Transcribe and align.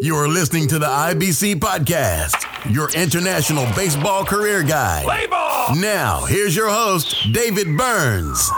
You're 0.00 0.28
listening 0.28 0.68
to 0.68 0.78
the 0.78 0.86
IBC 0.86 1.56
Podcast, 1.56 2.72
your 2.72 2.90
international 2.92 3.64
baseball 3.74 4.24
career 4.24 4.62
guide. 4.62 5.04
Play 5.04 5.26
ball! 5.26 5.74
Now, 5.76 6.24
here's 6.26 6.54
your 6.54 6.68
host, 6.68 7.16
David 7.32 7.76
Burns. 7.76 8.50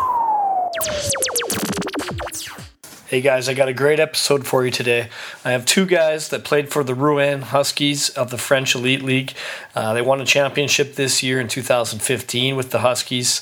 Hey 3.06 3.22
guys, 3.22 3.48
I 3.48 3.54
got 3.54 3.68
a 3.68 3.72
great 3.72 4.00
episode 4.00 4.46
for 4.46 4.64
you 4.66 4.70
today. 4.70 5.08
I 5.42 5.52
have 5.52 5.64
two 5.64 5.86
guys 5.86 6.28
that 6.28 6.44
played 6.44 6.70
for 6.70 6.84
the 6.84 6.94
Rouen 6.94 7.40
Huskies 7.40 8.10
of 8.10 8.30
the 8.30 8.36
French 8.36 8.74
Elite 8.74 9.02
League. 9.02 9.32
Uh, 9.74 9.94
they 9.94 10.02
won 10.02 10.20
a 10.20 10.26
championship 10.26 10.96
this 10.96 11.22
year 11.22 11.40
in 11.40 11.48
2015 11.48 12.54
with 12.54 12.70
the 12.70 12.80
Huskies. 12.80 13.40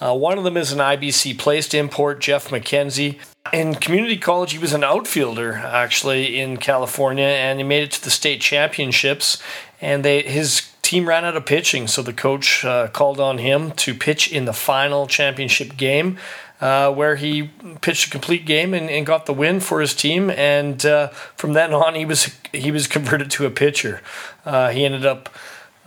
Uh, 0.00 0.14
one 0.14 0.38
of 0.38 0.44
them 0.44 0.56
is 0.56 0.72
an 0.72 0.78
IBC 0.78 1.38
placed 1.38 1.74
import, 1.74 2.20
Jeff 2.20 2.48
McKenzie. 2.48 3.18
In 3.52 3.74
community 3.74 4.16
college, 4.16 4.52
he 4.52 4.58
was 4.58 4.72
an 4.72 4.84
outfielder 4.84 5.54
actually 5.54 6.38
in 6.38 6.58
California, 6.58 7.26
and 7.26 7.58
he 7.58 7.64
made 7.64 7.82
it 7.82 7.92
to 7.92 8.04
the 8.04 8.10
state 8.10 8.40
championships. 8.40 9.42
And 9.80 10.04
they 10.04 10.22
his 10.22 10.70
team 10.82 11.08
ran 11.08 11.24
out 11.24 11.36
of 11.36 11.46
pitching, 11.46 11.86
so 11.86 12.02
the 12.02 12.12
coach 12.12 12.64
uh, 12.64 12.88
called 12.88 13.20
on 13.20 13.38
him 13.38 13.72
to 13.72 13.94
pitch 13.94 14.30
in 14.30 14.44
the 14.44 14.52
final 14.52 15.06
championship 15.06 15.76
game 15.76 16.18
uh, 16.60 16.92
where 16.92 17.16
he 17.16 17.50
pitched 17.80 18.08
a 18.08 18.10
complete 18.10 18.44
game 18.44 18.74
and, 18.74 18.90
and, 18.90 19.06
got 19.06 19.26
the 19.26 19.32
win 19.32 19.60
for 19.60 19.80
his 19.80 19.94
team. 19.94 20.30
And 20.30 20.84
uh, 20.84 21.08
from 21.36 21.52
then 21.52 21.72
on, 21.72 21.94
he 21.94 22.04
was 22.04 22.36
he 22.52 22.70
was 22.70 22.86
converted 22.86 23.30
to 23.32 23.46
a 23.46 23.50
pitcher. 23.50 24.00
Uh, 24.44 24.70
he 24.70 24.84
ended 24.84 25.06
up 25.06 25.28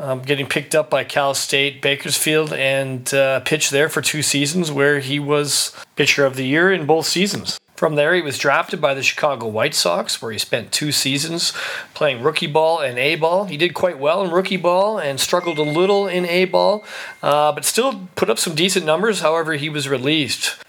um, 0.01 0.21
getting 0.21 0.47
picked 0.47 0.73
up 0.73 0.89
by 0.89 1.03
Cal 1.03 1.33
State 1.33 1.81
Bakersfield 1.81 2.51
and 2.53 3.13
uh, 3.13 3.39
pitched 3.41 3.71
there 3.71 3.87
for 3.87 4.01
two 4.01 4.21
seasons, 4.21 4.71
where 4.71 4.99
he 4.99 5.19
was 5.19 5.75
pitcher 5.95 6.25
of 6.25 6.35
the 6.35 6.45
year 6.45 6.71
in 6.71 6.85
both 6.85 7.05
seasons. 7.05 7.59
From 7.75 7.95
there, 7.95 8.13
he 8.13 8.21
was 8.21 8.37
drafted 8.37 8.79
by 8.79 8.93
the 8.93 9.01
Chicago 9.01 9.47
White 9.47 9.73
Sox, 9.73 10.21
where 10.21 10.31
he 10.31 10.37
spent 10.37 10.71
two 10.71 10.91
seasons 10.91 11.51
playing 11.93 12.21
rookie 12.21 12.47
ball 12.47 12.79
and 12.79 12.99
A 12.99 13.15
ball. 13.15 13.45
He 13.45 13.57
did 13.57 13.73
quite 13.73 13.97
well 13.97 14.23
in 14.23 14.31
rookie 14.31 14.57
ball 14.57 14.99
and 14.99 15.19
struggled 15.19 15.57
a 15.57 15.63
little 15.63 16.07
in 16.07 16.25
A 16.25 16.45
ball, 16.45 16.83
uh, 17.23 17.51
but 17.51 17.65
still 17.65 18.07
put 18.15 18.29
up 18.29 18.37
some 18.37 18.53
decent 18.53 18.85
numbers. 18.85 19.21
However, 19.21 19.53
he 19.53 19.69
was 19.69 19.89
released. 19.89 20.63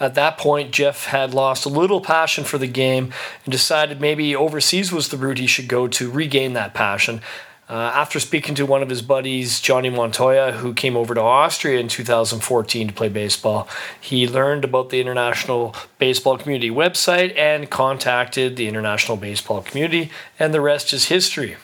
At 0.00 0.14
that 0.14 0.38
point, 0.38 0.72
Jeff 0.72 1.06
had 1.06 1.34
lost 1.34 1.64
a 1.64 1.68
little 1.68 2.00
passion 2.00 2.44
for 2.44 2.58
the 2.58 2.68
game 2.68 3.12
and 3.44 3.52
decided 3.52 4.00
maybe 4.00 4.34
overseas 4.34 4.92
was 4.92 5.08
the 5.08 5.16
route 5.16 5.38
he 5.38 5.48
should 5.48 5.68
go 5.68 5.88
to 5.88 6.10
regain 6.10 6.52
that 6.52 6.74
passion. 6.74 7.20
Uh, 7.68 7.92
after 7.94 8.18
speaking 8.18 8.54
to 8.54 8.64
one 8.64 8.82
of 8.82 8.88
his 8.88 9.02
buddies, 9.02 9.60
Johnny 9.60 9.90
Montoya, 9.90 10.52
who 10.52 10.72
came 10.72 10.96
over 10.96 11.14
to 11.14 11.20
Austria 11.20 11.78
in 11.78 11.88
2014 11.88 12.88
to 12.88 12.94
play 12.94 13.10
baseball, 13.10 13.68
he 14.00 14.26
learned 14.26 14.64
about 14.64 14.88
the 14.88 15.02
International 15.02 15.74
Baseball 15.98 16.38
Community 16.38 16.70
website 16.70 17.36
and 17.36 17.68
contacted 17.68 18.56
the 18.56 18.68
International 18.68 19.18
Baseball 19.18 19.60
Community, 19.60 20.10
and 20.38 20.54
the 20.54 20.62
rest 20.62 20.94
is 20.94 21.06
history. 21.06 21.56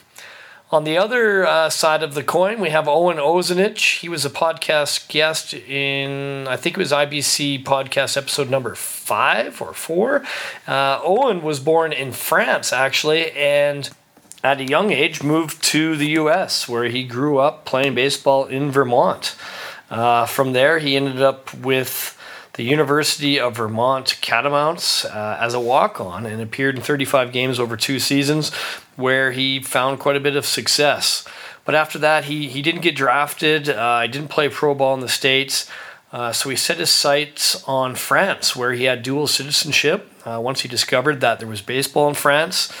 On 0.71 0.83
the 0.83 0.97
other 0.97 1.45
uh, 1.45 1.69
side 1.69 2.03
of 2.03 2.15
the 2.15 2.23
coin, 2.23 2.59
we 2.59 2.69
have 2.69 2.87
Owen 2.87 3.17
Ozanich. 3.17 3.99
He 3.99 4.09
was 4.09 4.25
a 4.25 4.29
podcast 4.29 5.07
guest 5.09 5.53
in, 5.53 6.47
I 6.47 6.55
think 6.57 6.75
it 6.75 6.79
was 6.79 6.91
IBC 6.91 7.63
podcast 7.63 8.17
episode 8.17 8.49
number 8.49 8.75
five 8.75 9.61
or 9.61 9.73
four. 9.73 10.23
Uh, 10.67 10.99
Owen 11.03 11.41
was 11.43 11.59
born 11.59 11.93
in 11.93 12.11
France, 12.11 12.73
actually, 12.73 13.31
and 13.31 13.89
at 14.45 14.61
a 14.61 14.65
young 14.65 14.91
age 14.91 15.23
moved 15.23 15.63
to 15.63 15.97
the 15.97 16.09
U.S., 16.09 16.69
where 16.69 16.83
he 16.83 17.03
grew 17.03 17.39
up 17.39 17.65
playing 17.65 17.95
baseball 17.95 18.45
in 18.45 18.69
Vermont. 18.69 19.35
Uh, 19.89 20.27
from 20.27 20.53
there, 20.53 20.77
he 20.77 20.95
ended 20.95 21.19
up 21.19 21.51
with 21.55 22.15
the 22.53 22.63
University 22.63 23.39
of 23.39 23.57
Vermont 23.57 24.17
Catamounts 24.21 25.03
uh, 25.03 25.37
as 25.41 25.55
a 25.55 25.59
walk 25.59 25.99
on 25.99 26.27
and 26.27 26.39
appeared 26.41 26.75
in 26.75 26.83
35 26.83 27.31
games 27.31 27.59
over 27.59 27.75
two 27.75 27.97
seasons, 27.97 28.53
where 28.95 29.31
he 29.31 29.59
found 29.59 29.99
quite 29.99 30.15
a 30.15 30.19
bit 30.19 30.35
of 30.35 30.45
success. 30.45 31.25
But 31.65 31.73
after 31.73 31.97
that, 31.97 32.25
he, 32.25 32.47
he 32.47 32.61
didn't 32.61 32.81
get 32.81 32.95
drafted. 32.95 33.67
Uh, 33.67 34.01
he 34.03 34.07
didn't 34.09 34.29
play 34.29 34.47
pro 34.47 34.75
ball 34.75 34.93
in 34.93 34.99
the 34.99 35.09
States. 35.09 35.67
Uh, 36.11 36.31
so 36.31 36.49
he 36.49 36.55
set 36.55 36.77
his 36.77 36.91
sights 36.91 37.63
on 37.67 37.95
France, 37.95 38.55
where 38.55 38.73
he 38.73 38.83
had 38.83 39.01
dual 39.01 39.25
citizenship. 39.25 40.11
Uh, 40.23 40.39
once 40.39 40.61
he 40.61 40.67
discovered 40.67 41.19
that 41.21 41.39
there 41.39 41.47
was 41.47 41.61
baseball 41.61 42.07
in 42.07 42.13
France, 42.13 42.71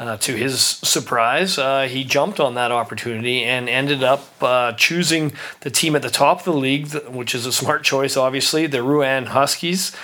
uh, 0.00 0.16
to 0.16 0.34
his 0.34 0.58
surprise, 0.62 1.58
uh, 1.58 1.82
he 1.82 2.04
jumped 2.04 2.40
on 2.40 2.54
that 2.54 2.72
opportunity 2.72 3.44
and 3.44 3.68
ended 3.68 4.02
up 4.02 4.24
uh, 4.42 4.72
choosing 4.72 5.30
the 5.60 5.68
team 5.68 5.94
at 5.94 6.00
the 6.00 6.08
top 6.08 6.38
of 6.38 6.44
the 6.46 6.54
league, 6.54 6.90
which 7.08 7.34
is 7.34 7.44
a 7.44 7.52
smart 7.52 7.84
choice, 7.84 8.16
obviously, 8.16 8.66
the 8.66 8.82
Rouen 8.82 9.26
Huskies. 9.26 9.94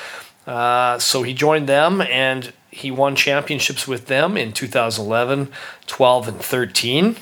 Uh, 0.47 0.99
so 0.99 1.23
he 1.23 1.33
joined 1.33 1.67
them 1.67 2.03
and 2.03 2.53
he 2.71 2.91
won 2.91 3.17
championships 3.17 3.89
with 3.89 4.07
them 4.07 4.37
in 4.37 4.53
2011, 4.53 5.49
12, 5.87 6.29
and 6.29 6.41
13. 6.41 7.17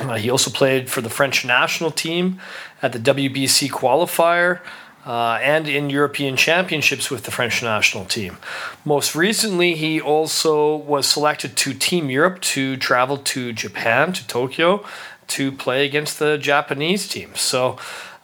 Uh, 0.00 0.14
he 0.16 0.28
also 0.28 0.50
played 0.50 0.90
for 0.90 1.00
the 1.00 1.08
French 1.08 1.44
national 1.44 1.92
team 1.92 2.40
at 2.82 2.92
the 2.92 2.98
WBC 2.98 3.70
qualifier 3.70 4.58
uh, 5.06 5.38
and 5.42 5.68
in 5.68 5.90
European 5.90 6.36
championships 6.36 7.10
with 7.10 7.24
the 7.24 7.30
French 7.30 7.62
national 7.62 8.04
team. 8.04 8.38
Most 8.84 9.14
recently, 9.14 9.74
he 9.74 10.00
also 10.00 10.76
was 10.76 11.06
selected 11.06 11.56
to 11.58 11.74
Team 11.74 12.10
Europe 12.10 12.40
to 12.40 12.76
travel 12.76 13.18
to 13.18 13.52
Japan, 13.52 14.12
to 14.14 14.26
Tokyo, 14.26 14.84
to 15.28 15.52
play 15.52 15.84
against 15.84 16.18
the 16.18 16.38
Japanese 16.38 17.08
team. 17.08 17.34
So, 17.34 17.78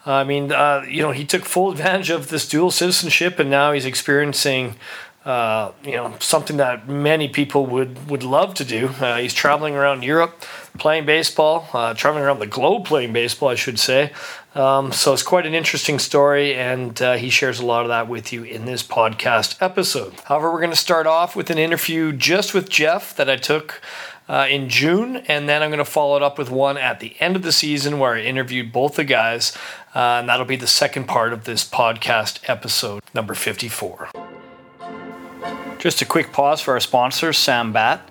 I 0.06 0.24
mean, 0.24 0.52
uh, 0.52 0.84
you 0.88 1.02
know, 1.02 1.12
he 1.12 1.24
took 1.24 1.44
full 1.44 1.70
advantage 1.70 2.10
of 2.10 2.28
this 2.28 2.48
dual 2.48 2.70
citizenship, 2.70 3.38
and 3.38 3.50
now 3.50 3.72
he's 3.72 3.86
experiencing. 3.86 4.76
Uh, 5.24 5.72
you 5.84 5.92
know 5.92 6.14
something 6.18 6.56
that 6.56 6.88
many 6.88 7.28
people 7.28 7.66
would, 7.66 8.08
would 8.08 8.22
love 8.22 8.54
to 8.54 8.64
do. 8.64 8.88
Uh, 9.00 9.18
he's 9.18 9.34
traveling 9.34 9.74
around 9.74 10.02
Europe, 10.02 10.42
playing 10.78 11.04
baseball, 11.04 11.68
uh, 11.74 11.92
traveling 11.92 12.24
around 12.24 12.38
the 12.38 12.46
globe 12.46 12.86
playing 12.86 13.12
baseball, 13.12 13.50
I 13.50 13.54
should 13.54 13.78
say, 13.78 14.12
um, 14.54 14.90
so 14.90 15.12
it's 15.12 15.22
quite 15.22 15.46
an 15.46 15.54
interesting 15.54 15.98
story, 15.98 16.54
and 16.54 17.00
uh, 17.00 17.14
he 17.14 17.30
shares 17.30 17.60
a 17.60 17.66
lot 17.66 17.82
of 17.82 17.88
that 17.88 18.08
with 18.08 18.32
you 18.32 18.42
in 18.42 18.64
this 18.64 18.82
podcast 18.82 19.56
episode. 19.62 20.14
However, 20.24 20.52
we're 20.52 20.60
going 20.60 20.70
to 20.70 20.76
start 20.76 21.06
off 21.06 21.36
with 21.36 21.50
an 21.50 21.58
interview 21.58 22.12
just 22.12 22.52
with 22.52 22.68
Jeff 22.68 23.14
that 23.14 23.30
I 23.30 23.36
took 23.36 23.80
uh, 24.28 24.48
in 24.50 24.68
June, 24.68 25.18
and 25.28 25.48
then 25.48 25.62
I'm 25.62 25.70
going 25.70 25.78
to 25.78 25.84
follow 25.84 26.16
it 26.16 26.22
up 26.22 26.36
with 26.36 26.50
one 26.50 26.76
at 26.76 26.98
the 26.98 27.14
end 27.20 27.36
of 27.36 27.42
the 27.42 27.52
season 27.52 28.00
where 28.00 28.14
I 28.14 28.22
interviewed 28.22 28.72
both 28.72 28.96
the 28.96 29.04
guys, 29.04 29.56
uh, 29.94 29.98
and 29.98 30.28
that'll 30.28 30.46
be 30.46 30.56
the 30.56 30.66
second 30.66 31.06
part 31.06 31.32
of 31.32 31.44
this 31.44 31.68
podcast 31.68 32.40
episode, 32.48 33.02
number 33.14 33.34
54. 33.34 34.29
Just 35.80 36.00
a 36.02 36.04
quick 36.04 36.30
pause 36.30 36.60
for 36.60 36.74
our 36.74 36.80
sponsor, 36.80 37.30
Sambat. 37.30 38.02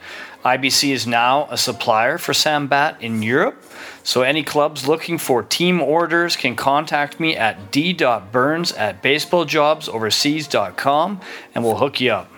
IBC 0.44 0.90
is 0.90 1.06
now 1.06 1.48
a 1.52 1.58
supplier 1.58 2.18
for 2.18 2.34
Sambat 2.34 3.00
in 3.00 3.22
Europe. 3.22 3.64
So 4.02 4.24
any 4.24 4.42
clubs 4.42 4.88
looking 4.88 5.20
for 5.20 5.44
team 5.44 5.80
orders 5.80 6.36
can 6.36 6.56
contact 6.56 7.20
me 7.20 7.38
at 7.38 7.72
d.burns 7.72 8.72
at 8.72 9.04
baseballjobsoverseas.com 9.04 11.22
and 11.54 11.64
we'll 11.64 11.78
hook 11.78 12.02
you 12.02 12.12
up. 12.12 12.32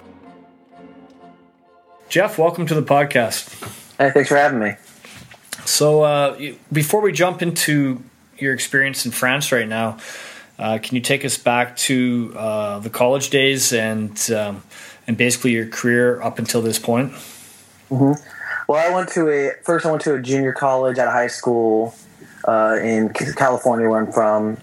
Jeff, 2.09 2.37
welcome 2.37 2.65
to 2.65 2.75
the 2.75 2.83
podcast. 2.83 3.57
Hey, 3.97 4.11
thanks 4.11 4.27
for 4.27 4.35
having 4.35 4.59
me. 4.59 4.73
So 5.63 6.01
uh, 6.01 6.37
before 6.73 6.99
we 6.99 7.13
jump 7.13 7.41
into 7.41 8.03
your 8.37 8.53
experience 8.53 9.05
in 9.05 9.13
France 9.13 9.53
right 9.53 9.69
now, 9.69 9.97
uh, 10.59 10.79
can 10.83 10.95
you 10.95 11.01
take 11.01 11.23
us 11.23 11.37
back 11.37 11.77
to 11.77 12.33
uh, 12.35 12.79
the 12.79 12.89
college 12.89 13.29
days 13.29 13.71
and 13.71 14.29
um, 14.31 14.61
and 15.11 15.17
basically 15.17 15.51
your 15.51 15.67
career 15.67 16.21
up 16.21 16.39
until 16.39 16.61
this 16.61 16.79
point? 16.79 17.11
Mm-hmm. 17.89 18.13
Well, 18.69 18.89
I 18.89 18.95
went 18.95 19.09
to 19.09 19.29
a 19.29 19.51
first. 19.61 19.85
I 19.85 19.91
went 19.91 20.01
to 20.03 20.13
a 20.13 20.21
junior 20.21 20.53
college 20.53 20.97
at 20.97 21.09
a 21.09 21.11
high 21.11 21.27
school 21.27 21.93
uh, 22.47 22.79
in 22.81 23.09
California, 23.35 23.89
where 23.89 23.99
I'm 23.99 24.11
from, 24.13 24.57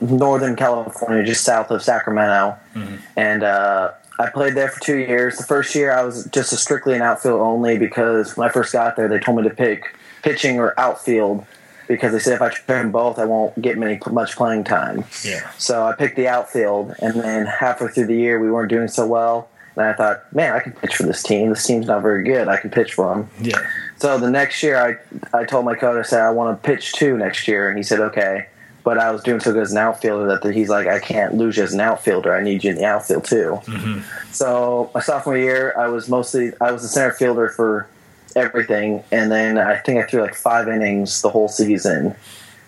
Northern 0.00 0.54
California, 0.54 1.24
just 1.24 1.42
south 1.42 1.72
of 1.72 1.82
Sacramento, 1.82 2.56
mm-hmm. 2.76 2.94
and 3.16 3.42
uh, 3.42 3.90
I 4.20 4.30
played 4.30 4.54
there 4.54 4.68
for 4.68 4.78
two 4.78 4.98
years. 4.98 5.36
The 5.36 5.42
first 5.42 5.74
year, 5.74 5.92
I 5.92 6.04
was 6.04 6.26
just 6.26 6.52
a 6.52 6.56
strictly 6.56 6.94
an 6.94 7.02
outfield 7.02 7.40
only 7.40 7.76
because 7.76 8.36
when 8.36 8.48
I 8.48 8.52
first 8.52 8.72
got 8.72 8.94
there, 8.94 9.08
they 9.08 9.18
told 9.18 9.38
me 9.38 9.48
to 9.48 9.54
pick 9.54 9.96
pitching 10.22 10.60
or 10.60 10.78
outfield 10.78 11.44
because 11.88 12.12
they 12.12 12.20
said 12.20 12.34
if 12.34 12.42
I 12.42 12.50
try 12.50 12.76
them 12.76 12.92
both, 12.92 13.18
I 13.18 13.24
won't 13.24 13.60
get 13.60 13.76
many 13.78 13.98
much 14.12 14.36
playing 14.36 14.62
time. 14.62 15.04
Yeah. 15.24 15.50
So 15.58 15.84
I 15.84 15.94
picked 15.94 16.14
the 16.14 16.28
outfield, 16.28 16.94
and 17.02 17.20
then 17.20 17.46
halfway 17.46 17.88
through 17.88 18.06
the 18.06 18.14
year, 18.14 18.38
we 18.38 18.52
weren't 18.52 18.70
doing 18.70 18.86
so 18.86 19.04
well. 19.04 19.48
And 19.78 19.86
I 19.86 19.92
thought, 19.92 20.34
man, 20.34 20.54
I 20.54 20.60
can 20.60 20.72
pitch 20.72 20.96
for 20.96 21.04
this 21.04 21.22
team. 21.22 21.50
This 21.50 21.64
team's 21.64 21.86
not 21.86 22.02
very 22.02 22.24
good. 22.24 22.48
I 22.48 22.56
can 22.56 22.68
pitch 22.68 22.94
for 22.94 23.14
them. 23.14 23.30
Yeah. 23.40 23.58
So 23.98 24.18
the 24.18 24.30
next 24.30 24.62
year, 24.62 24.76
I 24.76 25.38
I 25.38 25.44
told 25.44 25.64
my 25.64 25.74
coach, 25.74 25.96
I 25.96 26.02
said, 26.02 26.20
I 26.20 26.30
want 26.30 26.60
to 26.60 26.66
pitch 26.66 26.92
two 26.92 27.16
next 27.16 27.46
year, 27.46 27.68
and 27.68 27.78
he 27.78 27.84
said, 27.84 28.00
okay. 28.00 28.48
But 28.82 28.98
I 28.98 29.10
was 29.10 29.22
doing 29.22 29.38
so 29.38 29.52
good 29.52 29.62
as 29.62 29.72
an 29.72 29.78
outfielder 29.78 30.38
that 30.38 30.54
he's 30.54 30.68
like, 30.68 30.86
I 30.86 30.98
can't 30.98 31.34
lose 31.34 31.56
you 31.58 31.62
as 31.62 31.74
an 31.74 31.80
outfielder. 31.80 32.34
I 32.34 32.42
need 32.42 32.64
you 32.64 32.70
in 32.70 32.76
the 32.76 32.86
outfield 32.86 33.24
too. 33.24 33.60
Mm-hmm. 33.64 34.00
So 34.32 34.90
my 34.94 35.00
sophomore 35.00 35.36
year, 35.36 35.74
I 35.78 35.88
was 35.88 36.08
mostly 36.08 36.52
I 36.60 36.72
was 36.72 36.82
the 36.82 36.88
center 36.88 37.12
fielder 37.12 37.48
for 37.50 37.86
everything, 38.34 39.04
and 39.12 39.30
then 39.30 39.58
I 39.58 39.76
think 39.76 40.02
I 40.02 40.08
threw 40.08 40.22
like 40.22 40.34
five 40.34 40.68
innings 40.68 41.22
the 41.22 41.30
whole 41.30 41.48
season 41.48 42.16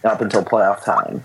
up 0.05 0.21
until 0.21 0.45
playoff 0.45 0.85
time. 0.85 1.25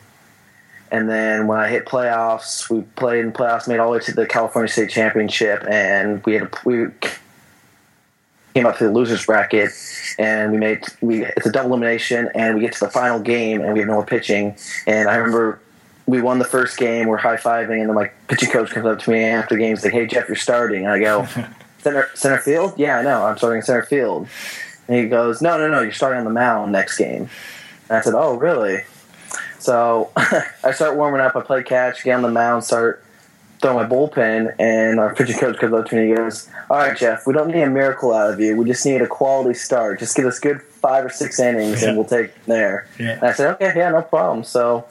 And 0.91 1.09
then 1.09 1.47
when 1.47 1.59
I 1.59 1.67
hit 1.67 1.85
playoffs, 1.85 2.69
we 2.69 2.81
played 2.95 3.25
in 3.25 3.31
playoffs, 3.31 3.67
made 3.67 3.79
all 3.79 3.91
the 3.91 3.97
way 3.97 4.03
to 4.05 4.13
the 4.13 4.25
California 4.25 4.71
State 4.71 4.89
Championship, 4.89 5.65
and 5.67 6.23
we 6.25 6.33
had 6.33 6.43
a, 6.43 6.49
we 6.63 6.87
came 8.53 8.65
up 8.65 8.77
to 8.77 8.85
the 8.85 8.91
losers 8.91 9.25
bracket, 9.25 9.71
and 10.17 10.51
we 10.51 10.57
made 10.57 10.83
we 11.01 11.25
it's 11.25 11.45
a 11.45 11.51
double 11.51 11.71
elimination, 11.71 12.29
and 12.35 12.55
we 12.55 12.61
get 12.61 12.73
to 12.73 12.79
the 12.81 12.91
final 12.91 13.19
game, 13.19 13.61
and 13.61 13.73
we 13.73 13.79
have 13.79 13.87
no 13.87 13.95
more 13.95 14.05
pitching. 14.05 14.55
And 14.87 15.09
I 15.09 15.15
remember 15.15 15.59
we 16.05 16.21
won 16.21 16.39
the 16.39 16.45
first 16.45 16.77
game, 16.77 17.07
we're 17.07 17.17
high 17.17 17.37
fiving, 17.37 17.79
and 17.81 17.89
then 17.89 17.95
my 17.95 18.11
pitching 18.27 18.51
coach 18.51 18.69
comes 18.69 18.85
up 18.85 18.99
to 18.99 19.09
me 19.09 19.23
after 19.23 19.55
the 19.55 19.59
game, 19.59 19.71
he's 19.71 19.83
like, 19.83 19.93
"Hey 19.93 20.05
Jeff, 20.05 20.27
you're 20.27 20.35
starting," 20.35 20.85
and 20.85 20.93
I 20.93 20.99
go, 20.99 21.27
"Center 21.79 22.09
center 22.13 22.37
field? 22.37 22.73
Yeah, 22.77 22.99
I 22.99 23.01
know, 23.01 23.25
I'm 23.25 23.37
starting 23.37 23.61
center 23.61 23.83
field." 23.83 24.27
And 24.87 24.97
he 24.97 25.09
goes, 25.09 25.41
"No, 25.41 25.57
no, 25.57 25.67
no, 25.67 25.81
you're 25.81 25.91
starting 25.91 26.19
on 26.19 26.25
the 26.25 26.31
mound 26.31 26.71
next 26.71 26.97
game." 26.97 27.29
And 27.89 27.97
I 27.97 28.01
said, 28.01 28.13
"Oh, 28.13 28.35
really?" 28.35 28.83
So 29.59 30.11
I 30.15 30.71
start 30.71 30.95
warming 30.97 31.21
up. 31.21 31.35
I 31.35 31.41
play 31.41 31.63
catch, 31.63 32.03
get 32.03 32.13
on 32.15 32.21
the 32.21 32.29
mound, 32.31 32.63
start 32.63 33.03
throwing 33.61 33.77
my 33.77 33.85
bullpen, 33.95 34.53
and 34.59 34.99
our 34.99 35.15
pitching 35.15 35.37
coach 35.37 35.57
comes 35.57 35.73
up 35.73 35.87
to 35.87 35.95
me 35.95 36.01
and 36.01 36.09
he 36.11 36.15
goes, 36.15 36.49
"All 36.69 36.77
right, 36.77 36.95
Jeff, 36.97 37.25
we 37.25 37.33
don't 37.33 37.47
need 37.49 37.61
a 37.61 37.69
miracle 37.69 38.13
out 38.13 38.31
of 38.33 38.39
you. 38.39 38.55
We 38.57 38.65
just 38.65 38.85
need 38.85 39.01
a 39.01 39.07
quality 39.07 39.53
start. 39.57 39.99
Just 39.99 40.15
give 40.15 40.25
us 40.25 40.39
good 40.39 40.61
five 40.61 41.05
or 41.05 41.09
six 41.09 41.39
innings, 41.39 41.81
Yeah. 41.81 41.89
and 41.89 41.97
we'll 41.97 42.05
take 42.07 42.31
there." 42.45 42.87
Yeah. 42.99 43.11
And 43.13 43.23
I 43.23 43.31
said, 43.33 43.53
"Okay, 43.55 43.73
yeah, 43.75 43.89
no 43.89 44.01
problem." 44.01 44.43
So 44.43 44.85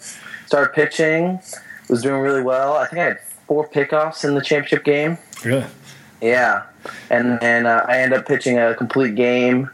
started 0.47 0.73
pitching, 0.73 1.41
was 1.89 2.03
doing 2.03 2.21
really 2.21 2.43
well. 2.43 2.75
I 2.75 2.87
think 2.87 3.01
I 3.01 3.05
had 3.05 3.21
four 3.47 3.69
pickoffs 3.69 4.25
in 4.25 4.35
the 4.35 4.41
championship 4.41 4.85
game. 4.85 5.19
Really? 5.45 5.67
Yeah, 6.21 6.63
and 7.11 7.39
then 7.41 7.67
uh, 7.67 7.85
I 7.87 7.99
end 7.99 8.15
up 8.15 8.27
pitching 8.27 8.59
a 8.59 8.75
complete 8.75 9.15
game. 9.15 9.69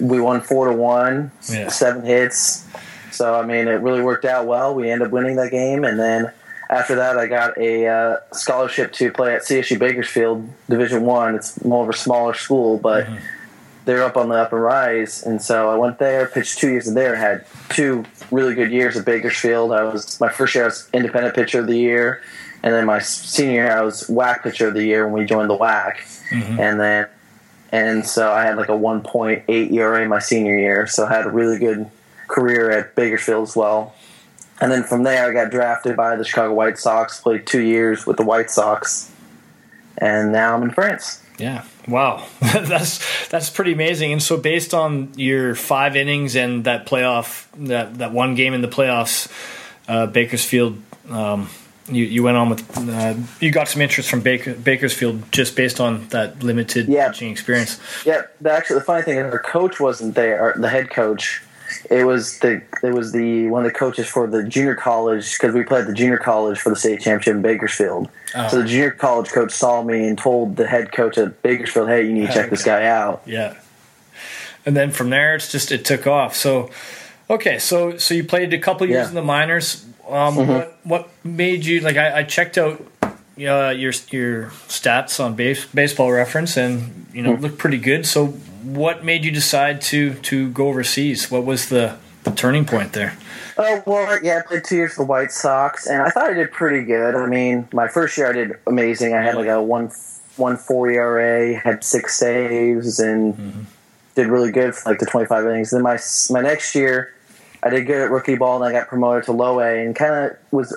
We 0.00 0.20
won 0.20 0.42
four 0.42 0.66
to 0.68 0.72
one, 0.74 1.30
Yeah. 1.50 1.68
seven 1.68 2.04
hits. 2.04 2.64
So 3.10 3.34
I 3.34 3.44
mean, 3.44 3.68
it 3.68 3.80
really 3.80 4.02
worked 4.02 4.24
out 4.24 4.46
well. 4.46 4.74
We 4.74 4.90
ended 4.90 5.08
up 5.08 5.12
winning 5.12 5.36
that 5.36 5.50
game, 5.50 5.84
and 5.84 5.98
then 5.98 6.32
after 6.70 6.96
that, 6.96 7.18
I 7.18 7.26
got 7.26 7.56
a 7.56 7.86
uh, 7.86 8.16
scholarship 8.32 8.92
to 8.94 9.10
play 9.10 9.34
at 9.34 9.42
CSU 9.42 9.78
Bakersfield 9.78 10.48
Division 10.68 11.02
One. 11.02 11.34
It's 11.34 11.62
more 11.64 11.82
of 11.82 11.88
a 11.88 11.96
smaller 11.96 12.34
school, 12.34 12.78
but 12.78 13.06
they're 13.86 14.04
up 14.04 14.18
on 14.18 14.28
the 14.28 14.34
up 14.34 14.52
and 14.52 14.62
rise, 14.62 15.22
and 15.22 15.40
so 15.40 15.70
I 15.70 15.76
went 15.76 15.98
there, 15.98 16.26
pitched 16.26 16.58
two 16.58 16.68
years 16.70 16.92
there, 16.92 17.16
had 17.16 17.46
two 17.70 18.04
really 18.30 18.54
good 18.54 18.70
years 18.70 18.98
at 18.98 19.06
Bakersfield. 19.06 19.72
I 19.72 19.84
was 19.84 20.20
my 20.20 20.28
first 20.28 20.54
year 20.54 20.64
I 20.64 20.66
was 20.66 20.90
independent 20.92 21.34
pitcher 21.34 21.60
of 21.60 21.66
the 21.66 21.78
year, 21.78 22.20
and 22.62 22.74
then 22.74 22.84
my 22.84 22.98
senior 22.98 23.64
year 23.64 23.72
I 23.72 23.80
was 23.80 24.06
WAC 24.08 24.42
pitcher 24.42 24.68
of 24.68 24.74
the 24.74 24.84
year 24.84 25.08
when 25.08 25.22
we 25.22 25.26
joined 25.26 25.48
the 25.48 25.56
WAC, 25.56 25.96
and 26.58 26.78
then 26.78 27.08
and 27.72 28.06
so 28.06 28.30
I 28.30 28.44
had 28.44 28.56
like 28.56 28.68
a 28.68 28.72
1.8 28.72 29.72
ERA 29.72 30.06
my 30.06 30.18
senior 30.18 30.58
year, 30.58 30.86
so 30.86 31.06
I 31.06 31.14
had 31.14 31.26
a 31.26 31.30
really 31.30 31.58
good 31.58 31.90
career 32.28 32.70
at 32.70 32.94
Bakersfield 32.94 33.48
as 33.48 33.56
well. 33.56 33.94
And 34.60 34.70
then 34.72 34.82
from 34.82 35.04
there, 35.04 35.28
I 35.28 35.32
got 35.32 35.50
drafted 35.50 35.96
by 35.96 36.16
the 36.16 36.24
Chicago 36.24 36.52
White 36.54 36.78
Sox, 36.78 37.20
played 37.20 37.46
two 37.46 37.62
years 37.62 38.06
with 38.06 38.16
the 38.16 38.24
White 38.24 38.50
Sox, 38.50 39.10
and 39.96 40.32
now 40.32 40.54
I'm 40.54 40.62
in 40.62 40.70
France. 40.70 41.22
Yeah. 41.38 41.64
Wow. 41.86 42.26
that's 42.40 43.28
that's 43.28 43.48
pretty 43.50 43.72
amazing. 43.72 44.12
And 44.12 44.22
so 44.22 44.36
based 44.36 44.74
on 44.74 45.12
your 45.16 45.54
five 45.54 45.94
innings 45.96 46.34
and 46.34 46.64
that 46.64 46.86
playoff 46.86 47.46
that 47.68 47.98
that 47.98 48.12
one 48.12 48.34
game 48.34 48.52
in 48.52 48.60
the 48.60 48.68
playoffs, 48.68 49.30
uh, 49.86 50.06
Bakersfield 50.06 50.82
um, 51.08 51.48
you, 51.90 52.04
you 52.04 52.22
went 52.22 52.36
on 52.36 52.50
with 52.50 52.76
uh, 52.76 53.14
you 53.40 53.50
got 53.50 53.68
some 53.68 53.80
interest 53.80 54.10
from 54.10 54.20
Baker, 54.20 54.54
Bakersfield 54.54 55.30
just 55.32 55.56
based 55.56 55.80
on 55.80 56.06
that 56.08 56.42
limited 56.42 56.88
Yeah. 56.88 57.08
pitching 57.08 57.30
experience. 57.30 57.80
Yeah, 58.04 58.22
the, 58.40 58.52
actually, 58.52 58.80
the 58.80 58.84
funny 58.84 59.02
thing 59.02 59.18
is, 59.18 59.32
our 59.32 59.38
coach 59.38 59.80
wasn't 59.80 60.14
there. 60.14 60.54
The 60.58 60.68
head 60.68 60.90
coach, 60.90 61.42
it 61.90 62.04
was 62.04 62.38
the 62.40 62.62
it 62.82 62.92
was 62.92 63.12
the 63.12 63.48
one 63.48 63.64
of 63.66 63.72
the 63.72 63.78
coaches 63.78 64.06
for 64.08 64.26
the 64.26 64.42
junior 64.44 64.74
college 64.74 65.32
because 65.38 65.54
we 65.54 65.62
played 65.64 65.86
the 65.86 65.92
junior 65.94 66.18
college 66.18 66.58
for 66.60 66.70
the 66.70 66.76
state 66.76 67.00
championship 67.00 67.36
in 67.36 67.42
Bakersfield. 67.42 68.08
Oh. 68.34 68.48
So 68.48 68.62
the 68.62 68.68
junior 68.68 68.90
college 68.90 69.30
coach 69.30 69.52
saw 69.52 69.82
me 69.82 70.06
and 70.08 70.16
told 70.18 70.56
the 70.56 70.66
head 70.66 70.92
coach 70.92 71.18
at 71.18 71.42
Bakersfield, 71.42 71.88
"Hey, 71.88 72.06
you 72.06 72.12
need 72.12 72.26
to 72.28 72.32
check 72.32 72.50
this 72.50 72.64
guy 72.64 72.84
out." 72.86 73.22
Yeah. 73.26 73.54
And 74.66 74.76
then 74.76 74.90
from 74.90 75.10
there, 75.10 75.34
it's 75.34 75.50
just 75.50 75.72
it 75.72 75.84
took 75.84 76.06
off. 76.06 76.34
So, 76.36 76.70
okay, 77.30 77.58
so 77.58 77.96
so 77.96 78.14
you 78.14 78.24
played 78.24 78.52
a 78.52 78.58
couple 78.58 78.86
years 78.86 79.04
Yeah. 79.04 79.08
in 79.08 79.14
the 79.14 79.22
minors. 79.22 79.84
Um, 80.08 80.36
What 80.36 80.78
what 80.84 81.08
made 81.24 81.64
you 81.64 81.80
like? 81.80 81.96
I, 81.96 82.18
I 82.20 82.22
checked 82.24 82.58
out 82.58 82.84
uh, 83.02 83.70
your 83.70 83.92
your 84.10 84.50
stats 84.68 85.22
on 85.24 85.34
base, 85.34 85.64
baseball 85.66 86.10
reference, 86.12 86.56
and 86.56 87.06
you 87.12 87.22
know 87.22 87.34
looked 87.34 87.58
pretty 87.58 87.78
good. 87.78 88.04
So, 88.06 88.34
what 88.74 89.04
made 89.04 89.24
you 89.24 89.30
decide 89.30 89.80
to 89.80 90.14
to 90.14 90.50
go 90.50 90.68
overseas? 90.68 91.30
What 91.30 91.44
was 91.44 91.68
the, 91.68 91.96
the 92.24 92.30
turning 92.30 92.64
point 92.64 92.92
there? 92.92 93.16
Oh 93.56 93.82
well, 93.86 94.22
yeah, 94.22 94.38
I 94.38 94.46
played 94.46 94.64
two 94.64 94.76
years 94.76 94.94
for 94.94 95.02
the 95.02 95.06
White 95.06 95.32
Sox, 95.32 95.86
and 95.86 96.02
I 96.02 96.10
thought 96.10 96.30
I 96.30 96.34
did 96.34 96.52
pretty 96.52 96.84
good. 96.84 97.14
I 97.14 97.26
mean, 97.26 97.68
my 97.72 97.88
first 97.88 98.16
year 98.16 98.28
I 98.28 98.32
did 98.32 98.52
amazing. 98.66 99.14
I 99.14 99.22
had 99.22 99.34
like 99.34 99.48
a 99.48 99.62
one 99.62 99.90
one 100.36 100.56
four 100.56 100.88
ERA, 100.88 101.56
had 101.56 101.82
six 101.82 102.16
saves, 102.18 103.00
and 103.00 103.34
mm-hmm. 103.34 103.60
did 104.14 104.28
really 104.28 104.52
good 104.52 104.74
for 104.74 104.90
like 104.90 105.00
the 105.00 105.06
twenty 105.06 105.26
five 105.26 105.44
innings. 105.44 105.70
Then 105.70 105.82
my 105.82 105.98
my 106.30 106.40
next 106.40 106.74
year, 106.74 107.14
I 107.62 107.70
did 107.70 107.86
good 107.86 108.00
at 108.00 108.10
rookie 108.10 108.36
ball, 108.36 108.62
and 108.62 108.64
I 108.64 108.78
got 108.78 108.88
promoted 108.88 109.24
to 109.24 109.32
low 109.32 109.60
A, 109.60 109.84
and 109.84 109.96
kind 109.96 110.14
of 110.14 110.38
was 110.52 110.76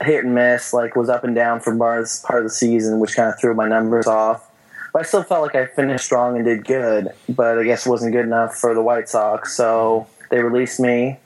hit 0.00 0.24
and 0.24 0.34
miss, 0.34 0.72
like 0.72 0.96
was 0.96 1.08
up 1.08 1.24
and 1.24 1.34
down 1.34 1.60
for 1.60 1.76
part 1.76 2.38
of 2.38 2.44
the 2.44 2.50
season, 2.50 3.00
which 3.00 3.16
kind 3.16 3.28
of 3.28 3.38
threw 3.38 3.54
my 3.54 3.68
numbers 3.68 4.06
off. 4.06 4.48
But 4.94 5.00
I 5.00 5.02
still 5.06 5.24
felt 5.24 5.42
like 5.42 5.56
I 5.56 5.66
finished 5.66 6.04
strong 6.04 6.36
and 6.36 6.44
did 6.44 6.64
good, 6.64 7.10
but 7.28 7.58
I 7.58 7.64
guess 7.64 7.84
it 7.84 7.90
wasn't 7.90 8.12
good 8.12 8.24
enough 8.24 8.54
for 8.56 8.74
the 8.74 8.80
White 8.80 9.08
Sox, 9.08 9.52
so 9.56 10.06
they 10.30 10.40
released 10.40 10.78
me. 10.78 11.18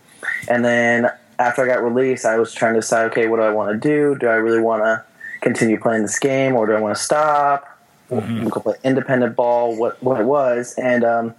And 0.48 0.64
then 0.64 1.10
after 1.38 1.62
I 1.62 1.66
got 1.66 1.84
released, 1.84 2.24
I 2.24 2.38
was 2.38 2.54
trying 2.54 2.72
to 2.72 2.80
decide, 2.80 3.10
okay, 3.10 3.28
what 3.28 3.36
do 3.36 3.42
I 3.42 3.50
want 3.50 3.70
to 3.80 3.88
do? 3.88 4.18
Do 4.18 4.26
I 4.28 4.36
really 4.36 4.62
want 4.62 4.84
to 4.84 5.04
continue 5.42 5.78
playing 5.78 6.00
this 6.00 6.18
game, 6.18 6.54
or 6.56 6.66
do 6.66 6.72
I 6.72 6.80
want 6.80 6.96
to 6.96 7.02
stop? 7.02 7.78
We 8.08 8.50
could 8.50 8.62
play 8.62 8.76
independent 8.84 9.36
ball. 9.36 9.76
What 9.76 10.02
what 10.02 10.18
it 10.18 10.24
was, 10.24 10.74
and 10.78 11.04
um, 11.04 11.34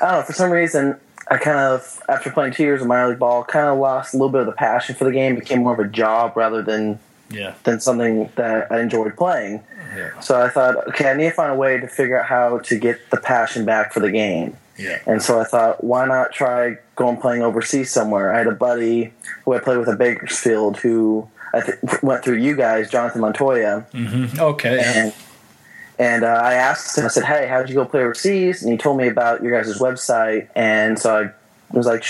I 0.00 0.04
don't 0.06 0.20
know. 0.20 0.22
For 0.22 0.32
some 0.34 0.52
reason, 0.52 1.00
I 1.28 1.36
kind 1.36 1.58
of 1.58 2.00
after 2.08 2.30
playing 2.30 2.52
two 2.52 2.62
years 2.62 2.80
of 2.80 2.86
minor 2.86 3.08
league 3.08 3.18
ball, 3.18 3.42
kind 3.42 3.66
of 3.66 3.78
lost 3.80 4.14
a 4.14 4.18
little 4.18 4.30
bit 4.30 4.42
of 4.42 4.46
the 4.46 4.52
passion 4.52 4.94
for 4.94 5.02
the 5.04 5.10
game. 5.10 5.34
Became 5.34 5.64
more 5.64 5.72
of 5.74 5.80
a 5.80 5.88
job 5.88 6.36
rather 6.36 6.62
than 6.62 7.00
Yeah. 7.28 7.54
than 7.64 7.80
something 7.80 8.30
that 8.36 8.70
I 8.70 8.78
enjoyed 8.78 9.16
playing. 9.16 9.64
Yeah. 9.94 10.20
So 10.20 10.40
I 10.40 10.48
thought, 10.48 10.88
okay, 10.88 11.10
I 11.10 11.14
need 11.14 11.24
to 11.24 11.30
find 11.32 11.52
a 11.52 11.56
way 11.56 11.78
to 11.78 11.86
figure 11.86 12.20
out 12.20 12.26
how 12.26 12.58
to 12.58 12.78
get 12.78 13.10
the 13.10 13.16
passion 13.16 13.64
back 13.64 13.92
for 13.92 14.00
the 14.00 14.10
game. 14.10 14.56
Yeah. 14.78 15.00
And 15.06 15.22
so 15.22 15.40
I 15.40 15.44
thought, 15.44 15.84
why 15.84 16.06
not 16.06 16.32
try 16.32 16.78
going 16.96 17.18
playing 17.18 17.42
overseas 17.42 17.90
somewhere? 17.90 18.32
I 18.32 18.38
had 18.38 18.46
a 18.46 18.52
buddy 18.52 19.12
who 19.44 19.54
I 19.54 19.58
played 19.58 19.78
with 19.78 19.88
at 19.88 19.98
Bakersfield 19.98 20.78
who 20.78 21.28
I 21.52 21.60
th- 21.60 22.02
went 22.02 22.24
through 22.24 22.36
you 22.36 22.56
guys, 22.56 22.90
Jonathan 22.90 23.20
Montoya, 23.20 23.86
Okay. 24.38 24.80
And 24.82 25.12
and 25.98 26.24
uh, 26.24 26.40
I 26.42 26.54
asked 26.54 26.96
him. 26.96 27.04
I 27.04 27.08
said, 27.08 27.24
"Hey, 27.24 27.46
how 27.46 27.60
did 27.60 27.68
you 27.68 27.74
go 27.74 27.84
play 27.84 28.00
overseas?" 28.00 28.62
And 28.62 28.72
he 28.72 28.78
told 28.78 28.96
me 28.96 29.08
about 29.08 29.42
your 29.42 29.52
guys' 29.52 29.78
website, 29.78 30.48
and 30.54 30.98
so 30.98 31.30
I 31.72 31.76
was 31.76 31.86
like, 31.86 32.04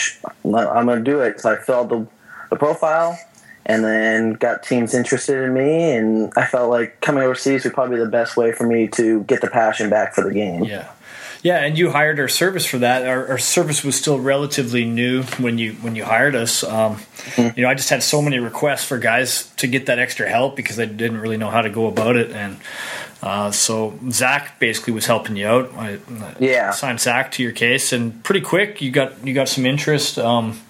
"I'm 0.45 0.87
going 0.87 1.05
to 1.05 1.11
do 1.11 1.21
it." 1.21 1.41
So 1.41 1.53
I 1.53 1.57
filled 1.57 1.89
the, 1.91 2.07
the 2.51 2.57
profile, 2.57 3.19
and 3.67 3.85
then 3.85 4.33
got 4.35 4.63
teams 4.63 4.95
interested 4.95 5.43
in 5.45 5.55
me, 5.55 5.93
and 5.93 6.33
I 6.37 6.45
felt 6.47 6.71
like 6.71 7.01
coming 7.01 7.23
overseas 7.23 7.65
would 7.65 7.75
probably 7.75 7.97
be 7.97 8.05
the 8.05 8.11
best 8.11 8.37
way 8.37 8.53
for 8.53 8.67
me 8.67 8.89
to 8.89 9.23
get 9.25 9.41
the 9.41 9.49
passion 9.51 9.89
back 9.91 10.15
for 10.15 10.23
the 10.25 10.33
game. 10.33 10.65
Yeah. 10.65 10.91
Yeah, 11.45 11.59
and 11.65 11.77
you 11.77 11.91
hired 11.91 12.21
our 12.21 12.29
service 12.29 12.65
for 12.65 12.79
that. 12.79 13.05
Our, 13.05 13.31
our 13.31 13.39
service 13.39 13.83
was 13.83 13.97
still 13.97 14.21
relatively 14.21 14.85
new 14.85 15.25
when 15.41 15.59
you 15.59 15.73
when 15.75 15.97
you 15.97 16.05
hired 16.05 16.37
us. 16.37 16.63
Um, 16.63 16.99
You 17.37 17.63
know, 17.65 17.69
I 17.69 17.75
just 17.75 17.91
had 17.91 18.03
so 18.05 18.23
many 18.23 18.39
requests 18.39 18.85
for 18.85 18.97
guys 18.97 19.51
to 19.57 19.67
get 19.67 19.87
that 19.87 19.99
extra 19.99 20.29
help 20.29 20.55
because 20.55 20.79
I 20.79 20.85
didn't 20.85 21.19
really 21.19 21.37
know 21.37 21.51
how 21.51 21.63
to 21.63 21.69
go 21.69 21.89
about 21.89 22.15
it, 22.15 22.31
and 22.31 22.59
uh, 23.25 23.51
so 23.51 23.99
Zach 24.11 24.61
basically 24.61 24.93
was 24.93 25.07
helping 25.07 25.35
you 25.35 25.49
out. 25.49 25.73
I, 25.77 25.99
I 26.11 26.35
Yeah. 26.39 26.71
signed 26.71 27.01
Zach 27.01 27.33
to 27.33 27.43
your 27.43 27.53
case, 27.53 27.93
and 27.93 28.23
pretty 28.23 28.41
quick 28.43 28.81
you 28.81 28.93
got 28.93 29.27
you 29.27 29.35
got 29.35 29.49
some 29.49 29.67
interest. 29.67 30.19
Um, 30.21 30.61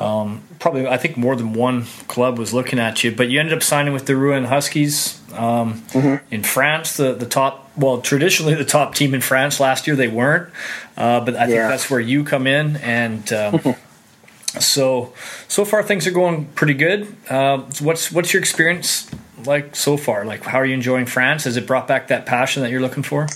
um, 0.00 0.42
probably, 0.58 0.86
I 0.86 0.96
think 0.96 1.16
more 1.16 1.36
than 1.36 1.52
one 1.52 1.84
club 2.08 2.38
was 2.38 2.52
looking 2.54 2.78
at 2.78 3.04
you, 3.04 3.12
but 3.14 3.28
you 3.28 3.38
ended 3.38 3.54
up 3.56 3.62
signing 3.62 3.92
with 3.92 4.06
the 4.06 4.16
Rouen 4.16 4.44
Huskies 4.46 5.20
um, 5.34 5.82
in 6.30 6.42
France, 6.42 6.96
the 6.96 7.12
the 7.14 7.26
top. 7.26 7.70
Well, 7.76 8.00
traditionally 8.00 8.54
the 8.54 8.64
top 8.64 8.94
team 8.94 9.14
in 9.14 9.20
France. 9.20 9.60
Last 9.60 9.86
year 9.86 9.96
they 9.96 10.08
weren't, 10.08 10.50
uh, 10.96 11.20
but 11.24 11.34
I 11.36 11.46
think 11.46 11.56
Yeah. 11.56 11.68
that's 11.68 11.88
where 11.90 12.00
you 12.00 12.24
come 12.24 12.46
in, 12.46 12.76
and 12.78 13.32
um, 13.32 13.60
so 14.58 15.12
so 15.48 15.64
far 15.64 15.82
things 15.82 16.06
are 16.06 16.10
going 16.12 16.46
pretty 16.54 16.74
good. 16.74 17.14
Uh, 17.28 17.58
what's 17.80 18.10
what's 18.10 18.32
your 18.32 18.40
experience 18.40 19.10
like 19.46 19.74
so 19.76 19.96
far? 19.96 20.24
Like, 20.24 20.42
how 20.44 20.58
are 20.58 20.66
you 20.66 20.74
enjoying 20.74 21.06
France? 21.06 21.44
Has 21.44 21.56
it 21.56 21.66
brought 21.66 21.86
back 21.88 22.08
that 22.08 22.26
passion 22.26 22.62
that 22.62 22.70
you're 22.70 22.80
looking 22.82 23.02
for? 23.02 23.28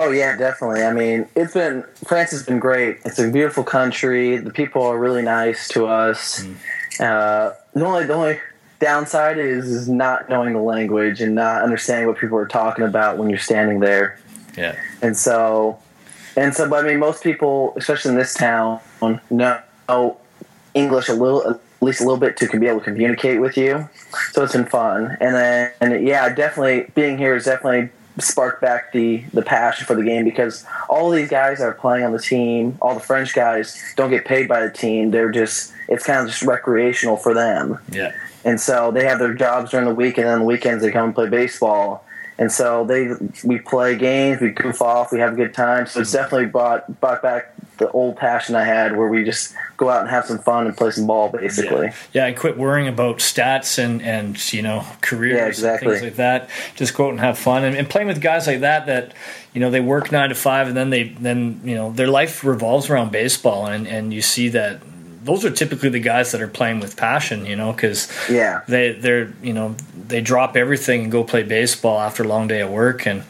Oh 0.00 0.12
yeah, 0.12 0.36
definitely. 0.36 0.84
I 0.84 0.92
mean, 0.92 1.26
it's 1.34 1.54
been 1.54 1.84
France 2.06 2.30
has 2.30 2.44
been 2.44 2.60
great. 2.60 2.98
It's 3.04 3.18
a 3.18 3.28
beautiful 3.28 3.64
country. 3.64 4.36
The 4.36 4.52
people 4.52 4.82
are 4.82 4.96
really 4.96 5.22
nice 5.22 5.66
to 5.68 5.86
us. 5.86 6.46
Uh, 7.00 7.52
the 7.74 7.84
only 7.84 8.06
the 8.06 8.14
only 8.14 8.40
downside 8.78 9.38
is, 9.38 9.66
is 9.66 9.88
not 9.88 10.28
knowing 10.28 10.52
the 10.52 10.60
language 10.60 11.20
and 11.20 11.34
not 11.34 11.62
understanding 11.62 12.06
what 12.06 12.16
people 12.16 12.38
are 12.38 12.46
talking 12.46 12.84
about 12.84 13.18
when 13.18 13.28
you're 13.28 13.40
standing 13.40 13.80
there. 13.80 14.20
Yeah, 14.56 14.76
And 15.02 15.16
so, 15.16 15.78
and 16.36 16.54
so, 16.54 16.68
but 16.68 16.84
I 16.84 16.88
mean, 16.88 16.98
most 16.98 17.22
people, 17.22 17.74
especially 17.76 18.12
in 18.12 18.16
this 18.16 18.34
town, 18.34 18.80
know 19.30 20.16
English 20.74 21.08
a 21.08 21.12
little, 21.14 21.48
at 21.48 21.60
least 21.80 22.00
a 22.00 22.04
little 22.04 22.18
bit, 22.18 22.36
to 22.38 22.48
can 22.48 22.60
be 22.60 22.66
able 22.66 22.80
to 22.80 22.86
communicate 22.86 23.40
with 23.40 23.56
you. 23.56 23.88
So 24.32 24.42
it's 24.42 24.52
been 24.52 24.66
fun. 24.66 25.16
And 25.20 25.34
then, 25.34 25.72
and 25.80 26.06
yeah, 26.06 26.32
definitely 26.32 26.90
being 26.94 27.18
here 27.18 27.34
has 27.34 27.44
definitely 27.44 27.90
sparked 28.20 28.60
back 28.60 28.92
the 28.92 29.24
the 29.32 29.42
passion 29.42 29.86
for 29.86 29.94
the 29.94 30.02
game 30.02 30.24
because 30.24 30.64
all 30.88 31.10
these 31.10 31.28
guys 31.28 31.58
that 31.58 31.64
are 31.64 31.74
playing 31.74 32.04
on 32.04 32.12
the 32.12 32.18
team, 32.18 32.78
all 32.80 32.94
the 32.94 33.00
French 33.00 33.34
guys, 33.34 33.80
don't 33.96 34.10
get 34.10 34.24
paid 34.24 34.48
by 34.48 34.60
the 34.60 34.70
team. 34.70 35.10
They're 35.10 35.30
just 35.30 35.72
it's 35.88 36.04
kind 36.04 36.20
of 36.20 36.28
just 36.28 36.42
recreational 36.42 37.16
for 37.16 37.34
them. 37.34 37.78
Yeah. 37.90 38.12
And 38.44 38.60
so 38.60 38.90
they 38.90 39.04
have 39.04 39.18
their 39.18 39.34
jobs 39.34 39.70
during 39.70 39.86
the 39.86 39.94
week, 39.94 40.16
and 40.18 40.26
then 40.26 40.34
on 40.34 40.40
the 40.40 40.46
weekends 40.46 40.82
they 40.82 40.90
come 40.90 41.06
and 41.06 41.14
play 41.14 41.28
baseball. 41.28 42.04
And 42.38 42.52
so 42.52 42.84
they 42.84 43.10
we 43.44 43.58
play 43.58 43.96
games, 43.96 44.40
we 44.40 44.50
goof 44.50 44.80
off, 44.80 45.12
we 45.12 45.18
have 45.18 45.32
a 45.32 45.36
good 45.36 45.54
time. 45.54 45.86
So 45.86 46.00
it's 46.00 46.12
hmm. 46.12 46.18
definitely 46.18 46.46
brought 46.46 47.00
brought 47.00 47.22
back 47.22 47.52
the 47.78 47.90
old 47.92 48.16
passion 48.16 48.54
I 48.54 48.64
had, 48.64 48.96
where 48.96 49.08
we 49.08 49.24
just 49.24 49.54
go 49.76 49.88
out 49.88 50.02
and 50.02 50.10
have 50.10 50.26
some 50.26 50.38
fun 50.38 50.66
and 50.66 50.76
play 50.76 50.90
some 50.90 51.06
ball, 51.06 51.28
basically. 51.30 51.86
Yeah, 51.86 51.94
yeah 52.12 52.26
and 52.26 52.36
quit 52.36 52.58
worrying 52.58 52.88
about 52.88 53.18
stats 53.18 53.78
and 53.82 54.02
and 54.02 54.52
you 54.52 54.62
know 54.62 54.84
careers 55.00 55.38
Yeah, 55.38 55.46
exactly. 55.46 55.88
and 55.88 56.00
things 56.00 56.10
like 56.10 56.16
that. 56.16 56.50
Just 56.76 56.94
go 56.94 57.06
out 57.06 57.10
and 57.10 57.20
have 57.20 57.38
fun 57.38 57.64
and, 57.64 57.76
and 57.76 57.88
playing 57.88 58.08
with 58.08 58.20
guys 58.20 58.46
like 58.46 58.60
that 58.60 58.86
that 58.86 59.14
you 59.54 59.60
know 59.60 59.70
they 59.70 59.80
work 59.80 60.12
nine 60.12 60.28
to 60.28 60.34
five 60.34 60.68
and 60.68 60.76
then 60.76 60.90
they 60.90 61.04
then 61.08 61.60
you 61.64 61.74
know 61.74 61.90
their 61.92 62.08
life 62.08 62.44
revolves 62.44 62.90
around 62.90 63.10
baseball 63.12 63.66
and 63.66 63.86
and 63.86 64.12
you 64.12 64.22
see 64.22 64.48
that 64.48 64.80
those 65.24 65.44
are 65.44 65.50
typically 65.50 65.88
the 65.88 66.00
guys 66.00 66.32
that 66.32 66.40
are 66.40 66.48
playing 66.48 66.80
with 66.80 66.96
passion, 66.96 67.44
you 67.46 67.56
know, 67.56 67.72
because 67.72 68.08
Yeah. 68.30 68.60
they 68.68 68.92
they're 68.92 69.32
you 69.42 69.52
know 69.52 69.74
they 70.08 70.20
drop 70.20 70.56
everything 70.56 71.02
and 71.04 71.12
go 71.12 71.22
play 71.24 71.42
baseball 71.42 72.00
after 72.00 72.22
a 72.22 72.26
long 72.28 72.48
day 72.48 72.60
at 72.60 72.70
work, 72.70 73.06
and 73.06 73.22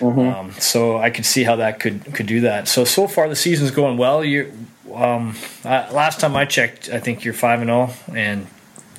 um, 0.00 0.52
so 0.58 0.98
I 0.98 1.10
could 1.10 1.26
see 1.26 1.44
how 1.44 1.56
that 1.56 1.80
could 1.80 2.12
could 2.14 2.26
do 2.26 2.40
that. 2.42 2.66
So 2.68 2.84
so 2.84 3.06
far 3.06 3.28
the 3.28 3.36
season's 3.36 3.70
going 3.70 3.96
well. 3.98 4.24
You 4.24 4.52
um, 4.94 5.34
last 5.64 6.20
time 6.20 6.36
I 6.36 6.44
checked, 6.44 6.88
I 6.90 6.98
think 7.00 7.24
you're 7.24 7.34
five 7.34 7.60
and 7.60 7.68
zero, 7.68 7.90
and 8.14 8.46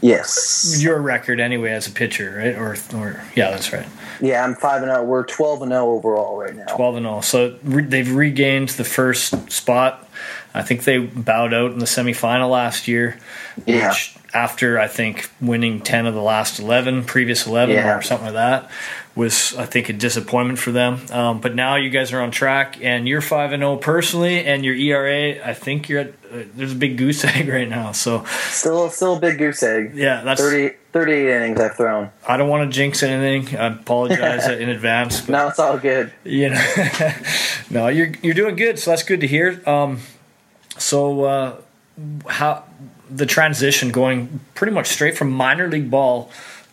Yes. 0.02 0.78
your 0.84 1.02
record 1.02 1.40
anyway 1.40 1.72
as 1.72 1.88
a 1.88 1.92
pitcher, 1.92 2.36
right? 2.38 2.56
Or 2.56 2.76
or 2.96 3.22
yeah, 3.36 3.50
that's 3.52 3.74
right, 3.74 3.88
Yeah, 4.22 4.44
I'm 4.44 4.54
five 4.56 4.82
and 4.84 4.92
zero. 4.92 5.04
We're 5.04 5.24
twelve 5.26 5.62
and 5.62 5.72
zero 5.72 5.92
overall 5.92 6.38
right 6.38 6.56
now. 6.56 6.66
twelve 6.66 6.96
and 6.98 7.06
zero. 7.06 7.22
So 7.22 7.56
re- 7.64 7.84
they've 7.84 8.12
regained 8.14 8.70
the 8.70 8.84
first 8.84 9.52
spot. 9.52 10.05
I 10.56 10.62
think 10.64 10.84
they 10.86 10.98
bowed 10.98 11.54
out 11.54 11.72
in 11.74 11.80
the 11.80 11.86
semifinal 11.86 12.50
last 12.50 12.88
year. 12.88 13.18
Yeah. 13.66 13.90
Which 13.90 14.16
after 14.34 14.80
I 14.80 14.88
think 14.88 15.30
winning 15.42 15.82
ten 15.82 16.06
of 16.06 16.14
the 16.14 16.22
last 16.22 16.60
eleven, 16.60 17.04
previous 17.04 17.46
eleven 17.46 17.76
Yeah. 17.76 17.98
or 17.98 18.02
something 18.02 18.26
like 18.28 18.34
that, 18.36 18.70
was 19.16 19.56
I 19.58 19.66
think 19.66 19.88
a 19.90 19.94
disappointment 19.94 20.60
for 20.60 20.72
them. 20.72 21.00
Um, 21.12 21.40
but 21.40 21.56
now 21.56 21.76
you 21.76 21.90
guys 21.90 22.12
are 22.12 22.22
on 22.22 22.32
track, 22.32 22.78
and 22.82 23.08
you're 23.08 23.22
five 23.22 23.52
and 23.54 23.62
zero 23.62 23.78
personally, 23.78 24.44
and 24.46 24.66
your 24.66 24.76
ERA, 24.76 25.46
I 25.48 25.54
think 25.54 25.88
you're 25.90 26.02
at. 26.02 26.08
Uh, 26.32 26.44
there's 26.56 26.74
a 26.74 26.76
big 26.76 26.98
goose 26.98 27.24
egg 27.36 27.48
right 27.48 27.70
now. 27.70 27.92
So 27.94 28.26
Still, 28.50 28.90
still 28.90 29.16
a 29.18 29.20
big 29.20 29.38
goose 29.38 29.64
egg. 29.64 29.92
yeah, 29.96 30.22
that's. 30.24 30.42
30, 30.42 30.76
38 30.92 31.30
innings 31.30 31.60
I've 31.62 31.76
thrown. 31.76 32.10
I 32.28 32.36
don't 32.38 32.48
want 32.50 32.70
to 32.70 32.74
jinx 32.76 33.04
anything. 33.04 33.58
I 33.58 33.68
apologize 33.68 34.48
in 34.50 34.70
advance. 34.70 35.22
But 35.22 35.30
Now 35.32 35.48
it's 35.50 35.60
all 35.60 35.78
good. 35.78 36.12
you 36.24 36.50
know 36.50 36.62
no 37.70 37.88
you're 37.88 38.12
you're 38.22 38.34
doing 38.34 38.56
good 38.56 38.80
so 38.80 38.92
that's 38.92 39.04
good 39.04 39.22
to 39.22 39.28
hear 39.28 39.62
um 39.68 40.00
so 40.78 41.24
uh 41.24 41.56
how 42.28 42.64
the 43.10 43.26
transition 43.26 43.92
going 43.92 44.40
pretty 44.54 44.74
much 44.74 44.88
straight 44.88 45.18
from 45.18 45.32
minor 45.32 45.68
league 45.70 45.90
ball 45.90 46.30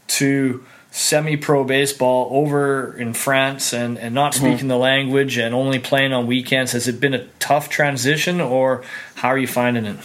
to 0.08 0.64
semi-pro 0.90 1.64
baseball 1.64 2.28
over 2.32 2.94
in 2.98 3.14
France 3.14 3.72
and, 3.72 3.98
and 3.98 4.14
not 4.14 4.34
speaking 4.34 4.68
the 4.68 4.76
language 4.76 5.38
and 5.38 5.54
only 5.54 5.78
playing 5.78 6.12
on 6.12 6.26
weekends 6.26 6.72
has 6.72 6.86
it 6.86 7.00
been 7.00 7.14
a 7.14 7.24
tough 7.38 7.70
transition 7.70 8.40
or 8.42 8.82
how 9.14 9.28
are 9.28 9.38
you 9.38 9.46
finding 9.46 9.86
it 9.86 9.96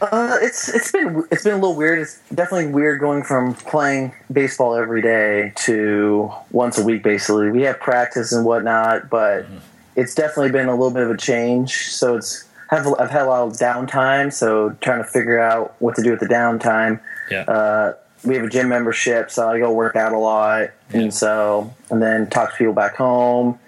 Uh, 0.00 0.36
it's 0.40 0.68
it's 0.68 0.90
been 0.90 1.24
it's 1.30 1.44
been 1.44 1.52
a 1.52 1.56
little 1.56 1.76
weird. 1.76 1.98
It's 2.00 2.18
definitely 2.34 2.72
weird 2.72 2.98
going 2.98 3.22
from 3.22 3.54
playing 3.54 4.12
baseball 4.32 4.74
every 4.74 5.00
day 5.00 5.52
to 5.66 6.32
once 6.50 6.76
a 6.76 6.84
week. 6.84 7.04
Basically, 7.04 7.50
we 7.50 7.62
have 7.62 7.78
practice 7.78 8.32
and 8.32 8.44
whatnot, 8.44 9.08
but 9.10 9.46
it's 9.94 10.14
definitely 10.16 10.50
been 10.50 10.66
a 10.66 10.72
little 10.72 10.90
bit 10.90 11.04
of 11.04 11.10
a 11.10 11.16
change. 11.16 11.88
So 11.90 12.16
it's 12.16 12.48
have 12.76 12.94
I've 12.98 13.10
had 13.10 13.22
a 13.22 13.28
lot 13.28 13.46
of 13.46 13.52
downtime. 13.54 14.32
So 14.32 14.70
trying 14.80 14.98
to 15.02 15.08
figure 15.08 15.38
out 15.38 15.74
what 15.80 15.96
to 15.96 16.02
do 16.02 16.10
with 16.10 16.20
the 16.20 16.26
downtime. 16.26 17.00
yeah 17.30 17.42
Uh, 17.42 17.94
we 18.24 18.36
have 18.36 18.44
a 18.44 18.48
gym 18.48 18.68
membership, 18.68 19.32
so 19.32 19.48
I 19.48 19.58
go 19.58 19.72
work 19.72 19.96
out 19.96 20.12
a 20.12 20.18
lot, 20.18 20.70
and 20.90 21.12
so 21.12 21.74
and 21.90 22.00
then 22.00 22.30
talk 22.30 22.52
to 22.52 22.56
people 22.56 22.72
back 22.72 22.94
home, 22.94 23.58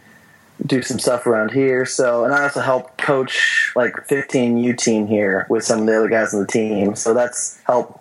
do 0.65 0.81
some 0.81 0.99
stuff 0.99 1.27
around 1.27 1.51
here. 1.51 1.85
So 1.85 2.25
and 2.25 2.33
I 2.33 2.45
also 2.45 2.61
help 2.61 2.97
coach 2.97 3.73
like 3.75 4.07
15 4.07 4.59
U 4.59 4.73
team 4.75 5.07
here 5.07 5.47
with 5.51 5.65
some 5.65 5.81
of 5.81 5.87
the 5.87 5.97
other 5.97 6.09
guys 6.09 6.33
on 6.33 6.41
the 6.41 6.47
team. 6.47 6.95
So 6.95 7.15
that's 7.15 7.59
help 7.67 8.01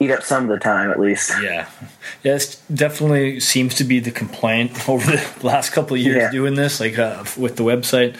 eat 0.00 0.10
up 0.10 0.22
some 0.22 0.44
of 0.44 0.48
the 0.48 0.58
time 0.58 0.90
at 0.90 0.98
least. 0.98 1.30
Yeah, 1.42 1.68
yeah, 2.24 2.36
it 2.36 2.58
definitely 2.72 3.38
seems 3.38 3.74
to 3.76 3.84
be 3.84 4.00
the 4.00 4.10
complaint 4.10 4.88
over 4.88 5.10
the 5.12 5.46
last 5.46 5.70
couple 5.70 5.94
of 5.96 6.02
years 6.02 6.16
Yeah. 6.16 6.30
doing 6.30 6.54
this. 6.54 6.80
Like 6.80 6.98
uh, 6.98 7.24
with 7.36 7.56
the 7.56 7.62
website, 7.64 8.16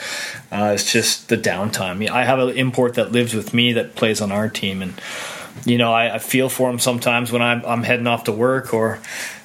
uh, 0.52 0.72
it's 0.74 0.92
just 0.92 1.28
the 1.28 1.36
downtime. 1.36 2.08
I 2.08 2.24
have 2.24 2.38
an 2.38 2.56
import 2.56 2.94
that 2.94 3.12
lives 3.12 3.34
with 3.34 3.52
me 3.54 3.72
that 3.72 3.94
plays 3.96 4.20
on 4.20 4.30
our 4.30 4.48
team, 4.48 4.82
and 4.82 5.00
you 5.64 5.78
know, 5.78 5.92
I, 5.92 6.14
I 6.16 6.18
feel 6.18 6.48
for 6.48 6.70
him 6.70 6.78
sometimes 6.78 7.32
when 7.32 7.42
I'm, 7.42 7.64
I'm 7.66 7.82
heading 7.82 8.06
off 8.06 8.24
to 8.24 8.32
work, 8.32 8.72
or 8.74 9.00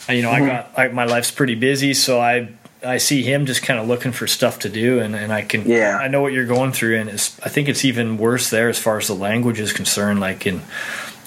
you 0.10 0.22
know, 0.22 0.30
Mm-hmm. 0.32 0.44
I 0.44 0.48
got 0.48 0.72
I, 0.78 0.88
my 0.90 1.06
life's 1.06 1.32
pretty 1.32 1.56
busy, 1.56 1.94
so 1.94 2.20
I. 2.20 2.50
I 2.84 2.98
see 3.00 3.24
him 3.24 3.48
just 3.48 3.64
kind 3.64 3.80
of 3.80 3.88
looking 3.88 4.12
for 4.12 4.28
stuff 4.28 4.60
to 4.60 4.70
do, 4.70 5.00
and, 5.00 5.16
and 5.16 5.34
I 5.34 5.42
can 5.42 5.68
Yeah. 5.68 5.98
I 5.98 6.08
know 6.08 6.22
what 6.22 6.34
you're 6.34 6.46
going 6.46 6.72
through, 6.72 6.98
and 7.00 7.10
it's, 7.10 7.40
I 7.42 7.50
think 7.50 7.68
it's 7.68 7.84
even 7.84 8.18
worse 8.20 8.52
there 8.52 8.70
as 8.70 8.78
far 8.78 9.00
as 9.00 9.08
the 9.08 9.16
language 9.16 9.60
is 9.60 9.74
concerned. 9.74 10.20
Like 10.20 10.46
in 10.46 10.62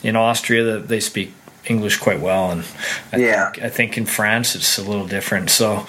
in 0.02 0.16
Austria, 0.16 0.78
they 0.78 1.00
speak 1.00 1.32
English 1.66 1.98
quite 1.98 2.20
well, 2.20 2.50
and 2.50 2.64
I 3.12 3.16
Yeah. 3.18 3.50
think, 3.50 3.64
I 3.64 3.68
think 3.68 3.98
in 3.98 4.06
France 4.06 4.54
it's 4.54 4.78
a 4.78 4.82
little 4.82 5.06
different. 5.06 5.50
So 5.50 5.86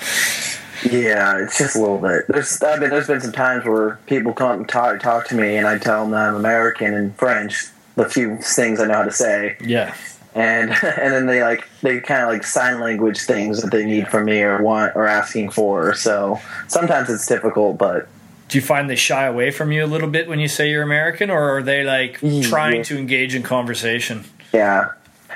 Yeah, 0.83 1.37
it's 1.39 1.57
just 1.57 1.75
a 1.75 1.79
little 1.79 1.97
bit. 1.97 2.25
There's 2.29 2.61
I 2.63 2.77
mean, 2.77 2.89
there's 2.89 3.07
been 3.07 3.19
some 3.21 3.33
times 3.33 3.65
where 3.65 3.97
people 4.07 4.31
come 4.33 4.51
and 4.59 4.69
talk 4.69 4.99
talk 5.01 5.27
to 5.27 5.35
me, 5.35 5.57
and 5.57 5.67
I 5.67 5.77
tell 5.77 6.03
them 6.03 6.11
that 6.11 6.29
I'm 6.29 6.35
American 6.35 6.93
and 6.93 7.15
French. 7.17 7.67
The 7.95 8.05
few 8.07 8.37
things 8.37 8.79
I 8.79 8.85
know 8.85 8.93
how 8.93 9.03
to 9.03 9.11
say, 9.11 9.57
yeah, 9.59 9.93
and 10.33 10.71
and 10.83 11.13
then 11.13 11.25
they 11.25 11.43
like 11.43 11.67
they 11.81 11.99
kind 11.99 12.21
of 12.23 12.29
like 12.29 12.45
sign 12.45 12.79
language 12.79 13.19
things 13.21 13.61
that 13.61 13.71
they 13.71 13.83
need 13.85 14.07
from 14.07 14.23
me 14.25 14.41
or 14.41 14.61
want 14.63 14.95
or 14.95 15.05
asking 15.05 15.49
for. 15.51 15.93
So 15.95 16.39
sometimes 16.69 17.09
it's 17.09 17.25
difficult, 17.27 17.77
but 17.77 18.07
do 18.49 18.57
you 18.57 18.61
find 18.61 18.89
they 18.89 18.95
shy 18.95 19.25
away 19.25 19.51
from 19.51 19.71
you 19.71 19.85
a 19.85 19.87
little 19.87 20.09
bit 20.09 20.27
when 20.27 20.39
you 20.39 20.47
say 20.49 20.69
you're 20.69 20.83
American, 20.83 21.29
or 21.29 21.57
are 21.57 21.63
they 21.63 21.83
like 21.83 22.19
trying 22.49 22.77
Yeah. 22.77 22.83
to 22.83 22.97
engage 22.97 23.35
in 23.35 23.43
conversation? 23.43 24.25
yeah. 24.51 24.89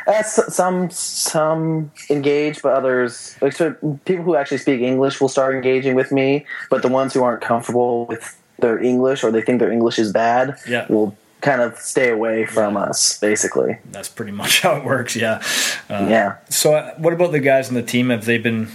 Uh, 0.05 0.21
some 0.21 0.89
some 0.89 1.89
engage, 2.09 2.61
but 2.61 2.73
others 2.73 3.37
like 3.41 3.53
so 3.53 3.71
people 4.03 4.25
who 4.25 4.35
actually 4.35 4.57
speak 4.57 4.81
English 4.81 5.21
will 5.21 5.29
start 5.29 5.55
engaging 5.55 5.95
with 5.95 6.11
me. 6.11 6.45
But 6.69 6.81
the 6.81 6.89
ones 6.89 7.13
who 7.13 7.23
aren't 7.23 7.41
comfortable 7.41 8.05
with 8.07 8.35
their 8.59 8.77
English 8.83 9.23
or 9.23 9.31
they 9.31 9.41
think 9.41 9.59
their 9.61 9.71
English 9.71 9.97
is 9.99 10.11
bad, 10.11 10.57
Yeah. 10.67 10.85
will 10.89 11.15
kind 11.39 11.61
of 11.61 11.77
stay 11.79 12.09
away 12.09 12.45
from 12.45 12.75
us. 12.75 13.17
Basically, 13.19 13.77
That's 13.91 14.09
pretty 14.09 14.33
much 14.33 14.59
how 14.63 14.75
it 14.75 14.83
works. 14.83 15.15
Yeah. 15.15 15.41
Uh, 15.89 16.07
yeah. 16.09 16.33
So, 16.49 16.73
uh, 16.73 16.93
what 16.97 17.13
about 17.13 17.31
the 17.31 17.39
guys 17.39 17.69
in 17.69 17.75
the 17.75 17.83
team? 17.83 18.09
Have 18.09 18.25
they 18.25 18.37
been, 18.39 18.67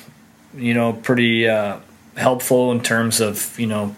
you 0.56 0.72
know, 0.72 0.94
pretty 0.94 1.46
uh, 1.46 1.76
helpful 2.16 2.72
in 2.72 2.80
terms 2.80 3.20
of 3.20 3.58
you 3.60 3.66
know 3.66 3.94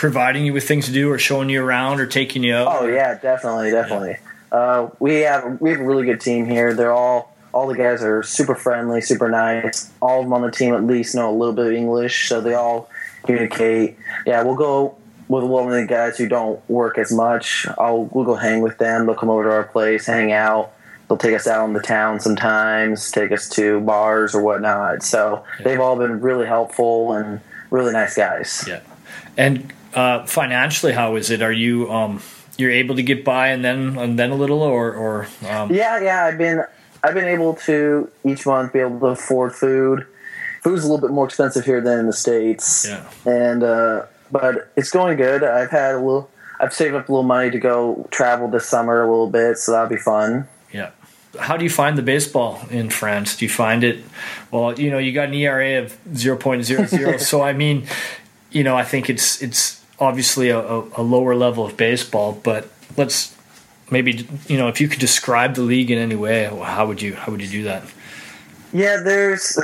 providing 0.00 0.46
you 0.46 0.52
with 0.54 0.66
things 0.66 0.86
to 0.86 0.92
do, 0.92 1.10
or 1.10 1.18
showing 1.18 1.50
you 1.50 1.62
around, 1.62 2.00
or 2.00 2.06
taking 2.06 2.42
you 2.42 2.54
out? 2.54 2.68
Oh 2.80 2.86
yeah, 2.86 3.18
definitely, 3.18 3.70
definitely. 3.70 4.16
Uh, 4.50 4.88
we 4.98 5.20
have 5.20 5.60
we 5.60 5.70
have 5.70 5.80
a 5.80 5.84
really 5.84 6.06
good 6.06 6.20
team 6.20 6.46
here. 6.46 6.72
They're 6.74 6.92
all 6.92 7.36
all 7.52 7.66
the 7.66 7.76
guys 7.76 8.02
are 8.02 8.22
super 8.22 8.54
friendly, 8.54 9.02
super 9.02 9.28
nice. 9.28 9.92
All 10.00 10.20
of 10.20 10.26
them 10.26 10.32
on 10.32 10.42
the 10.42 10.50
team 10.50 10.74
at 10.74 10.84
least 10.84 11.14
know 11.14 11.30
a 11.30 11.36
little 11.36 11.54
bit 11.54 11.66
of 11.66 11.72
English, 11.72 12.28
so 12.28 12.40
they 12.40 12.54
all 12.54 12.88
communicate. 13.24 13.98
Yeah, 14.26 14.42
we'll 14.42 14.56
go 14.56 14.96
with 15.28 15.44
one 15.44 15.66
of 15.66 15.72
the 15.72 15.86
guys 15.86 16.16
who 16.16 16.28
don't 16.28 16.66
work 16.68 16.96
as 16.96 17.12
much. 17.12 17.66
I'll 17.78 18.04
we'll 18.06 18.24
go 18.24 18.36
hang 18.36 18.62
with 18.62 18.78
them. 18.78 19.04
They'll 19.04 19.14
come 19.14 19.28
over 19.30 19.44
to 19.44 19.50
our 19.50 19.64
place, 19.64 20.06
hang 20.06 20.32
out. 20.32 20.72
They'll 21.08 21.18
take 21.18 21.34
us 21.34 21.46
out 21.46 21.66
in 21.66 21.74
the 21.74 21.80
town 21.80 22.20
sometimes, 22.20 23.10
take 23.10 23.32
us 23.32 23.48
to 23.50 23.80
bars 23.80 24.34
or 24.34 24.42
whatnot. 24.42 25.02
So 25.02 25.44
they've 25.62 25.80
all 25.80 25.96
been 25.96 26.20
really 26.20 26.46
helpful 26.46 27.12
and 27.12 27.40
really 27.70 27.92
nice 27.92 28.16
guys. 28.16 28.64
Yeah. 28.66 28.80
And 29.36 29.72
uh, 29.94 30.24
financially, 30.26 30.92
how 30.92 31.16
is 31.16 31.30
it? 31.30 31.42
Are 31.42 31.52
you 31.52 31.90
um, 31.90 32.22
you're 32.58 32.70
able 32.70 32.96
to 32.96 33.02
get 33.02 33.24
by 33.24 33.48
and 33.48 33.64
then 33.64 33.96
and 33.98 34.18
then 34.18 34.30
a 34.30 34.34
little, 34.34 34.62
or 34.62 34.92
or 34.92 35.26
um, 35.48 35.72
Yeah, 35.72 36.00
yeah. 36.00 36.24
I've 36.24 36.38
been 36.38 36.64
I've 37.02 37.14
been 37.14 37.28
able 37.28 37.54
to 37.66 38.10
each 38.24 38.46
month 38.46 38.72
be 38.72 38.80
able 38.80 39.00
to 39.00 39.06
afford 39.06 39.54
food. 39.54 40.06
Food's 40.62 40.84
a 40.84 40.86
little 40.92 41.00
bit 41.00 41.12
more 41.12 41.24
expensive 41.24 41.64
here 41.64 41.80
than 41.80 42.00
in 42.00 42.06
the 42.06 42.12
states. 42.12 42.86
Yeah. 42.86 43.08
And 43.24 43.62
uh, 43.62 44.06
but 44.30 44.70
it's 44.76 44.90
going 44.90 45.16
good. 45.16 45.42
I've 45.42 45.70
had 45.70 45.94
a 45.94 45.98
little. 45.98 46.30
I've 46.60 46.74
saved 46.74 46.94
up 46.94 47.08
a 47.08 47.12
little 47.12 47.22
money 47.22 47.50
to 47.50 47.58
go 47.58 48.06
travel 48.10 48.46
this 48.48 48.66
summer 48.66 49.02
a 49.02 49.10
little 49.10 49.30
bit, 49.30 49.56
so 49.56 49.72
that'll 49.72 49.88
be 49.88 49.96
fun. 49.96 50.46
yeah. 50.72 50.90
How 51.38 51.56
do 51.56 51.62
you 51.62 51.70
find 51.70 51.96
the 51.96 52.02
baseball 52.02 52.60
in 52.70 52.90
France? 52.90 53.36
Do 53.36 53.44
you 53.44 53.48
find 53.48 53.84
it? 53.84 54.04
Well, 54.50 54.78
you 54.78 54.90
know, 54.90 54.98
you 54.98 55.12
got 55.12 55.28
an 55.28 55.34
ERA 55.34 55.80
of 55.80 55.96
zero 56.14 56.36
point 56.36 56.64
zero 56.64 56.86
zero. 56.86 57.16
so 57.30 57.40
I 57.40 57.52
mean, 57.52 57.86
you 58.50 58.64
know, 58.64 58.76
I 58.76 58.82
think 58.82 59.08
it's 59.08 59.40
it's 59.40 59.79
obviously 60.00 60.48
a, 60.48 60.58
a, 60.58 61.02
lower 61.02 61.34
level 61.34 61.64
of 61.64 61.76
baseball, 61.76 62.40
but 62.42 62.68
let's 62.96 63.36
maybe 63.90 64.26
you 64.48 64.56
know 64.56 64.68
if 64.68 64.80
you 64.80 64.88
could 64.88 65.00
describe 65.00 65.54
the 65.54 65.62
league 65.62 65.90
in 65.90 65.98
any 65.98 66.16
way, 66.16 66.44
how 66.44 66.86
would 66.86 67.02
you 67.02 67.14
how 67.14 67.30
would 67.30 67.42
you 67.42 67.48
do 67.48 67.62
that? 67.64 67.84
Yeah, 68.72 69.02
there's 69.04 69.58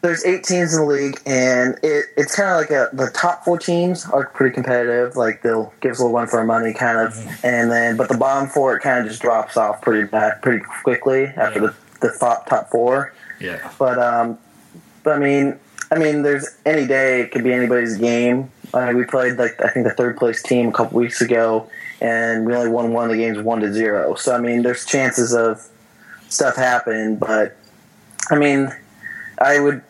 there's 0.00 0.24
eight 0.24 0.44
teams 0.44 0.74
in 0.74 0.80
the 0.80 0.86
league, 0.86 1.20
and 1.26 1.76
it, 1.82 2.06
it's 2.16 2.34
kind 2.34 2.50
of 2.50 2.56
like 2.56 2.70
a, 2.70 2.94
the 2.94 3.10
top 3.10 3.44
four 3.44 3.58
teams 3.58 4.06
are 4.06 4.26
pretty 4.26 4.54
competitive. 4.54 5.16
Like 5.16 5.42
they'll 5.42 5.72
give 5.80 5.92
us 5.92 5.98
a 5.98 6.02
little 6.02 6.16
run 6.16 6.28
for 6.28 6.38
our 6.38 6.44
money, 6.44 6.72
kind 6.72 6.98
of, 6.98 7.14
mm-hmm. 7.14 7.46
and 7.46 7.70
then 7.70 7.96
but 7.96 8.08
the 8.08 8.16
bottom 8.16 8.48
four 8.48 8.76
it 8.76 8.80
kind 8.80 9.00
of 9.00 9.06
just 9.06 9.22
drops 9.22 9.56
off 9.56 9.82
pretty 9.82 10.06
bad, 10.06 10.40
pretty 10.42 10.64
quickly 10.82 11.26
after 11.26 11.60
yeah. 11.60 11.66
the 12.00 12.08
the 12.08 12.16
top 12.18 12.46
top 12.48 12.70
four. 12.70 13.12
Yeah. 13.40 13.72
But 13.78 13.98
um, 13.98 14.38
but 15.02 15.14
I 15.14 15.18
mean, 15.18 15.58
I 15.90 15.98
mean, 15.98 16.22
there's 16.22 16.56
any 16.66 16.86
day 16.86 17.22
it 17.22 17.32
could 17.32 17.44
be 17.44 17.52
anybody's 17.52 17.96
game. 17.96 18.50
Mean, 18.74 18.96
we 18.96 19.04
played 19.04 19.38
like 19.38 19.60
I 19.62 19.68
think 19.68 19.86
the 19.86 19.94
third 19.94 20.16
place 20.16 20.42
team 20.42 20.68
a 20.68 20.72
couple 20.72 20.98
weeks 20.98 21.20
ago, 21.20 21.70
and 22.00 22.46
we 22.46 22.54
only 22.54 22.70
won 22.70 22.92
one 22.92 23.04
of 23.04 23.10
the 23.10 23.16
games 23.16 23.38
one 23.38 23.60
to 23.60 23.72
zero. 23.72 24.14
So 24.14 24.34
I 24.34 24.38
mean, 24.38 24.62
there's 24.62 24.84
chances 24.84 25.34
of 25.34 25.66
stuff 26.28 26.56
happening, 26.56 27.16
but 27.16 27.56
I 28.30 28.36
mean, 28.36 28.70
I 29.40 29.60
would 29.60 29.82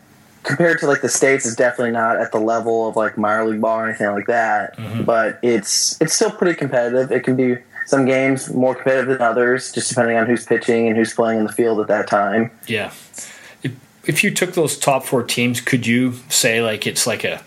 compared 0.45 0.79
to 0.81 0.87
like 0.87 1.03
the 1.03 1.09
states 1.09 1.45
is 1.45 1.57
definitely 1.57 1.91
not 1.91 2.17
at 2.17 2.33
the 2.33 2.39
level 2.39 2.89
of 2.89 2.97
like 2.97 3.19
minor 3.19 3.47
league 3.47 3.61
ball 3.61 3.81
or 3.81 3.89
anything 3.89 4.11
like 4.11 4.27
that. 4.27 4.77
Mm-hmm. 4.77 5.05
But 5.05 5.39
it's 5.43 6.01
it's 6.01 6.15
still 6.15 6.31
pretty 6.31 6.57
competitive. 6.57 7.11
It 7.11 7.25
can 7.25 7.37
be 7.37 7.59
some 7.87 8.05
games 8.05 8.53
more 8.53 8.75
competitive 8.75 9.09
than 9.09 9.23
others, 9.23 9.73
just 9.73 9.89
depending 9.89 10.17
on 10.17 10.27
who's 10.27 10.45
pitching 10.45 10.89
and 10.89 10.97
who's 10.97 11.15
playing 11.15 11.41
in 11.41 11.47
the 11.47 11.53
field 11.53 11.81
at 11.81 11.89
that 11.89 12.07
time. 12.07 12.51
Yeah. 12.67 12.93
If, 14.09 14.25
you 14.25 14.33
took 14.33 14.55
those 14.55 14.77
top 14.77 15.05
four 15.05 15.23
teams, 15.23 15.61
could 15.61 15.87
you 15.87 16.15
say 16.29 16.63
like 16.63 16.87
it's 16.87 17.07
like 17.07 17.25
a 17.25 17.43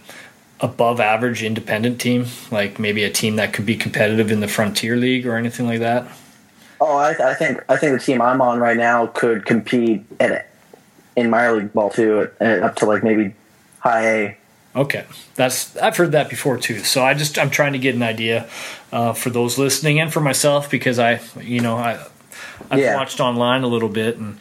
above 0.60 1.00
average 1.00 1.44
independent 1.44 2.00
team, 2.00 2.28
like 2.52 2.80
maybe 2.80 3.04
a 3.04 3.10
team 3.10 3.36
that 3.38 3.52
could 3.52 3.66
be 3.66 3.76
competitive 3.76 4.32
in 4.32 4.40
the 4.40 4.48
Frontier 4.48 4.96
League 4.96 5.26
or 5.26 5.36
anything 5.36 5.66
like 5.66 5.80
that? 5.80 6.08
Oh, 6.80 6.98
I, 6.98 7.32
I 7.32 7.34
think 7.34 7.64
I 7.68 7.78
think 7.78 8.00
the 8.00 8.04
team 8.04 8.22
I'm 8.22 8.42
on 8.42 8.60
right 8.60 8.78
now 8.78 9.08
could 9.08 9.46
compete 9.46 10.04
at 10.20 10.48
in 11.16 11.30
minor 11.30 11.54
league 11.54 11.74
ball 11.74 11.90
too, 11.90 12.30
up 12.40 12.76
to 12.78 12.86
like 12.86 13.04
maybe 13.04 13.34
high 13.80 14.08
A. 14.08 14.38
Okay, 14.76 15.06
that's 15.36 15.76
I've 15.78 15.98
heard 15.98 16.14
that 16.14 16.30
before 16.30 16.58
too. 16.58 16.80
So 16.80 17.04
I 17.04 17.14
just 17.14 17.38
I'm 17.38 17.50
trying 17.50 17.74
to 17.74 17.80
get 17.80 17.94
an 17.94 18.04
idea 18.04 18.48
uh, 18.92 19.14
for 19.14 19.30
those 19.30 19.58
listening 19.58 20.00
and 20.00 20.12
for 20.12 20.22
myself 20.22 20.72
because 20.72 20.98
I 20.98 21.20
you 21.42 21.60
know 21.60 21.76
I 21.76 22.06
I've 22.70 22.80
yeah. 22.80 22.96
watched 22.96 23.20
online 23.20 23.64
a 23.64 23.68
little 23.68 23.90
bit 23.90 24.18
and 24.18 24.38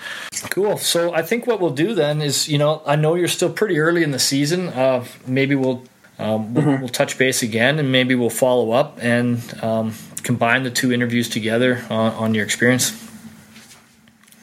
cool. 0.50 0.76
So 0.78 1.14
I 1.14 1.22
think 1.22 1.46
what 1.46 1.60
we'll 1.60 1.70
do 1.70 1.94
then 1.94 2.20
is 2.20 2.48
you 2.48 2.58
know 2.58 2.82
I 2.86 2.96
know 2.96 3.14
you're 3.14 3.28
still 3.28 3.52
pretty 3.52 3.78
early 3.78 4.02
in 4.02 4.10
the 4.10 4.18
season. 4.18 4.68
Uh, 4.68 5.04
maybe 5.26 5.54
we'll 5.54 5.84
um, 6.18 6.52
we'll, 6.52 6.64
mm-hmm. 6.64 6.80
we'll, 6.80 6.88
touch 6.90 7.16
base 7.16 7.42
again 7.42 7.78
and 7.78 7.90
maybe 7.90 8.14
we'll 8.14 8.28
follow 8.28 8.72
up 8.72 8.98
and 9.00 9.40
um, 9.62 9.94
combine 10.22 10.64
the 10.64 10.70
two 10.70 10.92
interviews 10.92 11.30
together 11.30 11.82
on, 11.88 12.12
on 12.12 12.34
your 12.34 12.44
experience. 12.44 12.92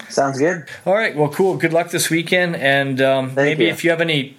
Sounds 0.10 0.39
good. 0.39 0.65
All 0.86 0.96
right. 0.96 1.15
Well, 1.15 1.29
cool. 1.29 1.57
Good 1.57 1.74
luck 1.74 1.91
this 1.91 2.10
weekend. 2.10 2.55
And 2.55 3.00
um, 3.01 3.36
maybe 3.36 3.65
you. 3.65 3.69
if 3.69 3.84
you 3.84 3.91
have 3.91 4.01
any 4.01 4.38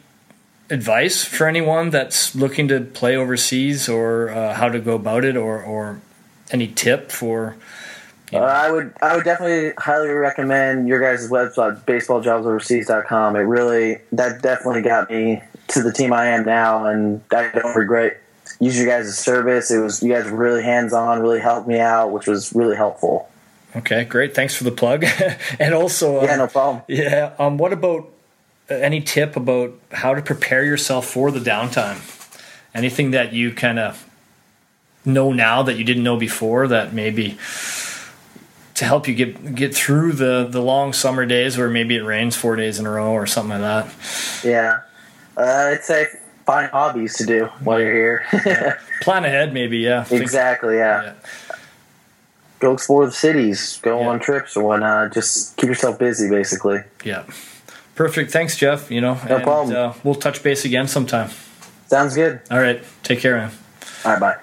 advice 0.70 1.24
for 1.24 1.46
anyone 1.46 1.90
that's 1.90 2.34
looking 2.34 2.66
to 2.68 2.80
play 2.80 3.14
overseas 3.16 3.88
or 3.88 4.30
uh, 4.30 4.54
how 4.54 4.68
to 4.68 4.80
go 4.80 4.96
about 4.96 5.24
it 5.24 5.36
or, 5.36 5.62
or 5.62 6.00
any 6.50 6.66
tip 6.66 7.12
for. 7.12 7.56
You 8.32 8.38
know. 8.38 8.44
uh, 8.44 8.48
I 8.48 8.70
would 8.70 8.92
I 9.00 9.16
would 9.16 9.24
definitely 9.24 9.72
highly 9.78 10.08
recommend 10.08 10.88
your 10.88 11.00
guys' 11.00 11.30
website, 11.30 11.82
baseballjobsoverseas.com. 11.82 13.36
It 13.36 13.40
really 13.40 13.98
that 14.12 14.42
definitely 14.42 14.82
got 14.82 15.10
me 15.10 15.42
to 15.68 15.82
the 15.82 15.92
team 15.92 16.12
I 16.12 16.26
am 16.26 16.44
now, 16.44 16.86
and 16.86 17.22
I 17.30 17.50
don't 17.50 17.74
regret 17.74 18.20
using 18.60 18.86
your 18.86 18.98
guys' 18.98 19.16
service. 19.16 19.70
It 19.70 19.78
was 19.78 20.02
you 20.02 20.12
guys 20.12 20.30
were 20.30 20.36
really 20.36 20.62
hands 20.62 20.92
on, 20.92 21.20
really 21.20 21.40
helped 21.40 21.68
me 21.68 21.78
out, 21.78 22.12
which 22.12 22.26
was 22.26 22.52
really 22.54 22.76
helpful. 22.76 23.30
Okay, 23.76 24.04
great. 24.04 24.34
Thanks 24.34 24.54
for 24.54 24.64
the 24.64 24.72
plug. 24.72 25.04
and 25.58 25.74
also, 25.74 26.22
yeah, 26.22 26.36
no 26.36 26.46
problem. 26.46 26.82
Yeah. 26.88 27.34
Um, 27.38 27.58
what 27.58 27.72
about 27.72 28.10
uh, 28.70 28.74
any 28.74 29.00
tip 29.00 29.36
about 29.36 29.78
how 29.92 30.14
to 30.14 30.22
prepare 30.22 30.64
yourself 30.64 31.06
for 31.06 31.30
the 31.30 31.40
downtime? 31.40 32.14
Anything 32.74 33.10
that 33.12 33.32
you 33.32 33.52
kind 33.52 33.78
of 33.78 34.08
know 35.04 35.32
now 35.32 35.62
that 35.62 35.76
you 35.76 35.84
didn't 35.84 36.02
know 36.02 36.16
before 36.16 36.68
that 36.68 36.92
maybe 36.92 37.38
to 38.78 38.84
help 38.84 39.06
you 39.06 39.14
get 39.14 39.54
get 39.54 39.74
through 39.74 40.12
the 40.12 40.46
the 40.48 40.60
long 40.60 40.92
summer 40.92 41.26
days 41.26 41.58
where 41.58 41.68
maybe 41.68 41.96
it 41.96 42.02
rains 42.02 42.36
four 42.36 42.56
days 42.56 42.78
in 42.78 42.86
a 42.86 42.90
row 42.90 43.12
or 43.12 43.26
something 43.26 43.60
like 43.60 43.86
that. 43.86 44.44
Yeah, 44.44 44.80
uh, 45.36 45.72
I'd 45.72 45.84
say 45.84 46.06
find 46.46 46.70
hobbies 46.70 47.16
to 47.18 47.26
do 47.26 47.46
while 47.62 47.80
you're 47.80 47.92
here. 47.92 48.26
yeah. 48.46 48.78
Plan 49.02 49.24
ahead, 49.24 49.52
maybe. 49.52 49.78
Yeah. 49.78 50.06
Exactly. 50.10 50.76
yeah. 50.76 51.02
yeah 51.02 51.14
go 52.58 52.72
explore 52.72 53.06
the 53.06 53.12
cities, 53.12 53.78
go 53.82 54.00
yeah. 54.00 54.08
on 54.08 54.20
trips 54.20 54.56
or 54.56 54.64
whatnot. 54.64 55.12
Just 55.12 55.56
keep 55.56 55.68
yourself 55.68 55.98
busy, 55.98 56.28
basically. 56.28 56.80
Yeah. 57.04 57.24
Perfect. 57.94 58.30
Thanks, 58.30 58.56
Jeff. 58.56 58.90
You 58.90 59.00
know, 59.00 59.14
no 59.28 59.36
and, 59.36 59.44
problem. 59.44 59.76
Uh, 59.76 59.94
we'll 60.04 60.14
touch 60.14 60.42
base 60.42 60.64
again 60.64 60.88
sometime. 60.88 61.30
Sounds 61.86 62.14
good. 62.14 62.40
All 62.50 62.60
right. 62.60 62.82
Take 63.02 63.20
care, 63.20 63.36
man. 63.36 63.50
All 64.04 64.12
right. 64.12 64.20
Bye. 64.20 64.36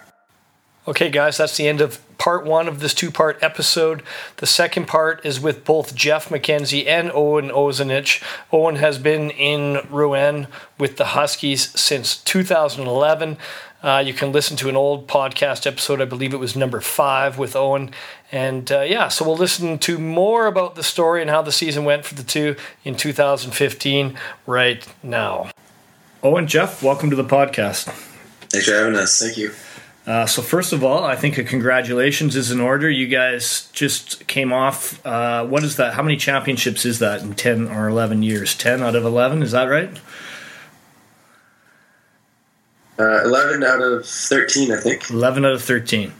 Okay, 0.87 1.09
guys, 1.09 1.37
that's 1.37 1.57
the 1.57 1.67
end 1.67 1.81
of 1.81 1.99
part 2.17 2.45
one 2.45 2.67
of 2.67 2.79
this 2.79 2.93
two 2.93 3.11
part 3.11 3.37
episode. 3.41 4.03
The 4.37 4.45
second 4.45 4.87
part 4.87 5.25
is 5.25 5.39
with 5.39 5.65
both 5.65 5.95
Jeff 5.95 6.29
McKenzie 6.29 6.87
and 6.87 7.11
Owen 7.11 7.49
Ozanich. 7.49 8.23
Owen 8.51 8.77
has 8.77 8.97
been 8.97 9.29
in 9.31 9.85
Rouen 9.89 10.47
with 10.77 10.97
the 10.97 11.05
Huskies 11.05 11.77
since 11.79 12.17
2011. 12.17 13.37
Uh, 13.83 13.99
you 13.99 14.13
can 14.13 14.31
listen 14.31 14.57
to 14.57 14.67
an 14.67 14.75
old 14.75 15.07
podcast 15.07 15.67
episode, 15.67 16.01
I 16.01 16.05
believe 16.05 16.33
it 16.33 16.37
was 16.37 16.55
number 16.55 16.81
five 16.81 17.37
with 17.37 17.55
Owen. 17.55 17.91
And 18.31 18.71
uh, 18.71 18.81
yeah, 18.81 19.09
so 19.09 19.23
we'll 19.23 19.37
listen 19.37 19.77
to 19.79 19.99
more 19.99 20.47
about 20.47 20.73
the 20.73 20.81
story 20.81 21.21
and 21.21 21.29
how 21.29 21.43
the 21.43 21.51
season 21.51 21.85
went 21.85 22.03
for 22.03 22.15
the 22.15 22.23
two 22.23 22.55
in 22.83 22.95
2015 22.95 24.17
right 24.47 24.87
now. 25.03 25.51
Owen, 26.23 26.47
Jeff, 26.47 26.81
welcome 26.81 27.11
to 27.11 27.15
the 27.15 27.23
podcast. 27.23 27.83
Thanks 28.49 28.67
for 28.67 28.73
having 28.73 28.95
us. 28.95 29.19
Thank 29.19 29.37
you. 29.37 29.51
Uh, 30.07 30.25
so 30.25 30.41
first 30.41 30.71
of 30.71 30.83
all, 30.83 31.03
I 31.03 31.15
think 31.15 31.37
a 31.37 31.43
congratulations 31.43 32.35
is 32.35 32.51
in 32.51 32.59
order. 32.61 32.89
You 32.89 33.07
guys 33.07 33.69
just 33.73 34.27
came 34.27 34.53
off. 34.53 35.03
Uh, 35.05 35.45
what 35.45 35.63
is 35.63 35.77
that? 35.77 35.95
How 35.95 36.03
many 36.03 36.15
championships 36.15 36.85
is 36.85 36.99
that 36.99 37.21
in 37.21 37.33
ten 37.33 37.67
or 37.67 37.87
eleven 37.87 38.21
years? 38.21 38.55
Ten 38.55 38.83
out 38.83 38.95
of 38.95 39.03
eleven, 39.03 39.41
is 39.41 39.51
that 39.51 39.65
right? 39.65 39.89
Uh, 42.97 43.23
11 43.23 43.63
out 43.63 43.81
of 43.81 44.05
13, 44.05 44.71
I 44.71 44.79
think. 44.79 45.09
11 45.09 45.43
out 45.43 45.51
of 45.51 45.61
13. 45.61 46.13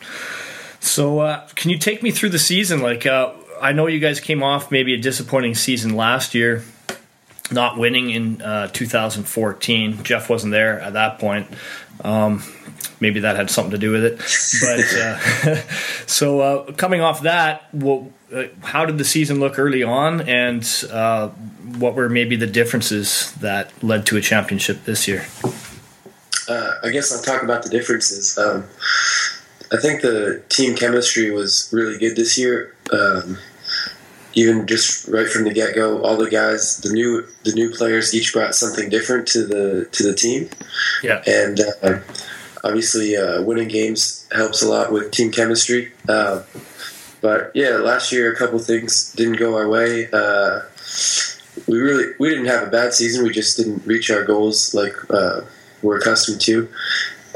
So, 0.82 1.20
uh, 1.20 1.48
can 1.56 1.72
you 1.72 1.78
take 1.78 2.04
me 2.04 2.12
through 2.12 2.30
the 2.30 2.40
season? 2.40 2.82
Like, 2.82 3.06
uh, 3.06 3.32
I 3.62 3.72
know 3.72 3.88
you 3.88 4.00
guys 4.00 4.20
came 4.20 4.44
off 4.44 4.72
maybe 4.72 4.94
a 4.94 4.98
disappointing 4.98 5.56
season 5.56 5.96
last 5.96 6.36
year, 6.36 6.64
not 7.50 7.78
winning 7.78 8.10
in 8.10 8.42
uh, 8.42 8.68
2014. 8.68 10.04
Jeff 10.04 10.30
wasn't 10.30 10.52
there 10.52 10.80
at 10.82 10.94
that 10.94 11.18
point. 11.18 11.48
Um, 12.04 12.44
maybe 13.00 13.22
that 13.22 13.36
had 13.36 13.50
something 13.50 13.72
to 13.72 13.78
do 13.78 13.92
with 13.92 14.04
it. 14.04 14.18
But 14.62 15.48
uh, 15.48 15.62
so, 16.08 16.40
uh, 16.40 16.72
coming 16.74 17.02
off 17.02 17.22
that, 17.22 17.74
well, 17.74 18.12
how 18.64 18.86
did 18.86 18.98
the 18.98 19.06
season 19.06 19.40
look 19.40 19.58
early 19.60 19.84
on, 19.84 20.22
and 20.22 20.68
uh 20.92 21.30
what 21.80 21.96
were 21.96 22.08
maybe 22.08 22.36
the 22.36 22.48
differences 22.48 23.34
that 23.42 23.72
led 23.84 24.06
to 24.06 24.18
a 24.18 24.22
championship 24.22 24.86
this 24.86 25.08
year? 25.08 25.26
uh, 26.48 26.72
I 26.84 26.90
guess 26.90 27.12
I'll 27.12 27.22
talk 27.22 27.44
about 27.44 27.64
the 27.64 27.70
differences. 27.70 28.38
Um, 28.38 28.66
I 29.72 29.78
think 29.82 30.02
the 30.02 30.44
team 30.50 30.76
chemistry 30.76 31.32
was 31.32 31.70
really 31.72 31.98
good 31.98 32.16
this 32.16 32.38
year. 32.38 32.76
Um, 32.92 33.38
even 34.36 34.68
just 34.68 35.08
right 35.08 35.28
from 35.28 35.46
the 35.46 35.54
get 35.54 35.76
go, 35.76 36.02
all 36.02 36.18
the 36.18 36.30
guys, 36.30 36.78
the 36.82 36.92
new 36.92 37.26
the 37.44 37.54
new 37.54 37.72
players, 37.72 38.14
each 38.14 38.34
brought 38.34 38.54
something 38.54 38.90
different 38.90 39.28
to 39.30 39.46
the 39.46 39.86
to 39.92 40.04
the 40.04 40.14
team. 40.14 40.50
Yeah, 41.02 41.24
and 41.26 41.60
uh, 41.82 42.00
obviously, 42.64 43.16
uh, 43.16 43.42
winning 43.42 43.70
games 43.70 44.28
helps 44.32 44.62
a 44.62 44.68
lot 44.68 44.92
with 44.92 45.12
team 45.12 45.32
chemistry. 45.32 45.94
Uh, 46.08 46.44
but 47.22 47.52
yeah, 47.56 47.78
last 47.78 48.12
year 48.12 48.32
a 48.32 48.36
couple 48.36 48.60
things 48.60 49.12
didn't 49.14 49.38
go 49.38 49.56
our 49.56 49.68
way. 49.68 50.08
Uh, 50.12 50.62
we 51.68 51.80
really 51.80 52.14
we 52.20 52.30
didn't 52.30 52.46
have 52.46 52.68
a 52.68 52.72
bad 52.72 52.94
season. 52.94 53.24
We 53.24 53.32
just 53.32 53.58
didn't 53.58 53.86
reach 53.86 54.12
our 54.12 54.24
goals 54.24 54.74
like 54.74 54.96
uh, 55.10 55.42
we're 55.82 55.98
accustomed 55.98 56.42
to. 56.42 56.70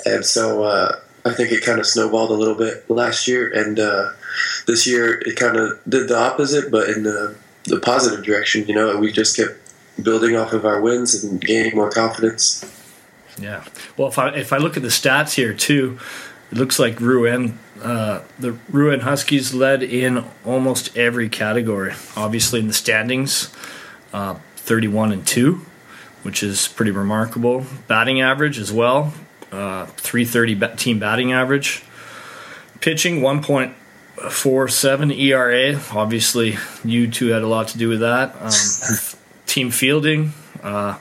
And 0.05 0.25
so 0.25 0.63
uh, 0.63 0.99
I 1.29 1.33
think 1.33 1.51
it 1.51 1.63
kind 1.63 1.79
of 1.79 1.85
snowballed 1.85 2.31
a 2.31 2.33
little 2.33 2.55
bit 2.55 2.89
last 2.89 3.27
year, 3.27 3.51
and 3.53 3.79
uh, 3.79 4.11
this 4.67 4.87
year 4.87 5.21
it 5.25 5.35
kind 5.35 5.57
of 5.57 5.79
did 5.87 6.07
the 6.07 6.17
opposite, 6.17 6.71
but 6.71 6.89
in 6.89 7.03
the, 7.03 7.35
the 7.65 7.79
positive 7.79 8.25
direction. 8.25 8.67
You 8.67 8.75
know, 8.75 8.97
we 8.97 9.11
just 9.11 9.35
kept 9.35 9.57
building 10.01 10.35
off 10.35 10.53
of 10.53 10.65
our 10.65 10.81
wins 10.81 11.23
and 11.23 11.39
gaining 11.39 11.75
more 11.75 11.89
confidence. 11.89 12.63
Yeah. 13.39 13.63
Well, 13.97 14.07
if 14.09 14.17
I 14.17 14.29
if 14.29 14.51
I 14.51 14.57
look 14.57 14.75
at 14.75 14.83
the 14.83 14.89
stats 14.89 15.33
here 15.33 15.53
too, 15.53 15.99
it 16.51 16.57
looks 16.57 16.79
like 16.79 16.99
Rouen, 16.99 17.57
uh, 17.81 18.21
the 18.37 18.57
Rouen 18.69 19.01
Huskies 19.01 19.53
led 19.53 19.83
in 19.83 20.25
almost 20.45 20.97
every 20.97 21.29
category. 21.29 21.93
Obviously, 22.17 22.59
in 22.59 22.67
the 22.67 22.73
standings, 22.73 23.53
uh, 24.11 24.35
thirty-one 24.57 25.11
and 25.11 25.25
two 25.25 25.65
which 26.23 26.43
is 26.43 26.67
pretty 26.67 26.91
remarkable. 26.91 27.65
Batting 27.87 28.21
average 28.21 28.59
as 28.59 28.71
well, 28.71 29.13
uh, 29.51 29.85
330 29.85 30.77
team 30.77 30.99
batting 30.99 31.33
average. 31.33 31.83
Pitching 32.81 33.21
1.47 33.21 35.19
ERA. 35.19 35.81
Obviously, 35.91 36.57
you 36.83 37.09
two 37.09 37.27
had 37.27 37.41
a 37.41 37.47
lot 37.47 37.69
to 37.69 37.77
do 37.77 37.89
with 37.89 37.99
that. 37.99 38.35
Um, 38.39 38.51
team 39.45 39.71
fielding, 39.71 40.33
uh, 40.61 40.97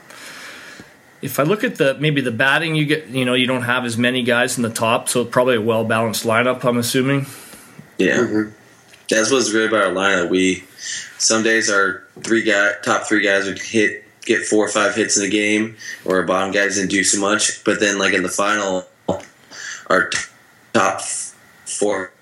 if 1.21 1.41
I 1.41 1.43
look 1.43 1.65
at 1.65 1.77
the 1.77 1.95
maybe 1.95 2.21
the 2.21 2.31
batting, 2.31 2.75
you 2.75 2.87
get 2.87 3.09
you 3.09 3.25
know 3.25 3.35
you 3.35 3.47
don't 3.47 3.63
have 3.63 3.85
as 3.85 3.97
many 3.97 4.23
guys 4.23 4.57
in 4.57 4.63
the 4.63 4.71
top, 4.71 5.09
so 5.09 5.25
probably 5.25 5.57
a 5.57 5.61
well 5.61 5.85
balanced 5.85 6.25
lineup. 6.25 6.65
I'm 6.65 6.79
assuming. 6.79 7.27
Yeah, 7.99 8.19
mm-hmm. 8.19 8.53
that's 9.09 9.31
what's 9.31 9.51
great 9.51 9.69
about 9.69 9.85
our 9.85 9.93
lineup. 9.93 10.31
We 10.31 10.65
some 11.19 11.43
days 11.43 11.71
our 11.71 12.05
three 12.21 12.43
guy 12.43 12.73
top 12.85 13.07
three 13.07 13.25
guys 13.25 13.47
would 13.47 13.61
hit 13.61 14.05
get 14.29 14.45
four 14.47 14.64
or 14.64 14.69
five 14.69 14.95
hits 14.95 15.17
in 15.17 15.25
a 15.25 15.29
game, 15.29 15.77
or 16.05 16.17
our 16.17 16.23
bottom 16.23 16.53
guys 16.53 16.77
didn't 16.77 16.91
do 16.91 17.03
so 17.03 17.21
much. 17.21 17.64
But 17.64 17.81
then 17.81 17.99
like 17.99 18.14
in 18.14 18.23
the 18.23 18.29
final, 18.29 18.87
our 19.88 20.11
top 20.73 21.01
four 21.64 22.12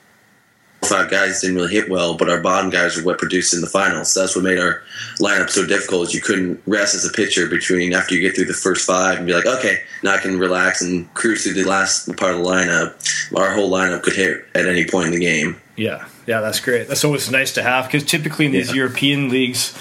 five 0.87 1.11
guys 1.11 1.41
didn't 1.41 1.57
really 1.57 1.73
hit 1.73 1.91
well, 1.91 2.17
but 2.17 2.31
our 2.31 2.41
bottom 2.41 2.71
guys 2.71 2.97
were 2.97 3.03
what 3.03 3.19
produced 3.19 3.55
in 3.55 3.61
the 3.61 3.67
finals. 3.67 4.13
So 4.13 4.21
that's 4.21 4.37
what 4.37 4.45
made 4.45 4.59
our 4.59 4.83
lineup 5.19 5.51
so 5.51 5.67
difficult. 5.67 6.09
Is 6.09 6.15
you 6.15 6.21
couldn't 6.21 6.63
rest 6.67 6.95
as 6.95 7.05
a 7.05 7.13
pitcher 7.13 7.49
between 7.49 7.93
after 7.93 8.15
you 8.15 8.21
get 8.21 8.37
through 8.37 8.47
the 8.47 8.55
first 8.55 8.87
five 8.87 9.19
and 9.19 9.27
be 9.27 9.35
like, 9.35 9.47
okay, 9.47 9.81
now 10.03 10.15
I 10.15 10.19
can 10.19 10.39
relax 10.39 10.83
and 10.83 11.13
cruise 11.15 11.45
through 11.45 11.55
the 11.55 11.65
last 11.65 12.07
part 12.17 12.35
of 12.35 12.39
the 12.39 12.45
lineup. 12.45 13.35
Our 13.37 13.53
whole 13.53 13.71
lineup 13.71 14.03
could 14.03 14.15
hit 14.15 14.47
at 14.55 14.67
any 14.67 14.87
point 14.87 15.09
in 15.09 15.13
the 15.13 15.21
game. 15.21 15.61
Yeah, 15.77 16.07
yeah, 16.27 16.41
that's 16.41 16.61
great. 16.61 16.89
That's 16.89 17.05
always 17.05 17.31
nice 17.31 17.53
to 17.55 17.63
have 17.63 17.87
because 17.87 18.05
typically 18.05 18.47
in 18.47 18.53
these 18.53 18.69
yeah. 18.69 18.77
European 18.77 19.29
leagues, 19.29 19.77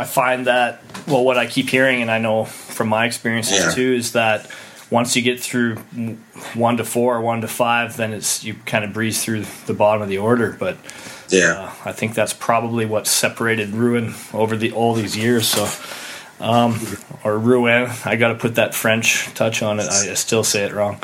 I 0.00 0.04
find 0.04 0.46
that 0.46 0.80
well, 1.06 1.22
what 1.22 1.36
I 1.36 1.46
keep 1.46 1.68
hearing, 1.68 2.00
and 2.00 2.10
I 2.10 2.16
know 2.16 2.46
from 2.46 2.88
my 2.88 3.04
experiences 3.04 3.58
yeah. 3.58 3.70
too, 3.72 3.92
is 3.92 4.12
that 4.12 4.50
once 4.90 5.14
you 5.14 5.20
get 5.20 5.40
through 5.40 5.76
one 6.54 6.78
to 6.78 6.86
four 6.86 7.16
or 7.16 7.20
one 7.20 7.42
to 7.42 7.48
five, 7.48 7.98
then 7.98 8.14
it's 8.14 8.42
you 8.42 8.54
kind 8.64 8.82
of 8.82 8.94
breeze 8.94 9.22
through 9.22 9.44
the 9.66 9.74
bottom 9.74 10.00
of 10.00 10.08
the 10.08 10.16
order. 10.16 10.56
But 10.58 10.78
yeah, 11.28 11.52
uh, 11.52 11.88
I 11.90 11.92
think 11.92 12.14
that's 12.14 12.32
probably 12.32 12.86
what 12.86 13.06
separated 13.06 13.74
Ruin 13.74 14.14
over 14.32 14.56
the 14.56 14.72
all 14.72 14.94
these 14.94 15.16
years. 15.16 15.46
So. 15.46 15.68
Um, 16.42 16.80
or 17.22 17.38
Rouen. 17.38 17.90
I 18.06 18.16
got 18.16 18.28
to 18.28 18.34
put 18.34 18.54
that 18.54 18.74
French 18.74 19.26
touch 19.34 19.62
on 19.62 19.78
it. 19.78 19.86
I 19.86 20.14
still 20.14 20.42
say 20.42 20.64
it 20.64 20.72
wrong. 20.72 20.98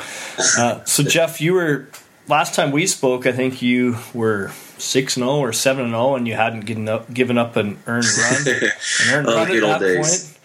Uh, 0.57 0.83
so 0.83 1.03
Jeff, 1.03 1.39
you 1.39 1.53
were 1.53 1.87
last 2.27 2.55
time 2.55 2.71
we 2.71 2.87
spoke. 2.87 3.27
I 3.27 3.33
think 3.33 3.61
you 3.61 3.97
were 4.15 4.51
six 4.79 5.17
and 5.17 5.23
zero 5.23 5.37
oh 5.37 5.39
or 5.39 5.53
seven 5.53 5.85
and 5.85 5.93
zero, 5.93 6.01
oh, 6.01 6.15
and 6.15 6.27
you 6.27 6.33
hadn't 6.35 6.61
given 6.61 6.87
up 6.87 7.13
given 7.13 7.37
up 7.37 7.55
an 7.55 7.77
earned 7.87 8.05
run. 8.17 8.47
An 8.47 9.13
earned 9.13 9.27
oh, 9.27 9.35
run 9.35 9.51
at 9.51 9.61
that 9.61 9.79
days. 9.79 10.25
point. 10.25 10.37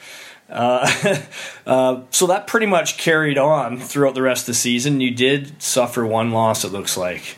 Uh, 0.48 1.16
uh, 1.66 2.02
so 2.10 2.26
that 2.26 2.46
pretty 2.46 2.66
much 2.66 2.98
carried 2.98 3.38
on 3.38 3.78
throughout 3.78 4.14
the 4.14 4.22
rest 4.22 4.42
of 4.42 4.46
the 4.48 4.54
season. 4.54 5.00
You 5.00 5.10
did 5.10 5.62
suffer 5.62 6.06
one 6.06 6.30
loss, 6.30 6.64
it 6.64 6.72
looks 6.72 6.96
like. 6.96 7.36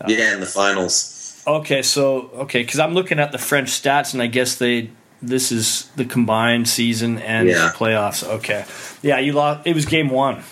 Uh, 0.00 0.06
yeah, 0.08 0.34
in 0.34 0.40
the 0.40 0.46
finals. 0.46 1.42
Okay, 1.46 1.82
so 1.82 2.30
okay, 2.34 2.62
because 2.62 2.80
I'm 2.80 2.94
looking 2.94 3.18
at 3.18 3.32
the 3.32 3.38
French 3.38 3.68
stats, 3.68 4.14
and 4.14 4.22
I 4.22 4.26
guess 4.26 4.56
they 4.56 4.90
this 5.20 5.52
is 5.52 5.90
the 5.96 6.04
combined 6.04 6.68
season 6.68 7.18
and 7.18 7.48
yeah. 7.48 7.70
playoffs. 7.74 8.26
Okay, 8.26 8.64
yeah, 9.02 9.18
you 9.18 9.32
lost. 9.32 9.66
It 9.66 9.74
was 9.74 9.84
game 9.84 10.08
one. 10.08 10.42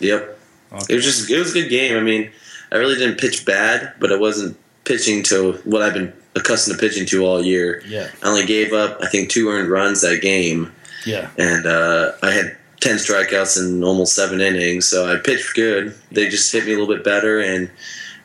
Yep. 0.00 0.38
Okay. 0.72 0.92
It 0.92 0.96
was 0.96 1.04
just 1.04 1.30
it 1.30 1.38
was 1.38 1.56
a 1.56 1.62
good 1.62 1.70
game. 1.70 1.96
I 1.96 2.00
mean, 2.00 2.30
I 2.70 2.76
really 2.76 2.96
didn't 2.96 3.18
pitch 3.18 3.46
bad, 3.46 3.94
but 3.98 4.12
it 4.12 4.20
wasn't 4.20 4.58
pitching 4.88 5.22
to 5.24 5.52
what 5.64 5.82
I've 5.82 5.94
been 5.94 6.12
accustomed 6.34 6.78
to 6.78 6.80
pitching 6.80 7.06
to 7.06 7.24
all 7.24 7.44
year. 7.44 7.82
Yeah. 7.86 8.08
I 8.22 8.28
only 8.28 8.46
gave 8.46 8.72
up 8.72 8.98
I 9.02 9.08
think 9.08 9.28
two 9.30 9.48
earned 9.50 9.70
runs 9.70 10.00
that 10.00 10.20
game. 10.22 10.72
Yeah. 11.06 11.30
And 11.38 11.66
uh, 11.66 12.12
I 12.22 12.32
had 12.32 12.56
10 12.80 12.96
strikeouts 12.96 13.58
in 13.62 13.84
almost 13.84 14.14
seven 14.14 14.40
innings, 14.40 14.86
so 14.86 15.12
I 15.12 15.16
pitched 15.16 15.54
good. 15.54 15.94
They 16.10 16.28
just 16.28 16.52
hit 16.52 16.64
me 16.64 16.72
a 16.72 16.78
little 16.78 16.92
bit 16.92 17.04
better, 17.04 17.40
and 17.40 17.70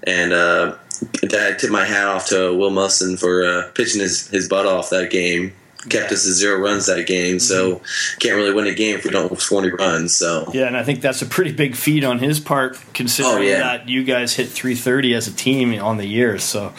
and 0.06 0.34
uh, 0.34 0.76
I 1.24 1.28
tipped 1.58 1.72
my 1.72 1.86
hat 1.86 2.08
off 2.08 2.28
to 2.30 2.56
Will 2.56 2.70
Musson 2.70 3.18
for 3.18 3.46
uh, 3.46 3.72
pitching 3.74 4.02
his, 4.02 4.28
his 4.28 4.48
butt 4.48 4.66
off 4.66 4.90
that 4.90 5.10
game. 5.12 5.54
Kept 5.90 6.12
us 6.12 6.28
at 6.28 6.34
zero 6.34 6.60
runs 6.60 6.86
that 6.86 7.06
game, 7.08 7.40
so 7.40 7.76
mm-hmm. 7.76 8.20
can't 8.20 8.36
really 8.36 8.54
win 8.54 8.68
a 8.68 8.74
game 8.74 8.98
if 8.98 9.06
we 9.06 9.12
don't 9.12 9.40
score 9.40 9.62
any 9.62 9.72
runs. 9.72 10.16
So 10.16 10.50
yeah, 10.54 10.68
and 10.68 10.78
I 10.78 10.84
think 10.84 11.02
that's 11.02 11.22
a 11.22 11.26
pretty 11.26 11.52
big 11.52 11.76
feat 11.76 12.04
on 12.04 12.20
his 12.20 12.40
part, 12.40 12.80
considering 12.94 13.38
oh, 13.38 13.42
yeah. 13.42 13.60
that 13.60 13.90
you 13.90 14.04
guys 14.04 14.36
hit 14.36 14.50
330 14.50 15.14
as 15.14 15.28
a 15.28 15.34
team 15.34 15.80
on 15.82 15.98
the 15.98 16.06
year. 16.06 16.38
So 16.38 16.74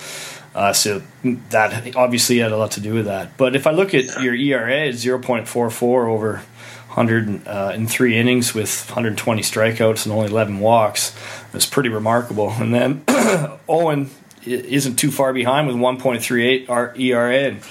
uh, 0.55 0.73
so 0.73 1.03
that 1.51 1.97
obviously 1.97 2.39
had 2.39 2.53
a 2.53 2.57
lot 2.57 2.73
to 2.73 2.81
do 2.81 2.95
with 2.95 3.07
that. 3.07 3.37
But 3.37 3.57
if 3.57 3.67
I 3.67 3.73
look 3.73 3.93
at 3.93 4.23
your 4.23 4.35
ERA, 4.35 4.87
it's 4.87 5.05
0.44 5.05 5.83
over 6.09 6.43
103 6.95 7.45
uh, 7.47 8.21
innings 8.21 8.55
with 8.55 8.87
120 8.87 9.43
strikeouts 9.43 10.07
and 10.07 10.13
only 10.13 10.29
11 10.31 10.61
walks. 10.61 11.17
That's 11.51 11.67
pretty 11.67 11.89
remarkable. 11.89 12.51
And 12.51 12.73
then 12.73 13.03
Owen 13.69 14.11
isn't 14.47 14.97
too 14.97 15.11
far 15.11 15.33
behind 15.33 15.67
with 15.67 15.77
1.38 15.77 17.01
ERA 17.01 17.39
and 17.49 17.63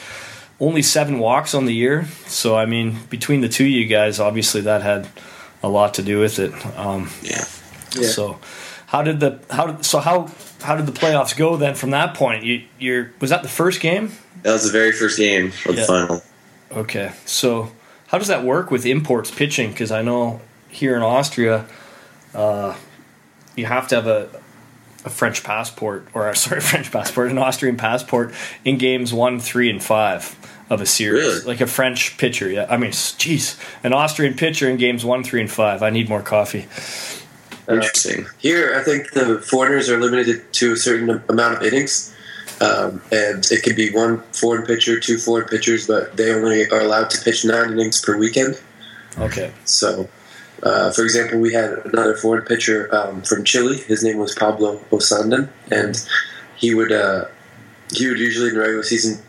only 0.64 0.82
seven 0.82 1.20
walks 1.20 1.54
on 1.54 1.66
the 1.66 1.74
year. 1.74 2.06
So 2.26 2.56
I 2.56 2.66
mean, 2.66 3.00
between 3.10 3.42
the 3.42 3.50
two 3.50 3.66
of 3.66 3.70
you 3.70 3.86
guys, 3.86 4.20
obviously 4.20 4.62
that 4.62 4.82
had 4.82 5.08
a 5.62 5.68
lot 5.68 5.96
to 5.96 6.04
do 6.04 6.20
with 6.20 6.40
it. 6.40 6.54
Um, 6.78 7.10
yeah. 7.22 7.44
yeah. 7.96 8.08
So 8.08 8.40
how 8.88 9.02
did 9.02 9.20
the 9.20 9.40
how 9.50 9.82
so 9.82 10.00
how 10.00 10.32
how 10.62 10.78
did 10.78 10.86
the 10.86 10.94
playoffs 10.94 11.36
go 11.36 11.58
then 11.58 11.76
from 11.76 11.92
that 11.92 12.16
point? 12.16 12.44
You 12.44 12.64
you're 12.80 13.12
was 13.20 13.30
that 13.30 13.44
the 13.44 13.50
first 13.50 13.82
game? 13.82 14.14
That 14.44 14.54
was 14.54 14.64
the 14.64 14.72
very 14.72 14.94
first 14.94 15.18
game 15.18 15.48
of 15.66 15.76
yeah. 15.76 15.82
the 15.82 15.86
final. 15.86 16.24
Okay, 16.72 17.12
so 17.26 17.72
how 18.08 18.18
does 18.18 18.30
that 18.30 18.44
work 18.44 18.72
with 18.72 18.86
imports 18.86 19.30
pitching? 19.30 19.72
Because 19.72 19.92
I 19.92 20.02
know 20.02 20.42
here 20.70 20.96
in 20.96 21.04
Austria, 21.04 21.68
uh, 22.34 22.76
you 23.56 23.66
have 23.66 23.88
to 23.90 23.96
have 23.96 24.08
a 24.08 24.30
a 25.06 25.10
French 25.10 25.44
passport 25.44 26.08
or 26.14 26.34
sorry 26.36 26.62
French 26.62 26.90
passport, 26.90 27.32
an 27.32 27.38
Austrian 27.38 27.76
passport 27.76 28.34
in 28.64 28.78
games 28.78 29.14
one, 29.14 29.42
three, 29.42 29.70
and 29.70 29.84
five 29.84 30.38
of 30.70 30.82
a 30.82 30.86
series. 30.86 31.24
Really? 31.24 31.46
Like 31.46 31.62
a 31.62 31.68
French 31.68 32.18
pitcher. 32.18 32.50
Yeah, 32.50 32.68
I 32.70 32.78
mean, 32.78 32.92
jeez, 32.92 33.60
an 33.84 33.94
Austrian 33.94 34.34
pitcher 34.34 34.70
in 34.70 34.78
games 34.78 35.04
one, 35.06 35.24
three, 35.24 35.42
and 35.42 35.52
five. 35.52 35.84
I 35.84 35.90
need 35.90 36.10
more 36.10 36.22
coffee. 36.22 36.68
Interesting. 37.70 38.26
Here, 38.40 38.76
I 38.76 38.84
think 38.84 39.12
the 39.12 39.40
foreigners 39.40 39.90
are 39.90 40.00
limited 40.00 40.52
to 40.54 40.74
a 40.74 40.78
certain 40.78 41.24
amount 41.30 41.58
of 41.58 41.64
innings. 41.64 42.14
Um, 42.62 43.02
and 43.12 43.46
it 43.52 43.64
can 43.64 43.76
be 43.76 43.92
one 43.92 44.22
foreign 44.32 44.66
pitcher, 44.66 45.00
two 45.00 45.18
foreign 45.18 45.48
pitchers, 45.48 45.88
but 45.88 46.16
they 46.16 46.34
only 46.34 46.70
are 46.70 46.82
allowed 46.82 47.10
to 47.10 47.22
pitch 47.22 47.44
nine 47.44 47.72
innings 47.72 48.02
per 48.02 48.18
weekend. 48.18 48.62
Okay. 49.18 49.52
So, 49.66 50.08
uh, 50.62 50.92
for 50.92 51.04
example, 51.04 51.40
we 51.40 51.54
had 51.54 51.72
another 51.86 52.16
foreign 52.16 52.46
pitcher 52.46 52.94
um, 52.96 53.22
from 53.24 53.44
Chile. 53.44 53.78
His 53.78 54.04
name 54.04 54.18
was 54.18 54.34
Pablo 54.36 54.78
Osandan, 54.92 55.50
and 55.72 56.08
he 56.56 56.74
would 56.74 56.92
uh, 56.92 57.26
he 57.92 58.08
would 58.08 58.20
usually 58.20 58.50
in 58.50 58.56
the 58.56 58.62
regular 58.62 58.84
season 58.84 59.22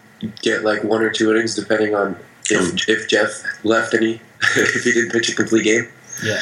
get 0.43 0.65
like 0.65 0.85
one 0.85 1.03
or 1.03 1.11
two 1.11 1.31
innings, 1.31 1.55
depending 1.55 1.95
on 1.95 2.17
if 2.51 2.89
if 2.89 3.09
Jeff 3.09 3.43
left 3.65 3.95
any 3.95 4.21
if 4.57 4.85
he 4.85 4.93
didn't 4.93 5.11
pitch 5.11 5.29
a 5.31 5.35
complete 5.35 5.65
game. 5.65 5.89
Yeah. 6.23 6.41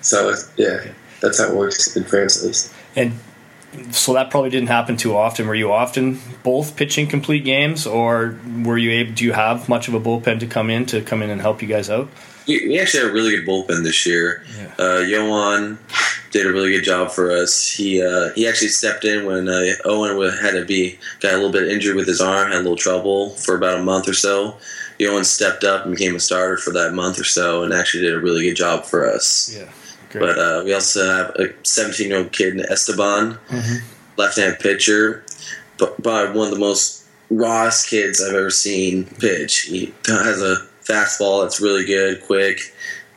So 0.00 0.34
yeah, 0.56 0.92
that's 1.20 1.38
how 1.38 1.48
it 1.48 1.54
works 1.54 1.96
in 1.96 2.04
France, 2.04 2.40
at 2.40 2.46
least. 2.46 2.72
And 2.96 3.12
so 3.90 4.14
that 4.14 4.30
probably 4.30 4.50
didn't 4.50 4.68
happen 4.68 4.96
too 4.96 5.16
often. 5.16 5.46
Were 5.46 5.54
you 5.54 5.70
often 5.72 6.18
both 6.42 6.76
pitching 6.76 7.06
complete 7.06 7.44
games, 7.44 7.86
or 7.86 8.38
were 8.64 8.78
you 8.78 8.90
able? 8.92 9.12
Do 9.12 9.24
you 9.24 9.32
have 9.32 9.68
much 9.68 9.88
of 9.88 9.94
a 9.94 10.00
bullpen 10.00 10.40
to 10.40 10.46
come 10.46 10.70
in 10.70 10.86
to 10.86 11.00
come 11.00 11.22
in 11.22 11.30
and 11.30 11.40
help 11.40 11.62
you 11.62 11.68
guys 11.68 11.88
out? 11.88 12.08
We, 12.46 12.78
actually 12.78 13.04
had 13.04 13.10
a 13.10 13.12
really 13.12 13.36
good 13.36 13.46
bullpen 13.46 13.84
this 13.84 14.06
year. 14.06 14.42
Yeah. 14.56 14.74
Uh, 14.78 14.98
Johan 15.00 15.78
did 16.30 16.46
a 16.46 16.52
really 16.52 16.70
good 16.70 16.84
job 16.84 17.10
for 17.10 17.30
us. 17.30 17.70
He 17.70 18.02
uh, 18.02 18.30
he 18.34 18.48
actually 18.48 18.68
stepped 18.68 19.04
in 19.04 19.26
when 19.26 19.48
uh, 19.48 19.72
Owen 19.84 20.16
had 20.40 20.52
to 20.52 20.64
be 20.64 20.98
got 21.20 21.34
a 21.34 21.36
little 21.36 21.52
bit 21.52 21.68
injured 21.68 21.96
with 21.96 22.06
his 22.06 22.20
arm, 22.20 22.50
had 22.50 22.58
a 22.58 22.62
little 22.62 22.76
trouble 22.76 23.30
for 23.30 23.56
about 23.56 23.80
a 23.80 23.82
month 23.82 24.08
or 24.08 24.14
so. 24.14 24.56
Johan 24.98 25.24
stepped 25.24 25.64
up 25.64 25.86
and 25.86 25.96
became 25.96 26.14
a 26.14 26.20
starter 26.20 26.58
for 26.58 26.72
that 26.72 26.92
month 26.92 27.18
or 27.18 27.24
so, 27.24 27.62
and 27.62 27.72
actually 27.72 28.02
did 28.04 28.14
a 28.14 28.20
really 28.20 28.44
good 28.44 28.56
job 28.56 28.84
for 28.84 29.08
us. 29.08 29.54
Yeah. 29.56 29.70
Great. 30.10 30.20
But 30.20 30.38
uh, 30.38 30.62
we 30.64 30.74
also 30.74 31.06
have 31.06 31.36
a 31.36 31.54
17 31.62 32.08
year 32.08 32.18
old 32.18 32.32
kid, 32.32 32.60
Esteban, 32.60 33.38
mm-hmm. 33.48 33.86
left 34.16 34.36
hand 34.36 34.58
pitcher, 34.58 35.24
but 35.78 36.02
probably 36.02 36.36
one 36.36 36.48
of 36.48 36.54
the 36.54 36.60
most 36.60 37.06
rawest 37.30 37.88
kids 37.88 38.20
I've 38.20 38.34
ever 38.34 38.50
seen 38.50 39.04
pitch. 39.04 39.62
He 39.62 39.94
has 40.06 40.42
a 40.42 40.66
fastball 40.90 41.42
that's 41.42 41.60
really 41.60 41.84
good, 41.84 42.22
quick, 42.22 42.60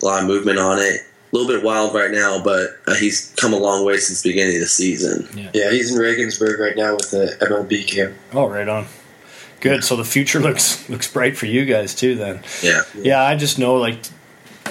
a 0.02 0.06
lot 0.06 0.22
of 0.22 0.28
movement 0.28 0.60
on 0.60 0.80
it. 0.80 1.02
A 1.02 1.36
little 1.36 1.52
bit 1.52 1.64
wild 1.64 1.96
right 1.96 2.12
now, 2.12 2.44
but 2.44 2.78
uh, 2.86 2.94
he's 2.94 3.34
come 3.38 3.54
a 3.54 3.58
long 3.58 3.84
way 3.84 3.98
since 3.98 4.22
the 4.22 4.30
beginning 4.30 4.56
of 4.56 4.62
the 4.62 4.68
season. 4.68 5.28
Yeah. 5.36 5.50
yeah, 5.54 5.72
he's 5.72 5.92
in 5.92 6.00
Regensburg 6.00 6.60
right 6.60 6.78
now 6.78 6.94
with 6.94 7.10
the 7.10 7.36
MLB 7.42 7.88
camp. 7.88 8.14
Oh, 8.34 8.48
right 8.48 8.68
on. 8.68 8.86
Good. 9.60 9.84
So 9.84 9.96
the 9.96 10.06
future 10.06 10.40
looks 10.42 10.88
looks 10.90 11.12
bright 11.12 11.36
for 11.36 11.48
you 11.48 11.66
guys 11.66 11.96
too. 11.96 12.16
Then. 12.16 12.44
Yeah. 12.62 12.84
Yeah, 12.96 13.24
I 13.24 13.36
just 13.36 13.58
know 13.58 13.76
like 13.76 13.98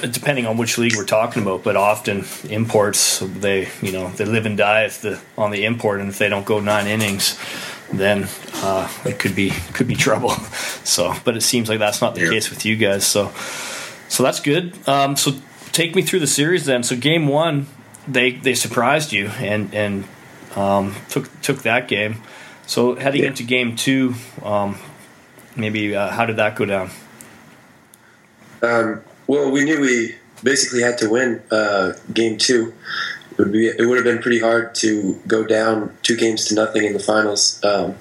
depending 0.00 0.46
on 0.46 0.56
which 0.56 0.78
league 0.78 0.94
we're 0.96 1.04
talking 1.04 1.42
about, 1.42 1.64
but 1.64 1.76
often 1.76 2.24
imports 2.48 3.20
they 3.20 3.68
you 3.80 3.90
know 3.90 4.10
they 4.10 4.24
live 4.24 4.46
and 4.46 4.56
die 4.56 4.84
if 4.84 5.00
the 5.00 5.20
on 5.36 5.50
the 5.50 5.64
import, 5.64 6.00
and 6.00 6.10
if 6.10 6.18
they 6.18 6.28
don't 6.28 6.46
go 6.46 6.60
nine 6.60 6.86
innings, 6.86 7.38
then 7.92 8.28
uh, 8.62 8.88
it 9.04 9.18
could 9.18 9.34
be 9.34 9.50
could 9.72 9.88
be 9.88 9.94
trouble. 9.94 10.32
So, 10.84 11.14
but 11.24 11.36
it 11.36 11.42
seems 11.42 11.68
like 11.68 11.78
that's 11.78 12.00
not 12.00 12.16
the 12.16 12.22
yeah. 12.22 12.30
case 12.30 12.50
with 12.50 12.66
you 12.66 12.76
guys. 12.76 13.06
So, 13.06 13.30
so 14.08 14.24
that's 14.24 14.40
good. 14.40 14.76
Um, 14.88 15.16
so 15.16 15.32
take 15.70 15.94
me 15.94 16.02
through 16.02 16.18
the 16.18 16.26
series 16.26 16.66
then. 16.66 16.82
So 16.82 16.96
game 16.96 17.28
one, 17.28 17.68
they 18.06 18.32
they 18.32 18.54
surprised 18.54 19.12
you 19.12 19.28
and 19.38 19.72
and 19.72 20.04
um, 20.56 20.96
took 21.08 21.30
took 21.40 21.62
that 21.62 21.86
game. 21.86 22.16
So 22.66 22.96
heading 22.96 23.22
yeah. 23.22 23.28
into 23.28 23.44
game 23.44 23.76
two, 23.76 24.14
um, 24.42 24.76
maybe 25.56 25.94
uh, 25.94 26.10
how 26.10 26.26
did 26.26 26.36
that 26.36 26.56
go 26.56 26.64
down? 26.64 26.90
Um, 28.60 29.02
well, 29.26 29.50
we 29.50 29.64
knew 29.64 29.80
we 29.80 30.16
basically 30.42 30.82
had 30.82 30.98
to 30.98 31.08
win 31.08 31.42
uh, 31.50 31.92
game 32.12 32.38
two. 32.38 32.74
It 33.32 33.38
would 33.38 33.52
be 33.52 33.68
it 33.68 33.86
would 33.86 33.96
have 33.96 34.04
been 34.04 34.22
pretty 34.22 34.40
hard 34.40 34.74
to 34.76 35.20
go 35.26 35.44
down 35.44 35.96
two 36.02 36.16
games 36.16 36.46
to 36.46 36.54
nothing 36.54 36.84
in 36.84 36.92
the 36.92 37.00
finals. 37.00 37.62
Um, 37.64 37.96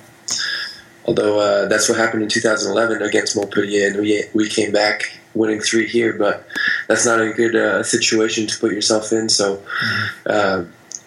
although 1.05 1.39
uh, 1.39 1.67
that's 1.67 1.89
what 1.89 1.97
happened 1.97 2.23
in 2.23 2.29
2011 2.29 3.01
against 3.01 3.35
Montpellier, 3.35 3.87
and 3.87 3.97
we 3.97 4.23
we 4.33 4.49
came 4.49 4.71
back 4.71 5.17
winning 5.33 5.61
three 5.61 5.87
here, 5.87 6.13
but 6.13 6.45
that's 6.87 7.05
not 7.05 7.21
a 7.21 7.31
good 7.31 7.55
uh, 7.55 7.83
situation 7.83 8.47
to 8.47 8.59
put 8.59 8.71
yourself 8.71 9.11
in. 9.11 9.29
So, 9.29 9.63
uh, 10.25 10.65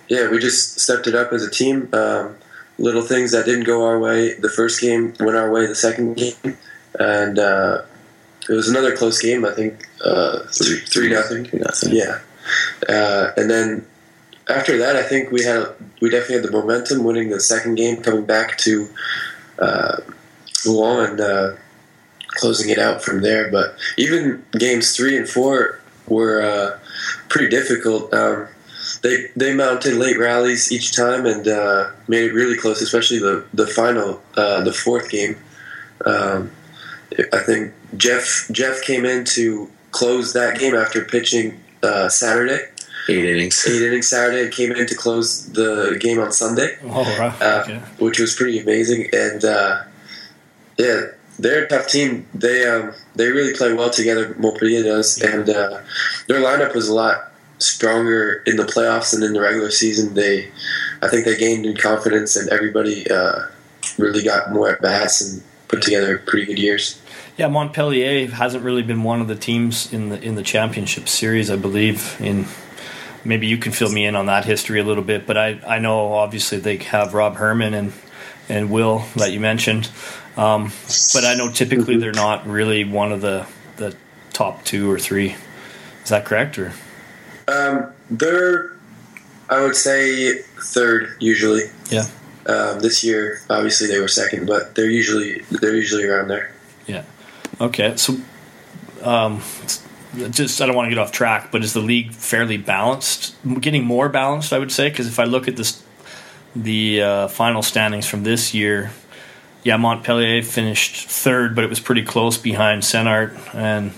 yeah, 0.09 0.31
we 0.31 0.39
just 0.39 0.81
stepped 0.81 1.07
it 1.07 1.15
up 1.15 1.33
as 1.33 1.43
a 1.43 1.51
team. 1.51 1.89
Um, 1.93 2.37
little 2.79 3.03
things 3.03 3.33
that 3.33 3.45
didn't 3.45 3.65
go 3.65 3.85
our 3.85 3.99
way 3.99 4.35
the 4.35 4.49
first 4.49 4.81
game 4.81 5.15
went 5.21 5.37
our 5.37 5.51
way 5.51 5.67
the 5.67 5.75
second 5.75 6.17
game, 6.17 6.57
and 6.99 7.39
uh, 7.39 7.83
it 8.49 8.53
was 8.53 8.69
another 8.69 8.97
close 8.97 9.21
game. 9.21 9.45
I 9.45 9.53
think 9.53 9.87
uh, 10.05 10.41
three 10.47 10.81
three 10.81 11.11
nothing. 11.11 11.49
Nothing. 11.53 11.93
Yeah, 11.93 12.21
uh, 12.89 13.31
and 13.37 13.51
then 13.51 13.87
after 14.49 14.79
that, 14.79 14.97
I 14.97 15.03
think 15.03 15.31
we 15.31 15.43
had 15.45 15.69
we 16.01 16.11
definitely 16.11 16.37
had 16.37 16.45
the 16.45 16.53
momentum, 16.53 17.05
winning 17.05 17.31
the 17.31 17.41
second 17.41 17.77
game, 17.77 18.03
coming 18.03 18.25
back 18.25 18.59
to 18.59 18.89
uh, 19.59 20.01
and 20.67 21.21
uh, 21.21 21.53
closing 22.29 22.71
it 22.71 22.79
out 22.79 23.03
from 23.03 23.23
there. 23.23 23.51
But 23.51 23.77
even 23.97 24.45
games 24.59 24.97
three 24.97 25.17
and 25.17 25.29
four 25.29 25.81
were 26.07 26.43
uh, 26.43 26.79
pretty 27.29 27.49
difficult. 27.49 28.13
Um, 28.13 28.49
they 29.03 29.29
they 29.37 29.55
mounted 29.55 29.95
late 29.95 30.19
rallies 30.19 30.73
each 30.73 30.95
time 30.97 31.27
and 31.27 31.47
uh, 31.47 31.91
made 32.09 32.25
it 32.25 32.35
really 32.35 32.57
close, 32.57 32.83
especially 32.83 33.19
the 33.19 33.45
the 33.55 33.67
final, 33.67 34.23
uh, 34.37 34.63
the 34.63 34.73
fourth 34.73 35.11
game. 35.11 35.37
Um, 36.05 36.51
I 37.33 37.39
think 37.39 37.73
Jeff 37.97 38.49
Jeff 38.51 38.83
came 38.83 39.05
in 39.05 39.25
to 39.27 39.71
close 39.91 40.33
that 40.33 40.59
game 40.59 40.75
after 40.75 41.05
pitching 41.05 41.61
uh, 41.83 42.09
Saturday, 42.09 42.67
Eight 43.09 43.25
innings. 43.25 43.67
eight 43.69 43.83
innings 43.83 44.09
Saturday, 44.09 44.45
and 44.45 44.53
came 44.53 44.73
in 44.73 44.87
to 44.87 44.95
close 44.95 45.47
the 45.53 45.99
game 46.01 46.19
on 46.19 46.33
Sunday 46.33 46.77
Oh, 46.85 47.03
right. 47.19 47.43
uh, 47.43 47.62
okay. 47.64 47.79
which 47.99 48.19
was 48.19 48.35
pretty 48.35 48.59
amazing. 48.59 49.09
And 49.12 49.45
uh, 49.45 49.83
yeah, 50.79 51.01
they're 51.38 51.64
a 51.64 51.69
tough 51.69 51.88
team. 51.88 52.27
They 52.35 52.67
um, 52.67 52.93
they 53.14 53.29
really 53.29 53.53
play 53.55 53.73
well 53.75 53.90
together. 53.90 54.35
Montpellier 54.38 54.83
does, 54.83 55.21
and 55.21 55.49
uh, 55.49 55.81
their 56.29 56.40
lineup 56.40 56.75
was 56.75 56.88
a 56.88 56.95
lot 56.95 57.31
stronger 57.59 58.43
in 58.47 58.57
the 58.57 58.64
playoffs 58.64 59.12
than 59.12 59.23
in 59.23 59.33
the 59.33 59.40
regular 59.40 59.71
season. 59.71 60.14
They, 60.14 60.51
I 61.03 61.09
think, 61.09 61.25
they 61.25 61.37
gained 61.37 61.67
in 61.67 61.77
confidence, 61.77 62.37
and 62.37 62.49
everybody 62.51 63.09
uh, 63.11 63.47
really 63.99 64.23
got 64.23 64.53
more 64.53 64.71
at 64.71 64.81
bats 64.81 65.21
and 65.21 65.43
put 65.69 65.83
together 65.83 66.19
pretty 66.19 66.47
good 66.47 66.59
years. 66.59 67.01
Yeah, 67.37 67.49
Montpellier 67.49 68.29
hasn't 68.29 68.62
really 68.64 68.83
been 68.83 69.03
one 69.03 69.21
of 69.21 69.27
the 69.29 69.35
teams 69.37 69.93
in 69.93 70.09
the 70.09 70.21
in 70.23 70.37
the 70.37 70.43
championship 70.43 71.09
series, 71.09 71.51
I 71.51 71.57
believe. 71.57 72.17
In 72.21 72.47
maybe 73.25 73.47
you 73.47 73.59
can 73.59 73.73
fill 73.73 73.91
me 73.91 74.05
in 74.05 74.17
on 74.17 74.27
that 74.27 74.45
history 74.45 74.81
a 74.81 74.85
little 74.85 75.05
bit, 75.05 75.27
but 75.27 75.37
I, 75.37 75.61
I 75.67 75.79
know 75.79 76.13
obviously 76.13 76.59
they 76.59 76.77
have 76.79 77.15
Rob 77.15 77.37
Herman 77.37 77.75
and 77.75 77.93
and 78.49 78.71
Will 78.71 79.05
that 79.17 79.33
you 79.33 79.41
mentioned, 79.41 79.91
um, 80.37 80.71
but 81.15 81.25
I 81.25 81.35
know 81.35 81.51
typically 81.51 81.97
they're 81.97 82.13
not 82.13 82.47
really 82.47 82.85
one 82.85 83.13
of 83.13 83.21
the 83.21 83.47
the 83.77 83.97
top 84.33 84.65
two 84.65 84.91
or 84.91 84.99
three. 84.99 85.37
Is 86.03 86.11
that 86.11 86.27
correct 86.27 86.59
or? 86.59 86.73
Um, 87.49 87.93
they're, 88.11 88.77
I 89.49 89.63
would 89.63 89.77
say, 89.77 90.43
third 90.43 91.17
usually. 91.21 91.65
Yeah. 91.91 92.07
Um, 92.47 92.81
this 92.81 93.03
year, 93.03 93.41
obviously, 93.49 93.89
they 93.89 93.99
were 93.99 94.09
second, 94.09 94.47
but 94.47 94.75
they're 94.75 94.91
usually 94.91 95.41
they're 95.51 95.75
usually 95.75 96.05
around 96.05 96.29
there. 96.29 96.53
Yeah. 96.87 97.05
Okay. 97.61 97.97
So, 97.97 98.19
um, 99.03 99.43
just 100.31 100.61
I 100.61 100.66
don't 100.66 100.74
want 100.74 100.87
to 100.87 100.90
get 100.90 100.98
off 100.98 101.12
track, 101.12 101.50
but 101.50 101.62
is 101.62 101.72
the 101.72 101.81
league 101.81 102.12
fairly 102.12 102.57
balanced? 102.57 103.35
Getting 103.61 103.85
more 103.85 104.09
balanced, 104.09 104.53
I 104.53 104.59
would 104.59 104.72
say, 104.72 104.88
because 104.88 105.07
if 105.07 105.18
I 105.18 105.24
look 105.24 105.48
at 105.48 105.57
this, 105.57 105.83
the 106.55 107.03
uh, 107.03 107.29
final 107.29 107.62
standings 107.62 108.07
from 108.07 108.24
this 108.24 108.55
year, 108.55 108.90
yeah, 109.62 109.77
Montpellier 109.77 110.42
finished 110.42 111.09
third, 111.09 111.55
but 111.55 111.64
it 111.64 111.70
was 111.70 111.81
pretty 111.81 112.03
close 112.03 112.37
behind 112.37 112.83
Senart, 112.83 113.38
and 113.55 113.92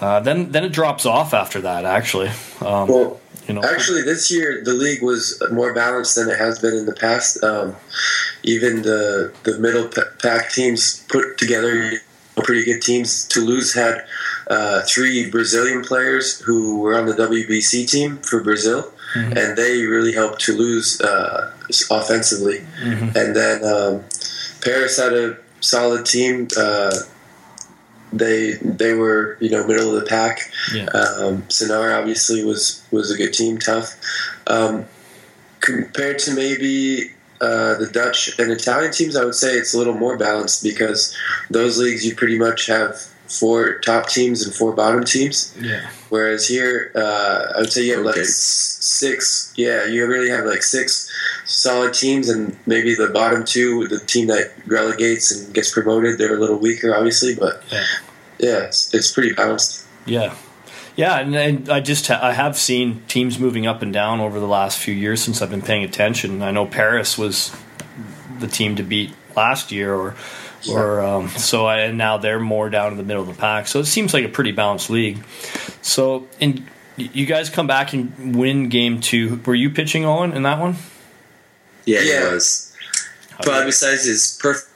uh, 0.00 0.20
then 0.20 0.50
then 0.50 0.64
it 0.64 0.72
drops 0.72 1.06
off 1.06 1.32
after 1.32 1.60
that. 1.60 1.84
Actually, 1.84 2.30
um, 2.60 2.88
Well, 2.88 3.20
you 3.46 3.54
know, 3.54 3.62
Actually, 3.62 4.02
this 4.02 4.30
year 4.30 4.62
the 4.64 4.74
league 4.74 5.02
was 5.02 5.42
more 5.50 5.72
balanced 5.72 6.16
than 6.16 6.28
it 6.28 6.38
has 6.38 6.58
been 6.58 6.74
in 6.74 6.86
the 6.86 6.94
past. 6.94 7.42
Um, 7.42 7.76
even 8.42 8.82
the 8.82 9.32
the 9.44 9.58
middle 9.58 9.88
pack 10.20 10.50
teams 10.50 11.04
put 11.08 11.38
together 11.38 11.92
pretty 12.36 12.64
good 12.64 12.82
teams. 12.82 13.26
Toulouse 13.26 13.74
had 13.74 14.04
uh, 14.50 14.82
three 14.82 15.30
Brazilian 15.30 15.82
players 15.82 16.40
who 16.40 16.80
were 16.80 16.98
on 16.98 17.06
the 17.06 17.14
WBC 17.14 17.88
team 17.88 18.18
for 18.18 18.42
Brazil, 18.42 18.92
and 19.38 19.56
they 19.56 19.84
really 19.84 20.12
helped 20.12 20.40
Toulouse 20.40 21.00
uh, 21.00 21.52
offensively. 21.90 22.58
And 23.16 23.34
then 23.34 23.64
um, 23.64 24.04
Paris 24.60 24.98
had 24.98 25.12
a 25.12 25.38
solid 25.60 26.04
team. 26.04 26.48
Uh, 26.56 26.94
they 28.12 28.54
they 28.54 28.92
were 28.94 29.36
you 29.40 29.50
know 29.50 29.64
middle 29.66 29.94
of 29.94 30.00
the 30.00 30.06
pack. 30.06 30.40
Yeah. 30.74 30.86
Um, 30.86 31.42
Senart 31.42 31.96
obviously 31.96 32.44
was 32.44 32.84
was 32.90 33.10
a 33.12 33.16
good 33.16 33.32
team, 33.32 33.58
tough. 33.58 33.94
Um, 34.48 34.86
compared 35.60 36.18
to 36.20 36.34
maybe 36.34 37.12
uh, 37.40 37.74
the 37.76 37.88
Dutch 37.92 38.36
and 38.38 38.50
Italian 38.50 38.92
teams, 38.92 39.14
I 39.14 39.24
would 39.24 39.34
say 39.34 39.54
it's 39.54 39.74
a 39.74 39.78
little 39.78 39.94
more 39.94 40.16
balanced 40.16 40.62
because 40.64 41.16
those 41.50 41.78
leagues 41.78 42.04
you 42.04 42.16
pretty 42.16 42.38
much 42.38 42.66
have 42.66 43.09
four 43.38 43.78
top 43.78 44.08
teams 44.08 44.44
and 44.44 44.54
four 44.54 44.72
bottom 44.72 45.04
teams. 45.04 45.54
yeah, 45.60 45.88
Whereas 46.08 46.48
here, 46.48 46.90
uh, 46.96 47.52
I 47.56 47.60
would 47.60 47.72
say 47.72 47.82
you 47.84 47.96
have 47.96 48.04
like 48.04 48.16
Okay. 48.16 48.22
s- 48.22 48.76
six. 48.80 49.52
Yeah, 49.56 49.86
you 49.86 50.06
really 50.06 50.30
have 50.30 50.44
like 50.44 50.62
six 50.62 51.08
solid 51.46 51.94
teams, 51.94 52.28
and 52.28 52.56
maybe 52.66 52.94
the 52.94 53.06
bottom 53.08 53.44
two, 53.44 53.86
the 53.88 54.00
team 54.00 54.26
that 54.26 54.52
relegates 54.66 55.30
and 55.30 55.54
gets 55.54 55.70
promoted, 55.70 56.18
they're 56.18 56.36
a 56.36 56.40
little 56.40 56.58
weaker, 56.58 56.94
obviously. 56.94 57.34
But 57.34 57.62
Yeah. 57.70 57.84
yeah, 58.38 58.58
it's, 58.64 58.92
it's 58.92 59.12
pretty 59.12 59.32
balanced. 59.32 59.84
Yeah, 60.06 60.34
yeah, 60.96 61.18
and, 61.20 61.34
and 61.36 61.68
I 61.70 61.78
just 61.80 62.08
ha- 62.08 62.18
I 62.20 62.32
have 62.32 62.58
seen 62.58 63.02
teams 63.06 63.38
moving 63.38 63.66
up 63.66 63.80
and 63.82 63.92
down 63.92 64.18
over 64.20 64.40
the 64.40 64.48
last 64.48 64.78
few 64.78 64.94
years 64.94 65.22
since 65.22 65.40
I've 65.40 65.50
been 65.50 65.62
paying 65.62 65.84
attention. 65.84 66.42
I 66.42 66.50
know 66.50 66.66
Paris 66.66 67.16
was 67.16 67.52
the 68.40 68.48
team 68.48 68.74
to 68.76 68.82
beat 68.82 69.12
last 69.36 69.70
year, 69.70 69.94
or 69.94 70.16
or 70.68 71.00
um, 71.00 71.28
so, 71.30 71.66
I, 71.66 71.80
and 71.80 71.96
now 71.98 72.18
they're 72.18 72.40
more 72.40 72.68
down 72.70 72.92
in 72.92 72.98
the 72.98 73.04
middle 73.04 73.22
of 73.22 73.28
the 73.28 73.34
pack. 73.40 73.66
So 73.68 73.80
it 73.80 73.86
seems 73.86 74.12
like 74.12 74.24
a 74.24 74.28
pretty 74.28 74.52
balanced 74.52 74.90
league. 74.90 75.24
So, 75.82 76.28
and 76.40 76.64
you 76.96 77.24
guys 77.26 77.48
come 77.48 77.66
back 77.66 77.92
and 77.92 78.36
win 78.36 78.68
game 78.68 79.00
two. 79.00 79.40
Were 79.46 79.54
you 79.54 79.70
pitching 79.70 80.04
Owen 80.04 80.32
in 80.32 80.42
that 80.42 80.58
one? 80.60 80.76
Yeah, 81.86 82.00
Yeah. 82.00 82.28
he 82.28 82.34
was. 82.34 82.72
But 83.44 83.64
besides 83.64 84.04
his 84.04 84.38
perfect 84.40 84.68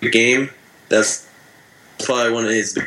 game, 0.00 0.50
that's 0.88 1.26
probably 2.02 2.32
one 2.32 2.44
of 2.44 2.50
his 2.50 2.78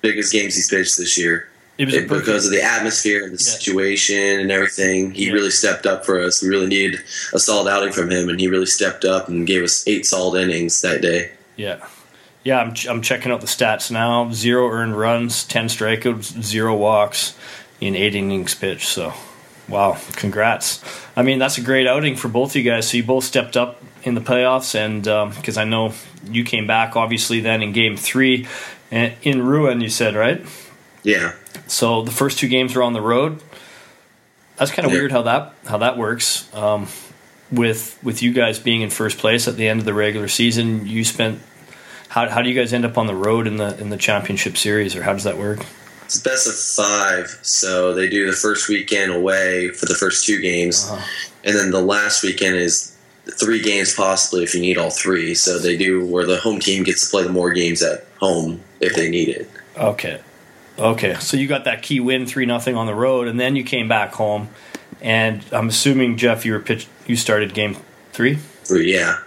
biggest 0.00 0.32
games 0.32 0.54
he's 0.54 0.68
pitched 0.70 0.96
this 0.96 1.18
year. 1.18 1.46
It 1.76 1.86
was 1.86 1.94
a 1.94 1.98
It- 1.98 2.08
because 2.08 2.46
of 2.46 2.52
the 2.52 2.62
atmosphere 2.62 3.22
and 3.24 3.32
the 3.38 3.42
Yeah. 3.42 3.50
situation 3.52 4.40
and 4.40 4.50
everything. 4.50 5.12
He 5.12 5.26
Yeah. 5.26 5.32
really 5.32 5.50
stepped 5.50 5.86
up 5.86 6.06
for 6.06 6.20
us. 6.20 6.42
We 6.42 6.48
really 6.48 6.66
needed 6.66 7.00
a 7.34 7.38
solid 7.38 7.70
outing 7.70 7.92
from 7.92 8.10
him, 8.10 8.28
and 8.30 8.40
he 8.40 8.48
really 8.48 8.66
stepped 8.66 9.04
up 9.04 9.28
and 9.28 9.46
gave 9.46 9.62
us 9.62 9.82
eight 9.86 10.06
solid 10.06 10.42
innings 10.42 10.80
that 10.82 11.00
day. 11.02 11.30
Yeah. 11.60 11.86
Yeah, 12.42 12.58
I'm, 12.58 12.74
I'm 12.88 13.02
checking 13.02 13.30
out 13.30 13.42
the 13.42 13.46
stats 13.46 13.90
now. 13.90 14.32
Zero 14.32 14.68
earned 14.70 14.96
runs, 14.98 15.44
10 15.44 15.66
strikeouts, 15.66 16.42
zero 16.42 16.74
walks 16.74 17.36
in 17.82 17.94
eight 17.94 18.14
innings 18.14 18.54
pitched. 18.54 18.86
So, 18.88 19.12
wow, 19.68 19.98
congrats. 20.12 20.82
I 21.14 21.22
mean, 21.22 21.38
that's 21.38 21.58
a 21.58 21.60
great 21.60 21.86
outing 21.86 22.16
for 22.16 22.28
both 22.28 22.52
of 22.52 22.56
you 22.56 22.62
guys. 22.70 22.88
So, 22.88 22.96
you 22.96 23.04
both 23.04 23.24
stepped 23.24 23.58
up 23.58 23.82
in 24.04 24.14
the 24.14 24.22
playoffs, 24.22 24.74
and 24.74 25.02
because 25.36 25.58
I 25.58 25.64
know 25.64 25.92
you 26.30 26.42
came 26.42 26.66
back, 26.66 26.96
obviously, 26.96 27.40
then 27.40 27.60
in 27.62 27.72
game 27.72 27.98
three 27.98 28.46
and 28.90 29.14
in 29.20 29.42
Ruin, 29.42 29.82
you 29.82 29.90
said, 29.90 30.14
right? 30.14 30.40
Yeah. 31.02 31.34
So, 31.66 32.00
the 32.00 32.10
first 32.10 32.38
two 32.38 32.48
games 32.48 32.74
were 32.74 32.82
on 32.82 32.94
the 32.94 33.02
road. 33.02 33.42
That's 34.56 34.70
kind 34.70 34.86
of 34.86 34.92
Yeah. 34.92 34.98
weird 35.00 35.12
how 35.12 35.22
that 35.22 35.54
how 35.66 35.76
that 35.78 35.98
works. 35.98 36.48
Um, 36.54 36.88
with 37.52 37.98
with 38.02 38.22
you 38.22 38.32
guys 38.32 38.58
being 38.58 38.80
in 38.80 38.88
first 38.90 39.18
place 39.18 39.46
at 39.48 39.56
the 39.56 39.68
end 39.68 39.80
of 39.80 39.84
the 39.86 39.92
regular 39.94 40.28
season, 40.28 40.86
you 40.86 41.04
spent 41.04 41.40
how, 42.10 42.28
how 42.28 42.42
do 42.42 42.48
you 42.50 42.54
guys 42.54 42.72
end 42.72 42.84
up 42.84 42.98
on 42.98 43.06
the 43.06 43.14
road 43.14 43.46
in 43.46 43.56
the 43.56 43.78
in 43.80 43.88
the 43.90 43.96
championship 43.96 44.56
series, 44.56 44.94
or 44.94 45.02
how 45.02 45.12
does 45.14 45.24
that 45.24 45.38
work? 45.38 45.64
It's 46.04 46.18
best 46.20 46.46
of 46.48 46.54
five, 46.54 47.38
so 47.42 47.94
they 47.94 48.08
do 48.08 48.26
the 48.26 48.36
first 48.36 48.68
weekend 48.68 49.12
away 49.12 49.68
for 49.70 49.86
the 49.86 49.94
first 49.94 50.26
two 50.26 50.40
games, 50.40 50.86
Uh-huh. 50.90 51.00
and 51.44 51.56
then 51.56 51.70
the 51.70 51.80
last 51.80 52.22
weekend 52.22 52.56
is 52.56 52.96
three 53.38 53.62
games 53.62 53.94
possibly 53.94 54.42
if 54.42 54.54
you 54.54 54.60
need 54.60 54.76
all 54.76 54.90
three. 54.90 55.34
So 55.36 55.58
they 55.58 55.76
do 55.76 56.04
where 56.04 56.26
the 56.26 56.36
home 56.38 56.58
team 56.58 56.82
gets 56.82 57.04
to 57.04 57.10
play 57.10 57.22
the 57.22 57.28
more 57.30 57.52
games 57.52 57.80
at 57.82 58.04
home 58.18 58.60
if 58.80 58.94
they 58.96 59.08
need 59.08 59.28
it. 59.28 59.48
Okay, 59.76 60.20
okay. 60.78 61.14
So 61.20 61.36
you 61.36 61.46
got 61.46 61.64
that 61.64 61.82
key 61.82 62.00
win, 62.00 62.26
three 62.26 62.44
nothing 62.44 62.74
on 62.76 62.86
the 62.86 62.94
road, 62.94 63.28
and 63.28 63.38
then 63.38 63.54
you 63.54 63.62
came 63.64 63.86
back 63.88 64.12
home. 64.14 64.48
And 65.02 65.42
I'm 65.52 65.68
assuming 65.68 66.16
Jeff, 66.18 66.44
you 66.44 66.52
were 66.52 66.60
pitched. 66.60 66.88
You 67.06 67.14
started 67.16 67.54
game 67.54 67.76
three. 68.12 68.34
Three, 68.64 68.92
yeah, 68.92 69.20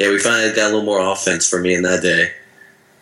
yeah. 0.00 0.10
We 0.10 0.18
finally 0.18 0.52
got 0.54 0.64
a 0.64 0.74
little 0.74 0.82
more 0.82 1.00
offense 1.00 1.48
for 1.48 1.60
me 1.60 1.74
in 1.74 1.82
that 1.82 2.02
day. 2.02 2.32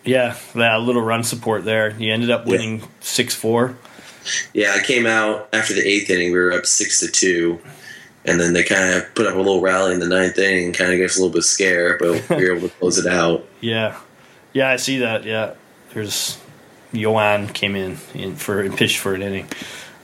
Yeah, 0.05 0.37
that 0.55 0.81
little 0.81 1.03
run 1.03 1.23
support 1.23 1.65
there. 1.65 1.91
You 1.99 2.13
ended 2.13 2.31
up 2.31 2.47
winning 2.47 2.83
six 3.01 3.35
four. 3.35 3.77
Yeah, 4.53 4.75
I 4.75 4.83
came 4.83 5.07
out 5.07 5.49
after 5.53 5.75
the 5.75 5.87
eighth 5.87 6.11
inning. 6.11 6.33
We 6.33 6.39
were 6.39 6.53
up 6.53 6.67
six 6.67 7.01
to 7.01 7.09
two, 7.09 7.61
and 8.25 8.41
then 8.41 8.53
they 8.53 8.63
kind 8.63 8.95
of 8.95 9.15
put 9.15 9.27
up 9.27 9.35
a 9.35 9.39
little 9.39 9.61
rally 9.61 9.95
in 9.95 10.01
the 10.01 10.09
ninth 10.09 10.39
inning, 10.39 10.67
and 10.67 10.75
kind 10.75 10.93
of 10.93 10.99
gave 10.99 11.07
us 11.07 11.17
a 11.17 11.21
little 11.21 11.33
bit 11.33 11.39
of 11.39 11.45
scare, 11.45 11.99
but 11.99 12.29
we 12.31 12.49
were 12.49 12.57
able 12.57 12.69
to 12.69 12.75
close 12.77 12.99
it 12.99 13.07
out. 13.07 13.47
Yeah, 13.61 13.99
yeah, 14.53 14.71
I 14.71 14.77
see 14.77 14.99
that. 14.99 15.25
Yeah, 15.25 15.55
there's 15.95 16.39
Johan 16.93 17.49
came 17.49 17.77
in, 17.77 17.99
in 18.15 18.37
for 18.37 18.61
and 18.61 18.77
pitched 18.77 18.99
for 18.99 19.15
an 19.15 19.23
inning. 19.23 19.47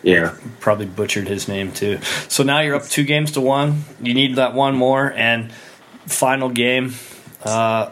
Yeah, 0.02 0.36
Probably 0.60 0.84
butchered 0.84 1.28
his 1.28 1.48
name 1.48 1.72
too. 1.72 1.98
So 2.28 2.42
now 2.42 2.60
you're 2.60 2.74
up 2.74 2.84
two 2.84 3.04
games 3.04 3.32
to 3.32 3.40
one. 3.40 3.84
You 4.02 4.12
need 4.12 4.36
that 4.36 4.52
one 4.52 4.74
more 4.76 5.10
and 5.12 5.50
final 6.06 6.48
game. 6.48 6.94
Uh, 7.42 7.90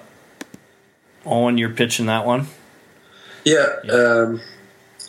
Owen, 1.24 1.58
you're 1.58 1.70
pitching 1.70 2.06
that 2.06 2.26
one. 2.26 2.46
Yeah, 3.44 3.66
um, 3.92 4.40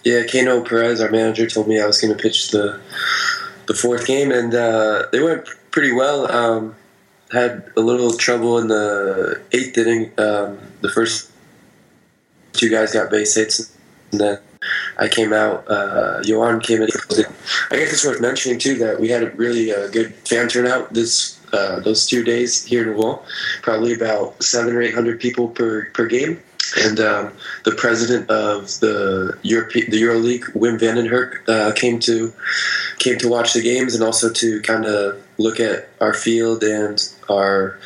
yeah. 0.04 0.24
Keino 0.24 0.68
Perez, 0.68 1.02
our 1.02 1.12
manager, 1.12 1.48
told 1.48 1.68
me 1.68 1.80
I 1.80 1.86
was 1.86 2.02
going 2.02 2.16
to 2.16 2.22
pitch 2.22 2.52
the 2.52 2.80
the 3.68 3.74
fourth 3.74 4.06
game, 4.06 4.32
and 4.32 4.54
uh, 4.54 5.08
they 5.12 5.22
went 5.22 5.48
pretty 5.72 5.92
well. 5.92 6.32
Um, 6.32 6.76
had 7.32 7.72
a 7.76 7.82
little 7.82 8.14
trouble 8.14 8.58
in 8.60 8.68
the 8.68 9.42
eighth 9.52 9.78
inning. 9.78 10.12
Um, 10.18 10.60
the 10.82 10.90
first 10.90 11.32
two 12.54 12.70
guys 12.70 12.94
got 12.94 13.10
base 13.10 13.36
hits, 13.36 13.76
and 14.12 14.22
then 14.22 14.40
I 14.98 15.08
came 15.08 15.34
out. 15.34 15.66
Uh, 15.68 16.22
came 16.62 16.82
in. 16.82 16.90
I 17.72 17.76
guess 17.76 17.94
it's 17.94 18.06
worth 18.06 18.22
mentioning 18.22 18.60
too 18.60 18.76
that 18.76 19.00
we 19.00 19.10
had 19.10 19.24
a 19.24 19.32
really 19.32 19.72
uh, 19.72 19.88
good 19.90 20.14
fan 20.28 20.48
turnout 20.48 20.94
this 20.94 21.40
uh, 21.54 21.80
those 21.80 22.06
two 22.08 22.24
days 22.24 22.66
here 22.66 22.82
in 22.84 22.90
Rouen. 22.98 23.20
Probably 23.62 23.94
about 23.94 24.42
seven 24.44 24.76
or 24.76 24.82
eight 24.82 24.94
hundred 24.94 25.20
people 25.20 25.48
per 25.50 25.86
per 25.94 26.08
game. 26.08 26.42
And 26.86 27.00
um, 27.00 27.34
the 27.66 27.72
president 27.74 28.30
of 28.32 28.80
the 28.80 29.38
Europe, 29.44 29.74
the 29.74 30.02
EuroLeague, 30.02 30.54
Wim 30.56 30.80
van 30.80 30.96
den 30.96 31.06
Herk, 31.06 31.48
uh, 31.48 31.72
came 31.74 32.00
to 32.00 32.34
came 32.98 33.18
to 33.20 33.28
watch 33.30 33.54
the 33.54 33.62
games 33.62 33.94
and 33.94 34.04
also 34.04 34.32
to 34.32 34.60
kind 34.62 34.86
of 34.86 35.22
look 35.38 35.60
at 35.60 35.90
our 36.02 36.14
field 36.14 36.64
and 36.64 36.98
our 37.30 37.78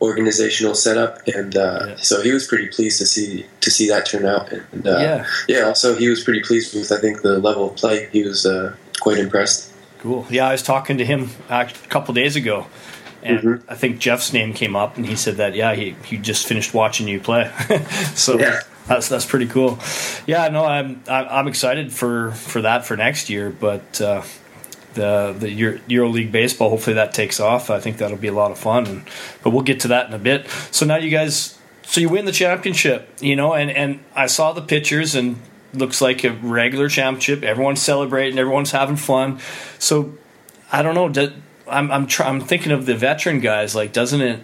organizational 0.00 0.74
setup. 0.74 1.26
And 1.28 1.56
uh, 1.56 1.86
Yeah. 1.88 1.96
so 1.96 2.22
he 2.22 2.32
was 2.32 2.46
pretty 2.46 2.68
pleased 2.68 2.98
to 2.98 3.06
see 3.06 3.44
to 3.60 3.70
see 3.70 3.88
that 3.88 4.06
turn 4.06 4.24
out. 4.24 4.50
And 4.52 4.86
uh, 4.86 4.98
Yeah. 4.98 5.26
yeah. 5.48 5.60
Also, 5.66 5.94
he 5.96 6.08
was 6.08 6.22
pretty 6.24 6.40
pleased 6.40 6.74
with 6.74 6.90
I 6.90 6.98
think 7.00 7.22
the 7.22 7.38
level 7.38 7.70
of 7.70 7.76
play. 7.76 8.08
He 8.12 8.22
was 8.24 8.46
uh, 8.46 8.74
quite 9.00 9.18
impressed. 9.18 9.70
Cool. 9.98 10.26
Yeah, 10.30 10.48
I 10.48 10.52
was 10.52 10.62
talking 10.62 10.98
to 10.98 11.04
him 11.04 11.30
a 11.50 11.68
couple 11.88 12.12
days 12.14 12.34
ago, 12.34 12.66
and 13.22 13.38
Mhm. 13.40 13.62
I 13.68 13.74
think 13.74 13.98
Jeff's 13.98 14.32
name 14.32 14.52
came 14.52 14.74
up, 14.76 14.96
and 14.96 15.06
he 15.06 15.16
said 15.16 15.36
that 15.36 15.54
yeah, 15.54 15.74
he 15.74 15.94
he 16.04 16.16
just 16.18 16.46
finished 16.46 16.74
watching 16.74 17.08
you 17.08 17.20
play. 17.20 17.50
so 18.14 18.38
Yeah. 18.38 18.60
that's 18.88 19.08
that's 19.08 19.24
pretty 19.26 19.46
cool. 19.46 19.78
Yeah, 20.26 20.48
no, 20.48 20.64
I'm 20.64 21.02
I'm 21.08 21.26
I'm 21.30 21.48
excited 21.48 21.92
for 21.92 22.32
for 22.32 22.62
that 22.62 22.84
for 22.86 22.96
next 22.96 23.30
year, 23.30 23.50
but. 23.50 24.00
Uh, 24.00 24.22
the 24.94 25.34
the 25.38 25.50
Euro, 25.50 25.78
Euro 25.88 26.08
League 26.10 26.30
baseball. 26.32 26.68
Hopefully 26.68 26.92
that 26.96 27.14
takes 27.14 27.40
off. 27.40 27.70
I 27.70 27.80
think 27.80 27.96
that'll 27.96 28.18
be 28.18 28.28
a 28.28 28.32
lot 28.34 28.50
of 28.50 28.58
fun. 28.58 28.86
And 28.86 29.02
but 29.42 29.48
we'll 29.48 29.62
get 29.62 29.80
to 29.80 29.88
that 29.88 30.06
in 30.08 30.12
a 30.12 30.18
bit. 30.18 30.46
So 30.70 30.84
now 30.84 30.96
you 30.96 31.08
guys, 31.08 31.56
so 31.80 31.98
you 32.02 32.10
win 32.10 32.26
the 32.26 32.30
championship, 32.32 33.08
you 33.18 33.34
know, 33.34 33.54
and 33.54 33.70
and 33.70 34.00
I 34.14 34.26
saw 34.26 34.52
the 34.52 34.60
pictures 34.60 35.14
and 35.14 35.36
looks 35.72 36.02
like 36.02 36.24
a 36.24 36.32
regular 36.32 36.90
championship. 36.90 37.42
Everyone's 37.42 37.80
celebrating. 37.80 38.38
Everyone's 38.38 38.72
having 38.72 38.96
fun. 38.96 39.38
So 39.78 40.12
I 40.70 40.82
don't 40.82 40.94
know. 40.94 41.08
I'm 41.72 41.90
I'm 41.90 42.06
try, 42.06 42.28
I'm 42.28 42.40
thinking 42.40 42.72
of 42.72 42.86
the 42.86 42.94
veteran 42.94 43.40
guys. 43.40 43.74
Like, 43.74 43.92
doesn't 43.92 44.20
it 44.20 44.40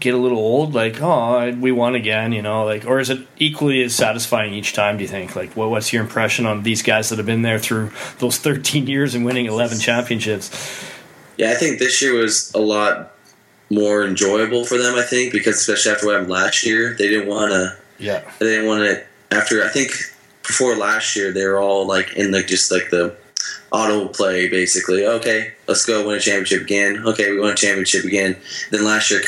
get 0.00 0.14
a 0.14 0.18
little 0.18 0.38
old? 0.38 0.74
Like, 0.74 1.00
oh, 1.00 1.50
we 1.52 1.70
won 1.72 1.94
again, 1.94 2.32
you 2.32 2.42
know? 2.42 2.64
Like, 2.64 2.86
or 2.86 2.98
is 2.98 3.10
it 3.10 3.26
equally 3.38 3.82
as 3.82 3.94
satisfying 3.94 4.52
each 4.54 4.72
time? 4.72 4.96
Do 4.96 5.02
you 5.02 5.08
think? 5.08 5.36
Like, 5.36 5.54
what, 5.54 5.70
what's 5.70 5.92
your 5.92 6.02
impression 6.02 6.46
on 6.46 6.62
these 6.62 6.82
guys 6.82 7.08
that 7.10 7.18
have 7.18 7.26
been 7.26 7.42
there 7.42 7.58
through 7.58 7.92
those 8.18 8.38
13 8.38 8.86
years 8.86 9.14
and 9.14 9.24
winning 9.24 9.46
11 9.46 9.78
championships? 9.78 10.50
yeah. 11.36 11.50
I 11.50 11.54
think 11.54 11.78
this 11.78 12.02
year 12.02 12.14
was 12.14 12.52
a 12.54 12.60
lot 12.60 13.12
more 13.70 14.04
enjoyable 14.04 14.64
for 14.64 14.76
them. 14.76 14.96
I 14.96 15.02
think 15.02 15.32
because 15.32 15.56
especially 15.56 15.92
after 15.92 16.06
what 16.06 16.12
happened 16.14 16.30
last 16.32 16.64
year, 16.66 16.94
they 16.98 17.08
didn't 17.08 17.28
want 17.28 17.52
to. 17.52 17.76
Yeah, 17.98 18.22
They 18.38 18.46
didn't 18.46 18.66
want 18.66 18.82
to. 18.84 19.04
After 19.34 19.62
I 19.64 19.68
think 19.68 19.92
before 20.46 20.74
last 20.76 21.14
year, 21.16 21.32
they 21.32 21.46
were 21.46 21.58
all 21.58 21.86
like 21.86 22.14
in 22.14 22.32
like 22.32 22.48
just 22.48 22.70
like 22.72 22.90
the 22.90 23.16
auto 23.70 24.08
play 24.08 24.48
basically. 24.48 25.06
Okay, 25.06 25.52
let's 25.66 25.84
go 25.84 26.06
win 26.06 26.16
a 26.16 26.20
championship 26.20 26.62
again. 26.62 27.02
Okay, 27.06 27.32
we 27.32 27.40
won 27.40 27.52
a 27.52 27.54
championship 27.54 28.04
again. 28.04 28.36
Then 28.70 28.84
last 28.84 29.10
year 29.10 29.22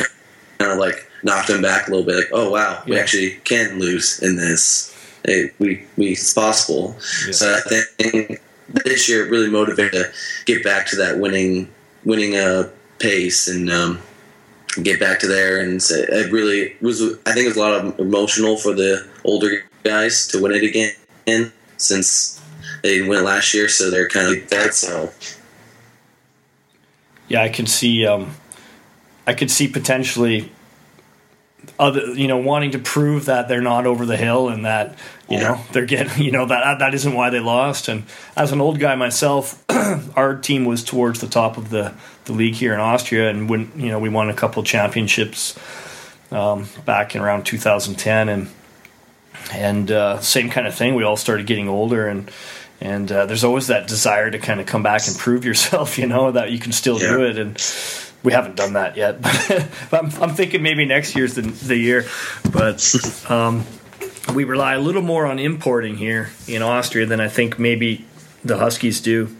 kind 0.59 0.73
of 0.73 0.79
like 0.79 1.09
knocked 1.23 1.49
them 1.49 1.63
back 1.63 1.89
a 1.89 1.91
little 1.91 2.07
bit. 2.07 2.17
Like, 2.17 2.31
oh 2.33 2.51
wow, 2.51 2.83
we 2.87 2.99
actually 2.99 3.33
can 3.45 3.79
lose 3.79 4.23
in 4.23 4.37
this. 4.37 4.95
We 5.59 5.87
we 5.97 6.13
it's 6.13 6.35
possible. 6.35 6.97
Yeah. 7.27 7.33
So 7.33 7.55
I 7.55 7.83
think 8.03 8.41
this 8.69 9.09
year 9.09 9.27
it 9.27 9.31
really 9.31 9.51
motivated 9.51 9.93
to 9.93 10.13
get 10.45 10.63
back 10.63 10.87
to 10.89 10.97
that 10.97 11.19
winning 11.19 11.73
winning 12.05 12.37
uh, 12.37 12.71
pace 12.99 13.49
and. 13.49 13.71
Um, 13.71 14.01
get 14.83 14.99
back 14.99 15.21
to 15.21 15.29
there 15.29 15.61
and 15.61 15.81
say, 15.81 16.01
it 16.03 16.33
really 16.33 16.75
was 16.81 17.01
i 17.27 17.33
think 17.33 17.45
it 17.45 17.49
was 17.49 17.57
a 17.57 17.61
lot 17.61 17.73
of 17.75 17.99
emotional 18.01 18.57
for 18.57 18.75
the 18.75 19.07
older 19.25 19.63
guys 19.85 20.27
to 20.27 20.43
win 20.43 20.51
it 20.51 20.65
again 20.65 21.53
since 21.77 22.34
they 22.85 22.99
it 22.99 23.23
last 23.23 23.53
year 23.55 23.69
so 23.69 23.91
they're 23.91 24.09
kind 24.09 24.37
of 24.37 24.49
that 24.51 24.75
so 24.75 25.11
yeah. 27.27 27.43
I 27.43 27.49
can 27.49 27.67
see. 27.67 28.07
Um, 28.07 28.33
I 29.27 29.33
could 29.33 29.51
see 29.51 29.67
potentially 29.67 30.53
other, 31.79 32.13
you 32.13 32.29
know, 32.29 32.37
wanting 32.37 32.73
to 32.73 32.79
prove 32.79 33.25
that 33.25 33.49
they're 33.49 33.63
not 33.63 33.87
over 33.87 34.05
the 34.05 34.19
hill 34.19 34.51
and 34.51 34.67
that 34.67 34.91
you 35.31 35.39
Yeah. 35.39 35.43
know 35.49 35.61
they're 35.73 35.87
getting, 35.87 36.23
you 36.23 36.31
know, 36.31 36.45
that 36.45 36.79
that 36.81 36.93
isn't 36.95 37.15
why 37.15 37.31
they 37.31 37.41
lost. 37.41 37.89
And 37.89 38.05
as 38.37 38.53
an 38.53 38.61
old 38.61 38.79
guy 38.79 38.95
myself, 38.95 39.65
our 40.17 40.37
team 40.37 40.67
was 40.67 40.85
towards 40.85 41.21
the 41.21 41.27
top 41.27 41.57
of 41.57 41.71
the 41.71 41.95
the 42.27 42.33
league 42.35 42.55
here 42.55 42.75
in 42.75 42.81
Austria, 42.81 43.31
and 43.31 43.49
when 43.49 43.73
you 43.75 43.89
know 43.89 43.99
we 43.99 44.11
won 44.11 44.29
a 44.29 44.35
couple 44.35 44.63
championships 44.63 45.59
um, 46.31 46.67
back 46.85 47.15
in 47.15 47.23
around 47.23 47.45
2010, 47.47 48.29
and 48.29 48.49
and 49.51 49.91
uh, 49.91 50.21
same 50.21 50.51
kind 50.51 50.67
of 50.67 50.75
thing. 50.75 50.95
We 50.95 51.05
all 51.05 51.17
started 51.17 51.47
getting 51.47 51.69
older 51.69 52.07
and. 52.07 52.31
And 52.81 53.11
uh, 53.11 53.27
there's 53.27 53.45
always 53.45 53.69
that 53.69 53.87
desire 53.87 54.31
to 54.31 54.39
kind 54.39 54.61
of 54.61 54.67
come 54.67 54.83
back 54.83 55.07
and 55.07 55.17
prove 55.17 55.45
yourself, 55.45 55.99
you 55.99 56.07
know, 56.07 56.33
that 56.33 56.51
you 56.51 56.59
can 56.59 56.73
still 56.73 56.99
do 56.99 57.25
it. 57.25 57.39
And 57.39 57.59
we 58.23 58.33
haven't 58.33 58.57
done 58.57 58.73
that 58.73 58.97
yet, 58.97 59.21
but 59.91 60.05
I'm, 60.05 60.23
I'm 60.23 60.35
thinking 60.35 60.63
maybe 60.63 60.85
next 60.87 61.15
year's 61.15 61.35
the, 61.35 61.43
the 61.43 61.77
year. 61.77 62.07
But 62.51 63.27
um, 63.29 63.65
we 64.35 64.45
rely 64.45 64.75
a 64.75 64.81
little 64.81 65.03
more 65.03 65.27
on 65.27 65.39
importing 65.39 65.97
here 65.97 66.31
in 66.49 66.63
Austria 66.63 67.07
than 67.07 67.21
I 67.21 67.29
think 67.29 67.59
maybe 67.59 68.05
the 68.45 68.57
Huskies 68.57 69.01
do. 69.01 69.35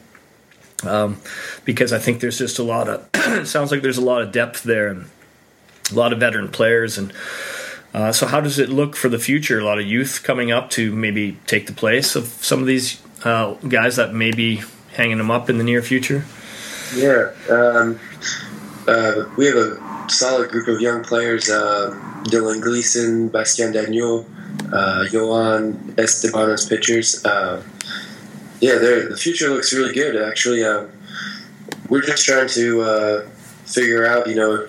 Um, 0.83 1.19
because 1.65 1.95
I 1.95 1.99
think 1.99 2.21
there's 2.21 2.37
just 2.37 2.59
a 2.59 2.63
lot 2.63 2.89
of, 2.89 3.09
it 3.15 3.47
sounds 3.47 3.71
like 3.71 3.81
there's 3.81 3.97
a 3.97 4.05
lot 4.05 4.21
of 4.21 4.33
depth 4.33 4.65
there 4.65 4.89
and 4.89 5.07
a 5.91 5.95
lot 5.95 6.13
of 6.13 6.21
veteran 6.21 6.49
players. 6.49 6.99
And 6.99 7.11
uh, 7.95 8.13
so, 8.13 8.27
how 8.27 8.41
does 8.41 8.59
it 8.59 8.69
look 8.69 8.97
for 8.97 9.09
the 9.09 9.19
future? 9.19 9.59
A 9.59 9.65
lot 9.65 9.79
of 9.79 9.87
youth 9.87 10.23
coming 10.25 10.51
up 10.51 10.69
to 10.71 10.95
maybe 10.95 11.39
take 11.47 11.67
the 11.67 11.73
place 11.73 12.17
of 12.17 12.27
some 12.27 12.61
of 12.61 12.67
these 12.67 13.01
uh, 13.25 13.55
guys 13.69 13.97
that 13.97 14.15
may 14.15 14.31
be 14.31 14.63
hanging 14.93 15.19
them 15.19 15.31
up 15.31 15.51
in 15.51 15.59
the 15.59 15.65
near 15.65 15.83
future. 15.83 16.25
Yeah, 16.95 17.33
um, 17.51 17.99
uh, 18.87 19.25
we 19.37 19.47
have 19.47 19.57
a 19.57 20.09
solid 20.09 20.51
group 20.51 20.69
of 20.69 20.81
young 20.81 21.03
players: 21.03 21.51
uh, 21.51 21.91
Dylan 22.25 22.63
Gleason, 22.63 23.29
Bastien 23.29 23.73
Dagneau, 23.73 24.27
uh, 24.73 25.05
Johan 25.11 25.95
Esteban 25.99 26.51
as 26.51 26.67
pitchers. 26.67 27.25
Uh, 27.25 27.63
yeah, 28.61 28.79
the 28.79 29.17
future 29.21 29.51
looks 29.51 29.73
really 29.73 29.93
good. 29.93 30.17
Actually, 30.17 30.65
um, 30.65 30.91
we're 31.89 32.03
just 32.03 32.25
trying 32.25 32.49
to 32.49 32.83
uh, 32.83 33.29
figure 33.67 34.07
out, 34.07 34.27
you 34.27 34.35
know, 34.35 34.67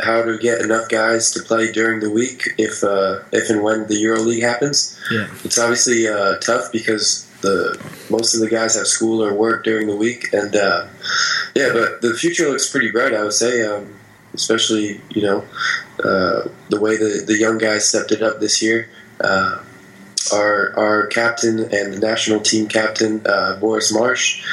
how 0.00 0.22
to 0.22 0.36
get 0.38 0.60
enough 0.60 0.88
guys 0.88 1.30
to 1.32 1.42
play 1.42 1.72
during 1.72 2.00
the 2.00 2.10
week 2.10 2.48
if 2.58 2.82
uh, 2.82 3.20
if 3.32 3.48
and 3.50 3.62
when 3.62 3.86
the 3.86 3.94
EuroLeague 3.94 4.42
happens. 4.42 4.98
Yeah. 5.10 5.28
It's 5.44 5.58
obviously 5.58 6.08
uh, 6.08 6.38
tough 6.38 6.72
because 6.72 7.25
the 7.40 7.78
most 8.10 8.34
of 8.34 8.40
the 8.40 8.48
guys 8.48 8.76
have 8.76 8.86
school 8.86 9.22
or 9.22 9.34
work 9.34 9.64
during 9.64 9.86
the 9.86 9.96
week, 9.96 10.32
and 10.32 10.54
uh, 10.56 10.86
yeah, 11.54 11.70
but 11.72 12.02
the 12.02 12.14
future 12.14 12.48
looks 12.48 12.70
pretty 12.70 12.90
bright. 12.90 13.14
I 13.14 13.22
would 13.22 13.32
say, 13.32 13.64
um, 13.64 13.94
especially 14.34 15.00
you 15.10 15.22
know 15.22 15.44
uh, 16.04 16.48
the 16.68 16.80
way 16.80 16.96
the 16.96 17.24
the 17.26 17.36
young 17.36 17.58
guys 17.58 17.88
stepped 17.88 18.12
it 18.12 18.22
up 18.22 18.40
this 18.40 18.62
year. 18.62 18.88
Uh, 19.20 19.62
our 20.32 20.76
our 20.76 21.06
captain 21.06 21.60
and 21.60 21.94
the 21.94 21.98
national 22.00 22.40
team 22.40 22.66
captain 22.66 23.24
uh, 23.26 23.58
Boris 23.60 23.92
Marche 23.92 24.44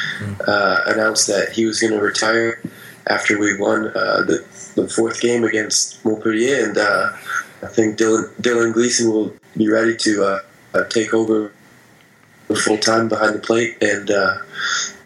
uh, 0.46 0.80
announced 0.86 1.26
that 1.26 1.50
he 1.50 1.64
was 1.64 1.80
going 1.80 1.92
to 1.92 2.00
retire 2.00 2.62
after 3.08 3.38
we 3.38 3.58
won 3.58 3.88
uh, 3.88 4.22
the 4.22 4.44
the 4.76 4.88
fourth 4.88 5.20
game 5.20 5.44
against 5.44 6.04
Montpellier, 6.04 6.64
and 6.64 6.78
uh, 6.78 7.12
I 7.62 7.66
think 7.66 7.98
Dylan 7.98 8.28
Dylan 8.40 8.72
Gleason 8.72 9.10
will 9.10 9.34
be 9.56 9.68
ready 9.68 9.96
to 9.96 10.40
take 10.90 11.14
over 11.14 11.52
full 12.56 12.78
time 12.78 13.08
behind 13.08 13.34
the 13.34 13.40
plate, 13.40 13.76
and 13.80 14.10
uh, 14.10 14.38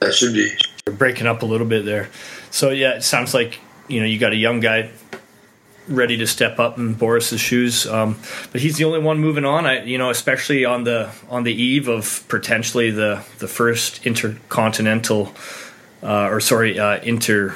that 0.01 0.15
should 0.15 0.35
be 0.35 0.51
We're 0.87 0.93
breaking 0.93 1.27
up 1.27 1.43
a 1.43 1.47
little 1.47 1.67
bit 1.67 1.85
there. 1.85 2.09
So 2.51 2.71
yeah, 2.71 2.95
it 2.95 3.03
sounds 3.03 3.35
like 3.35 3.61
you 3.89 4.01
know 4.01 4.07
you 4.07 4.19
got 4.19 4.33
a 4.33 4.37
young 4.37 4.61
guy 4.61 4.91
ready 5.89 6.19
to 6.19 6.27
step 6.27 6.59
up 6.59 6.79
in 6.79 6.95
Boris's 6.95 7.41
shoes. 7.41 7.87
Um, 7.87 8.19
but 8.53 8.61
he's 8.61 8.77
the 8.77 8.85
only 8.85 9.01
one 9.01 9.19
moving 9.19 9.45
on. 9.45 9.67
I, 9.67 9.85
you 9.85 9.99
know, 9.99 10.11
especially 10.11 10.65
on 10.65 10.85
the 10.85 11.11
on 11.29 11.45
the 11.45 11.53
eve 11.53 11.89
of 11.89 12.25
potentially 12.29 12.91
the 12.91 13.25
the 13.39 13.49
first 13.49 14.07
intercontinental, 14.07 15.35
uh, 16.03 16.29
or 16.29 16.41
sorry, 16.41 16.79
uh, 16.79 17.01
inter 17.01 17.55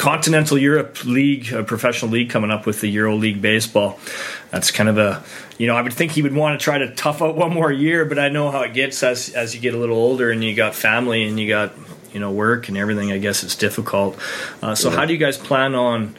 continental 0.00 0.56
Europe 0.56 1.04
league, 1.04 1.52
a 1.52 1.62
professional 1.62 2.10
league 2.10 2.30
coming 2.30 2.50
up 2.50 2.64
with 2.64 2.80
the 2.80 2.88
Euro 2.88 3.14
League 3.14 3.42
baseball. 3.42 4.00
That's 4.50 4.70
kind 4.70 4.88
of 4.88 4.96
a, 4.96 5.22
you 5.58 5.66
know, 5.66 5.76
I 5.76 5.82
would 5.82 5.92
think 5.92 6.12
he 6.12 6.22
would 6.22 6.34
want 6.34 6.58
to 6.58 6.64
try 6.64 6.78
to 6.78 6.94
tough 6.94 7.20
out 7.20 7.36
one 7.36 7.52
more 7.52 7.70
year, 7.70 8.06
but 8.06 8.18
I 8.18 8.30
know 8.30 8.50
how 8.50 8.62
it 8.62 8.72
gets 8.72 9.02
as 9.02 9.28
as 9.34 9.54
you 9.54 9.60
get 9.60 9.74
a 9.74 9.76
little 9.76 9.98
older 9.98 10.30
and 10.30 10.42
you 10.42 10.54
got 10.54 10.74
family 10.74 11.24
and 11.24 11.38
you 11.38 11.48
got 11.48 11.74
you 12.14 12.18
know 12.18 12.30
work 12.32 12.68
and 12.68 12.78
everything. 12.78 13.12
I 13.12 13.18
guess 13.18 13.44
it's 13.44 13.54
difficult. 13.54 14.18
Uh, 14.62 14.74
so, 14.74 14.88
yeah. 14.88 14.96
how 14.96 15.04
do 15.04 15.12
you 15.12 15.18
guys 15.18 15.36
plan 15.36 15.74
on? 15.74 16.16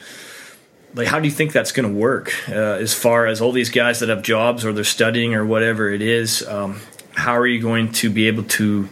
like 0.93 1.07
how 1.07 1.21
do 1.21 1.25
you 1.25 1.33
think 1.33 1.53
that's 1.53 1.71
going 1.71 1.87
to 1.87 1.95
work 1.97 2.33
uh, 2.49 2.53
as 2.53 2.93
far 2.93 3.25
as 3.25 3.39
all 3.39 3.53
these 3.53 3.69
guys 3.69 4.01
that 4.01 4.09
have 4.09 4.21
jobs 4.21 4.65
or 4.65 4.73
they're 4.73 4.83
studying 4.83 5.33
or 5.33 5.45
whatever 5.45 5.89
it 5.89 6.01
is 6.01 6.45
um, 6.49 6.81
how 7.13 7.31
are 7.31 7.47
you 7.47 7.61
going 7.61 7.89
to 7.93 8.09
be 8.09 8.27
able 8.27 8.43
to 8.43 8.89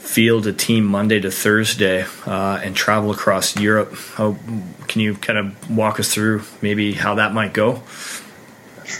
field 0.00 0.46
a 0.46 0.52
team 0.52 0.84
monday 0.84 1.20
to 1.20 1.30
thursday 1.30 2.04
uh, 2.26 2.60
and 2.62 2.74
travel 2.74 3.10
across 3.10 3.56
europe. 3.58 3.94
How 4.14 4.36
can 4.88 5.00
you 5.00 5.14
kind 5.14 5.38
of 5.38 5.70
walk 5.70 6.00
us 6.00 6.12
through 6.12 6.42
maybe 6.62 6.92
how 6.92 7.14
that 7.14 7.32
might 7.32 7.52
go? 7.52 7.82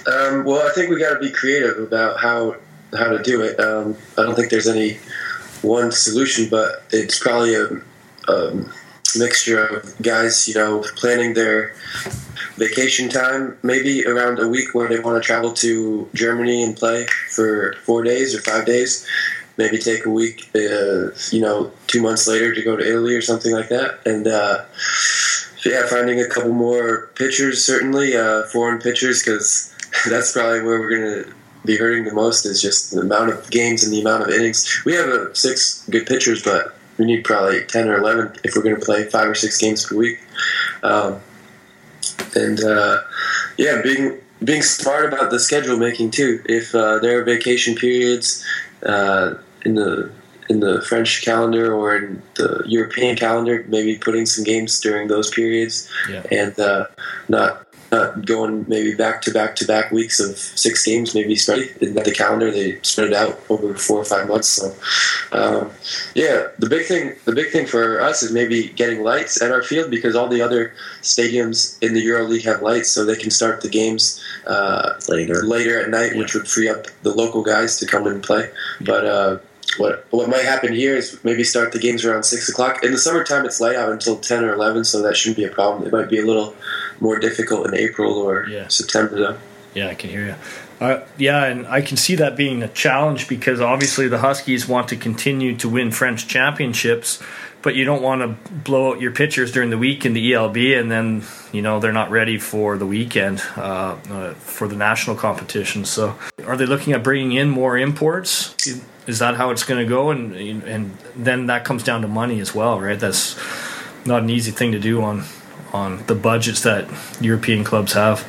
Um, 0.07 0.45
well 0.45 0.67
i 0.67 0.71
think 0.75 0.91
we 0.91 0.99
got 0.99 1.15
to 1.15 1.21
be 1.21 1.31
creative 1.31 1.79
about 1.79 2.21
how 2.21 2.57
how 2.97 3.09
to 3.09 3.23
do 3.23 3.43
it. 3.43 3.59
Um, 3.59 3.97
i 4.19 4.23
don't 4.23 4.35
think 4.35 4.51
there's 4.51 4.69
any 4.69 4.99
one 5.63 5.91
solution 5.91 6.49
but 6.49 6.83
it's 6.91 7.19
probably 7.19 7.55
a, 7.55 7.69
a 8.29 8.65
mixture 9.17 9.67
of 9.67 10.01
guys 10.03 10.47
you 10.47 10.55
know 10.55 10.85
planning 10.97 11.35
their 11.35 11.75
vacation 12.61 13.09
time, 13.09 13.57
maybe 13.63 14.07
around 14.07 14.39
a 14.39 14.47
week 14.47 14.75
where 14.75 14.87
they 14.87 15.01
want 15.01 15.21
to 15.21 15.27
travel 15.27 15.53
to 15.55 16.09
Germany 16.15 16.63
and 16.63 16.77
play 16.77 17.07
for 17.31 17.75
four 17.85 18.03
days 18.05 18.35
or 18.35 18.41
five 18.43 18.67
days. 18.67 19.07
Maybe 19.57 19.79
take 19.79 20.07
a 20.07 20.11
week, 20.11 20.49
uh, 20.55 21.11
you 21.31 21.41
know, 21.41 21.73
two 21.87 22.01
months 22.01 22.27
later 22.27 22.55
to 22.55 22.63
go 22.63 22.77
to 22.77 22.89
Italy 22.89 23.15
or 23.15 23.23
something 23.23 23.53
like 23.53 23.69
that. 23.69 24.01
And 24.07 24.27
uh, 24.27 24.65
yeah, 25.65 25.87
finding 25.87 26.21
a 26.21 26.29
couple 26.29 26.53
more 26.53 27.11
pitchers, 27.15 27.65
certainly 27.65 28.17
uh, 28.17 28.45
foreign 28.45 28.81
pitchers, 28.81 29.23
because 29.23 29.75
that's 30.09 30.33
probably 30.33 30.63
where 30.63 30.81
we're 30.81 30.91
going 30.91 31.25
to 31.25 31.35
be 31.65 31.77
hurting 31.77 32.05
the 32.05 32.15
most 32.15 32.47
is 32.47 32.63
just 32.63 32.91
the 32.93 33.01
amount 33.01 33.31
of 33.31 33.51
games 33.51 33.85
and 33.85 33.93
the 33.93 34.01
amount 34.01 34.23
of 34.23 34.31
innings. 34.31 34.83
We 34.85 34.95
have 34.95 35.09
uh, 35.09 35.35
six 35.35 35.87
good 35.91 36.07
pitchers, 36.07 36.43
but 36.43 36.75
we 36.97 37.05
need 37.05 37.25
probably 37.25 37.65
10 37.65 37.89
or 37.89 37.99
11 37.99 38.37
if 38.45 38.57
we're 38.57 38.63
going 38.63 38.77
to 38.77 38.85
play 38.85 39.05
five 39.05 39.29
or 39.29 39.35
six 39.35 39.59
games 39.59 39.85
per 39.85 39.97
week. 39.97 40.21
Um, 40.83 41.21
and 42.35 42.63
uh, 42.63 43.03
yeah, 43.59 43.81
being 43.83 44.19
being 44.43 44.63
smart 44.63 45.13
about 45.13 45.31
the 45.31 45.39
schedule 45.39 45.77
making 45.77 46.13
too. 46.13 46.43
If 46.47 46.75
uh, 46.75 46.99
there 46.99 47.21
are 47.21 47.25
vacation 47.25 47.75
periods 47.75 48.45
uh, 48.85 49.35
in 49.65 49.75
the 49.75 50.11
in 50.49 50.59
the 50.59 50.83
French 50.83 51.23
calendar 51.25 51.73
or 51.73 51.97
in 51.97 52.23
the 52.35 52.63
European 52.67 53.15
calendar, 53.17 53.65
maybe 53.69 53.97
putting 53.97 54.27
some 54.27 54.43
games 54.43 54.81
during 54.81 55.07
those 55.07 55.31
periods, 55.31 55.89
yeah. 56.11 56.25
and 56.33 56.59
uh, 56.59 56.87
not 57.29 57.70
not 57.93 58.25
going 58.25 58.65
maybe 58.69 58.95
back 58.95 59.23
to 59.23 59.31
back 59.33 59.57
to 59.57 59.67
back 59.67 59.91
weeks 59.91 60.21
of 60.21 60.37
six 60.37 60.85
games, 60.85 61.15
maybe 61.15 61.35
spread 61.37 61.61
in 61.81 61.95
the 61.95 62.13
calendar. 62.13 62.51
They 62.51 62.79
spread 62.83 63.09
it 63.09 63.15
out 63.15 63.41
over 63.49 63.75
four 63.75 63.99
or 63.99 64.05
five 64.05 64.29
months. 64.29 64.49
So, 64.49 64.75
um, 65.33 65.71
yeah, 66.15 66.49
the 66.59 66.69
big 66.69 66.87
thing, 66.87 67.15
the 67.25 67.35
big 67.35 67.51
thing 67.51 67.67
for 67.67 68.01
us 68.01 68.23
is 68.23 68.33
maybe 68.33 68.69
getting 68.69 69.03
lights 69.03 69.43
at 69.43 69.51
our 69.51 69.63
field 69.63 69.91
because 69.91 70.15
all 70.15 70.29
the 70.29 70.43
other 70.43 70.73
stadiums 71.03 71.81
in 71.83 71.95
the 71.95 72.01
Euro 72.01 72.25
League 72.25 72.45
have 72.45 72.63
lights, 72.63 72.91
so 72.91 73.05
they 73.05 73.17
can 73.17 73.31
start 73.31 73.61
the 73.61 73.69
games 73.69 74.23
uh, 74.47 74.95
later 75.09 75.45
later 75.45 75.81
at 75.81 75.91
night, 75.91 76.17
which 76.17 76.35
would 76.35 76.49
free 76.49 76.69
up 76.69 76.87
the 77.03 77.13
local 77.13 77.43
guys 77.43 77.79
to 77.79 77.87
come 77.87 78.07
and 78.07 78.23
play. 78.23 78.51
But 78.81 79.05
uh, 79.05 79.39
what 79.79 80.07
what 80.11 80.29
might 80.29 80.45
happen 80.45 80.73
here 80.73 80.97
is 80.97 81.23
maybe 81.25 81.45
start 81.45 81.73
the 81.73 81.79
games 81.79 82.05
around 82.05 82.25
six 82.25 82.49
o'clock. 82.49 82.83
In 82.85 82.93
the 82.93 82.99
summertime, 82.99 83.45
it's 83.45 83.61
light 83.61 83.77
out 83.77 83.91
until 83.91 84.17
ten 84.17 84.45
or 84.45 84.53
eleven, 84.53 84.85
so 84.85 85.03
that 85.03 85.17
shouldn't 85.17 85.37
be 85.37 85.45
a 85.45 85.51
problem. 85.51 85.87
It 85.87 85.93
might 85.93 86.09
be 86.09 86.19
a 86.19 86.25
little 86.25 86.55
more 87.01 87.19
difficult 87.19 87.67
in 87.67 87.75
April 87.75 88.15
or 88.15 88.47
yeah. 88.47 88.69
September, 88.69 89.19
though. 89.19 89.39
Yeah, 89.75 89.89
I 89.89 89.95
can 89.95 90.11
hear 90.11 90.27
you. 90.27 90.35
Uh, 90.81 91.05
yeah, 91.19 91.45
and 91.45 91.67
I 91.67 91.83
can 91.83 91.99
see 91.99 92.15
that 92.17 92.37
being 92.37 92.63
a 92.63 92.69
challenge 92.69 93.29
because 93.29 93.61
obviously 93.61 94.09
the 94.09 94.19
Huskies 94.19 94.67
want 94.67 94.89
to 94.89 94.97
continue 94.97 95.55
to 95.57 95.69
win 95.69 95.91
French 95.91 96.27
championships, 96.27 97.23
but 97.61 97.75
you 97.75 97.85
don't 97.85 98.01
want 98.01 98.23
to 98.23 98.51
blow 98.51 98.93
out 98.93 99.01
your 99.01 99.13
pitchers 99.13 99.53
during 99.53 99.69
the 99.69 99.77
week 99.77 100.07
in 100.07 100.15
the 100.15 100.33
ELB 100.33 100.57
and 100.57 100.91
then 100.91 101.23
you 101.53 101.61
know 101.61 101.81
they're 101.81 101.93
not 101.93 102.11
ready 102.11 102.39
for 102.39 102.79
the 102.79 102.87
weekend 102.87 103.43
uh, 103.57 103.97
uh, 104.11 104.33
for 104.35 104.69
the 104.69 104.77
national 104.77 105.17
competition. 105.17 105.85
So, 105.85 106.19
are 106.47 106.57
they 106.57 106.65
looking 106.65 106.95
at 106.95 107.03
bringing 107.03 107.33
in 107.33 107.51
more 107.51 107.77
imports? 107.77 108.55
Is 109.07 109.19
that 109.19 109.35
how 109.35 109.51
it's 109.51 109.65
going 109.65 109.85
to 109.85 109.89
go? 109.89 110.11
And 110.11 110.35
and 110.35 110.97
then 111.15 111.47
that 111.47 111.67
comes 111.67 111.83
down 111.83 112.01
to 112.03 112.09
money 112.09 112.41
as 112.41 112.55
well, 112.55 112.81
right? 112.81 112.99
That's 112.99 113.39
not 114.07 114.23
an 114.23 114.31
easy 114.31 114.51
thing 114.51 114.73
to 114.73 114.79
do 114.79 115.03
on 115.03 115.25
on 115.73 116.05
the 116.07 116.15
budgets 116.15 116.63
that 116.63 116.89
European 117.21 117.65
clubs 117.65 117.93
have. 117.93 118.27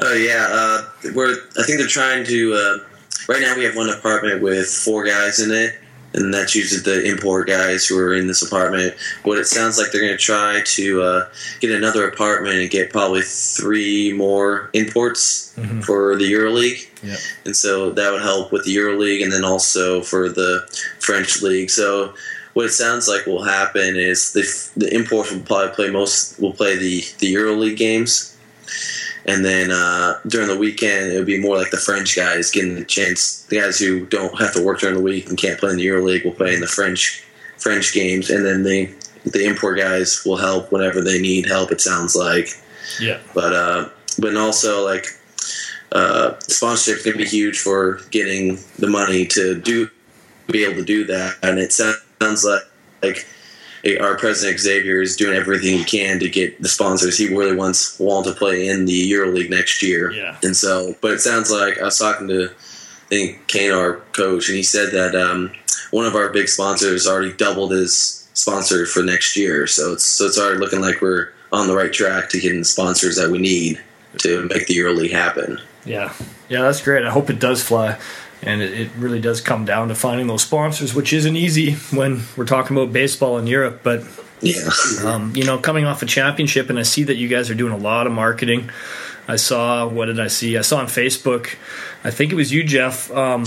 Oh 0.00 0.14
yeah, 0.14 0.48
uh, 0.50 1.12
we're. 1.14 1.36
I 1.58 1.62
think 1.62 1.78
they're 1.78 1.86
trying 1.86 2.24
to. 2.26 2.54
Uh, 2.54 2.78
right 3.28 3.40
now, 3.40 3.56
we 3.56 3.64
have 3.64 3.76
one 3.76 3.88
apartment 3.88 4.42
with 4.42 4.68
four 4.68 5.04
guys 5.04 5.38
in 5.38 5.52
it, 5.52 5.78
and 6.14 6.34
that's 6.34 6.54
usually 6.54 6.80
the 6.80 7.08
import 7.08 7.46
guys 7.46 7.86
who 7.86 7.98
are 7.98 8.14
in 8.14 8.26
this 8.26 8.42
apartment. 8.42 8.94
What 9.22 9.38
it 9.38 9.46
sounds 9.46 9.78
like 9.78 9.92
they're 9.92 10.00
going 10.00 10.16
to 10.16 10.18
try 10.18 10.60
to 10.64 11.02
uh, 11.02 11.28
get 11.60 11.70
another 11.70 12.08
apartment 12.08 12.56
and 12.56 12.70
get 12.70 12.90
probably 12.90 13.22
three 13.22 14.12
more 14.12 14.70
imports 14.72 15.54
mm-hmm. 15.56 15.80
for 15.82 16.16
the 16.16 16.30
EuroLeague, 16.30 16.88
yep. 17.04 17.18
and 17.44 17.54
so 17.56 17.90
that 17.90 18.10
would 18.10 18.22
help 18.22 18.50
with 18.50 18.64
the 18.64 18.74
EuroLeague, 18.74 19.22
and 19.22 19.32
then 19.32 19.44
also 19.44 20.02
for 20.02 20.28
the 20.28 20.66
French 20.98 21.42
league. 21.42 21.70
So 21.70 22.14
what 22.54 22.66
it 22.66 22.72
sounds 22.72 23.08
like 23.08 23.26
will 23.26 23.42
happen 23.42 23.96
is 23.96 24.32
the 24.32 24.42
the 24.76 24.94
imports 24.94 25.32
will 25.32 25.40
probably 25.40 25.74
play 25.74 25.90
most 25.90 26.38
will 26.40 26.52
play 26.52 26.76
the 26.76 27.04
the 27.18 27.34
EuroLeague 27.34 27.76
games, 27.76 28.36
and 29.24 29.44
then 29.44 29.70
uh, 29.70 30.18
during 30.26 30.48
the 30.48 30.58
weekend 30.58 31.12
it 31.12 31.16
would 31.16 31.26
be 31.26 31.40
more 31.40 31.56
like 31.56 31.70
the 31.70 31.76
French 31.76 32.14
guys 32.14 32.50
getting 32.50 32.74
the 32.74 32.84
chance. 32.84 33.44
The 33.44 33.60
guys 33.60 33.78
who 33.78 34.06
don't 34.06 34.38
have 34.38 34.52
to 34.54 34.62
work 34.62 34.80
during 34.80 34.96
the 34.96 35.02
week 35.02 35.28
and 35.28 35.38
can't 35.38 35.58
play 35.58 35.70
in 35.70 35.76
the 35.76 35.86
EuroLeague 35.86 36.24
will 36.24 36.32
play 36.32 36.54
in 36.54 36.60
the 36.60 36.66
French 36.66 37.24
French 37.58 37.94
games, 37.94 38.28
and 38.30 38.44
then 38.44 38.62
the 38.62 38.92
the 39.24 39.46
import 39.46 39.78
guys 39.78 40.22
will 40.26 40.36
help 40.36 40.72
whenever 40.72 41.00
they 41.00 41.20
need 41.20 41.46
help. 41.46 41.72
It 41.72 41.80
sounds 41.80 42.14
like, 42.14 42.48
yeah. 43.00 43.18
But 43.34 43.52
uh, 43.54 43.88
but 44.18 44.36
also 44.36 44.84
like 44.84 45.06
uh, 45.92 46.38
sponsorship 46.40 47.04
can 47.04 47.16
be 47.16 47.24
huge 47.24 47.58
for 47.60 48.00
getting 48.10 48.58
the 48.78 48.88
money 48.88 49.26
to 49.26 49.58
do 49.58 49.88
be 50.50 50.64
able 50.64 50.76
to 50.76 50.84
do 50.84 51.04
that, 51.04 51.36
and 51.42 51.58
it 51.58 51.72
sounds 51.72 51.96
sounds 52.22 52.44
like 52.44 52.62
like 53.02 53.26
our 54.00 54.16
president 54.16 54.60
Xavier 54.60 55.02
is 55.02 55.16
doing 55.16 55.36
everything 55.36 55.76
he 55.76 55.84
can 55.84 56.20
to 56.20 56.28
get 56.28 56.60
the 56.62 56.68
sponsors. 56.68 57.18
He 57.18 57.34
really 57.34 57.56
wants 57.56 57.98
Rouen 57.98 58.22
to 58.24 58.32
play 58.32 58.68
in 58.68 58.84
the 58.84 59.10
EuroLeague 59.10 59.50
next 59.50 59.82
year. 59.82 60.12
Yeah. 60.12 60.36
And 60.44 60.56
so, 60.56 60.94
but 61.00 61.12
it 61.12 61.20
sounds 61.20 61.50
like 61.50 61.80
I 61.80 61.84
was 61.84 61.98
talking 61.98 62.28
to 62.28 62.44
I 62.44 63.08
think 63.08 63.46
Kane, 63.48 63.72
our 63.72 63.96
coach, 64.12 64.48
and 64.48 64.56
he 64.56 64.62
said 64.62 64.92
that 64.92 65.14
um, 65.14 65.52
one 65.90 66.06
of 66.06 66.14
our 66.14 66.30
big 66.30 66.48
sponsors 66.48 67.06
already 67.06 67.32
doubled 67.32 67.72
his 67.72 68.28
sponsor 68.34 68.86
for 68.86 69.02
next 69.02 69.36
year. 69.36 69.66
So 69.66 69.94
it's 69.94 70.04
so 70.04 70.26
it's 70.26 70.38
already 70.38 70.60
looking 70.60 70.80
like 70.80 71.02
we're 71.02 71.30
on 71.50 71.66
the 71.66 71.76
right 71.76 71.92
track 71.92 72.30
to 72.30 72.40
getting 72.40 72.60
the 72.60 72.64
sponsors 72.64 73.16
that 73.16 73.30
we 73.30 73.38
need 73.38 73.82
to 74.18 74.42
make 74.46 74.66
the 74.66 74.76
EuroLeague 74.76 75.12
happen. 75.12 75.60
Yeah, 75.84 76.14
yeah, 76.48 76.62
that's 76.62 76.80
great. 76.80 77.04
I 77.04 77.10
hope 77.10 77.28
it 77.28 77.40
does 77.40 77.62
fly 77.62 77.98
and 78.42 78.60
it, 78.62 78.90
really 78.96 79.20
does 79.20 79.40
come 79.40 79.64
down 79.64 79.88
to 79.88 79.94
finding 79.94 80.26
those 80.26 80.42
sponsors, 80.42 80.94
which 80.94 81.12
isn't 81.12 81.36
easy 81.36 81.74
when 81.96 82.22
we're 82.36 82.44
talking 82.44 82.76
about 82.76 82.92
baseball 82.92 83.38
in 83.38 83.46
Europe. 83.46 83.80
But 83.82 84.04
yeah, 84.40 84.68
um, 85.04 85.34
you 85.36 85.44
know, 85.44 85.58
coming 85.58 85.84
off 85.84 86.02
a 86.02 86.06
championship, 86.06 86.68
and 86.70 86.78
I 86.78 86.82
see 86.82 87.04
that 87.04 87.16
you 87.16 87.28
guys 87.28 87.50
are 87.50 87.54
doing 87.54 87.72
a 87.72 87.78
lot 87.78 88.06
of 88.06 88.12
marketing. 88.12 88.70
I 89.28 89.36
saw 89.36 89.86
what 89.86 90.06
did 90.06 90.18
I 90.18 90.26
see? 90.26 90.58
I 90.58 90.62
saw 90.62 90.78
on 90.78 90.86
Facebook. 90.86 91.54
I 92.04 92.10
think 92.10 92.32
it 92.32 92.34
was 92.34 92.52
you, 92.52 92.64
Jeff, 92.64 93.10
um, 93.12 93.42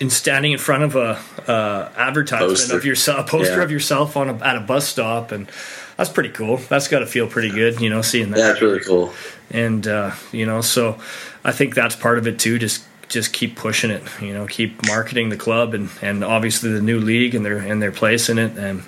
in 0.00 0.08
standing 0.08 0.52
in 0.52 0.58
front 0.58 0.84
of 0.84 0.96
a 0.96 1.50
uh, 1.50 1.92
advertisement 1.96 2.52
poster. 2.52 2.76
of 2.76 2.84
yourself, 2.86 3.26
a 3.26 3.30
poster 3.30 3.58
yeah. 3.58 3.62
of 3.62 3.70
yourself 3.70 4.16
on 4.16 4.30
a, 4.30 4.34
at 4.36 4.56
a 4.56 4.60
bus 4.60 4.88
stop, 4.88 5.32
and 5.32 5.50
that's 5.98 6.08
pretty 6.08 6.30
cool. 6.30 6.56
That's 6.56 6.88
got 6.88 7.00
to 7.00 7.06
feel 7.06 7.26
pretty 7.26 7.50
good, 7.50 7.82
you 7.82 7.90
know, 7.90 8.00
seeing 8.00 8.30
that. 8.30 8.38
That's 8.38 8.62
really 8.62 8.80
cool. 8.80 9.12
And 9.50 9.86
uh, 9.86 10.12
you 10.32 10.46
know, 10.46 10.62
so 10.62 10.98
I 11.44 11.52
think 11.52 11.74
that's 11.74 11.94
part 11.94 12.16
of 12.16 12.26
it 12.26 12.38
too. 12.38 12.58
Just 12.58 12.84
just 13.10 13.32
keep 13.34 13.56
pushing 13.56 13.90
it. 13.90 14.02
You 14.22 14.32
know, 14.32 14.46
keep 14.46 14.86
marketing 14.86 15.28
the 15.28 15.36
club 15.36 15.74
and, 15.74 15.90
and 16.00 16.24
obviously 16.24 16.72
the 16.72 16.80
new 16.80 16.98
league 16.98 17.34
and 17.34 17.44
their 17.44 17.58
and 17.58 17.82
their 17.82 17.92
place 17.92 18.30
in 18.30 18.38
it. 18.38 18.56
And 18.56 18.82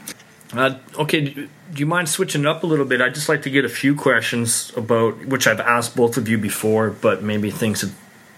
uh, 0.54 0.78
okay, 0.98 1.20
do 1.20 1.48
you 1.74 1.86
mind 1.86 2.08
switching 2.08 2.42
it 2.42 2.46
up 2.46 2.62
a 2.62 2.66
little 2.66 2.86
bit? 2.86 3.02
I'd 3.02 3.14
just 3.14 3.28
like 3.28 3.42
to 3.42 3.50
get 3.50 3.64
a 3.66 3.68
few 3.68 3.94
questions 3.94 4.72
about 4.76 5.26
which 5.26 5.46
I've 5.46 5.60
asked 5.60 5.94
both 5.96 6.16
of 6.16 6.28
you 6.28 6.38
before, 6.38 6.90
but 6.90 7.22
maybe 7.22 7.50
things 7.50 7.82
have 7.82 7.94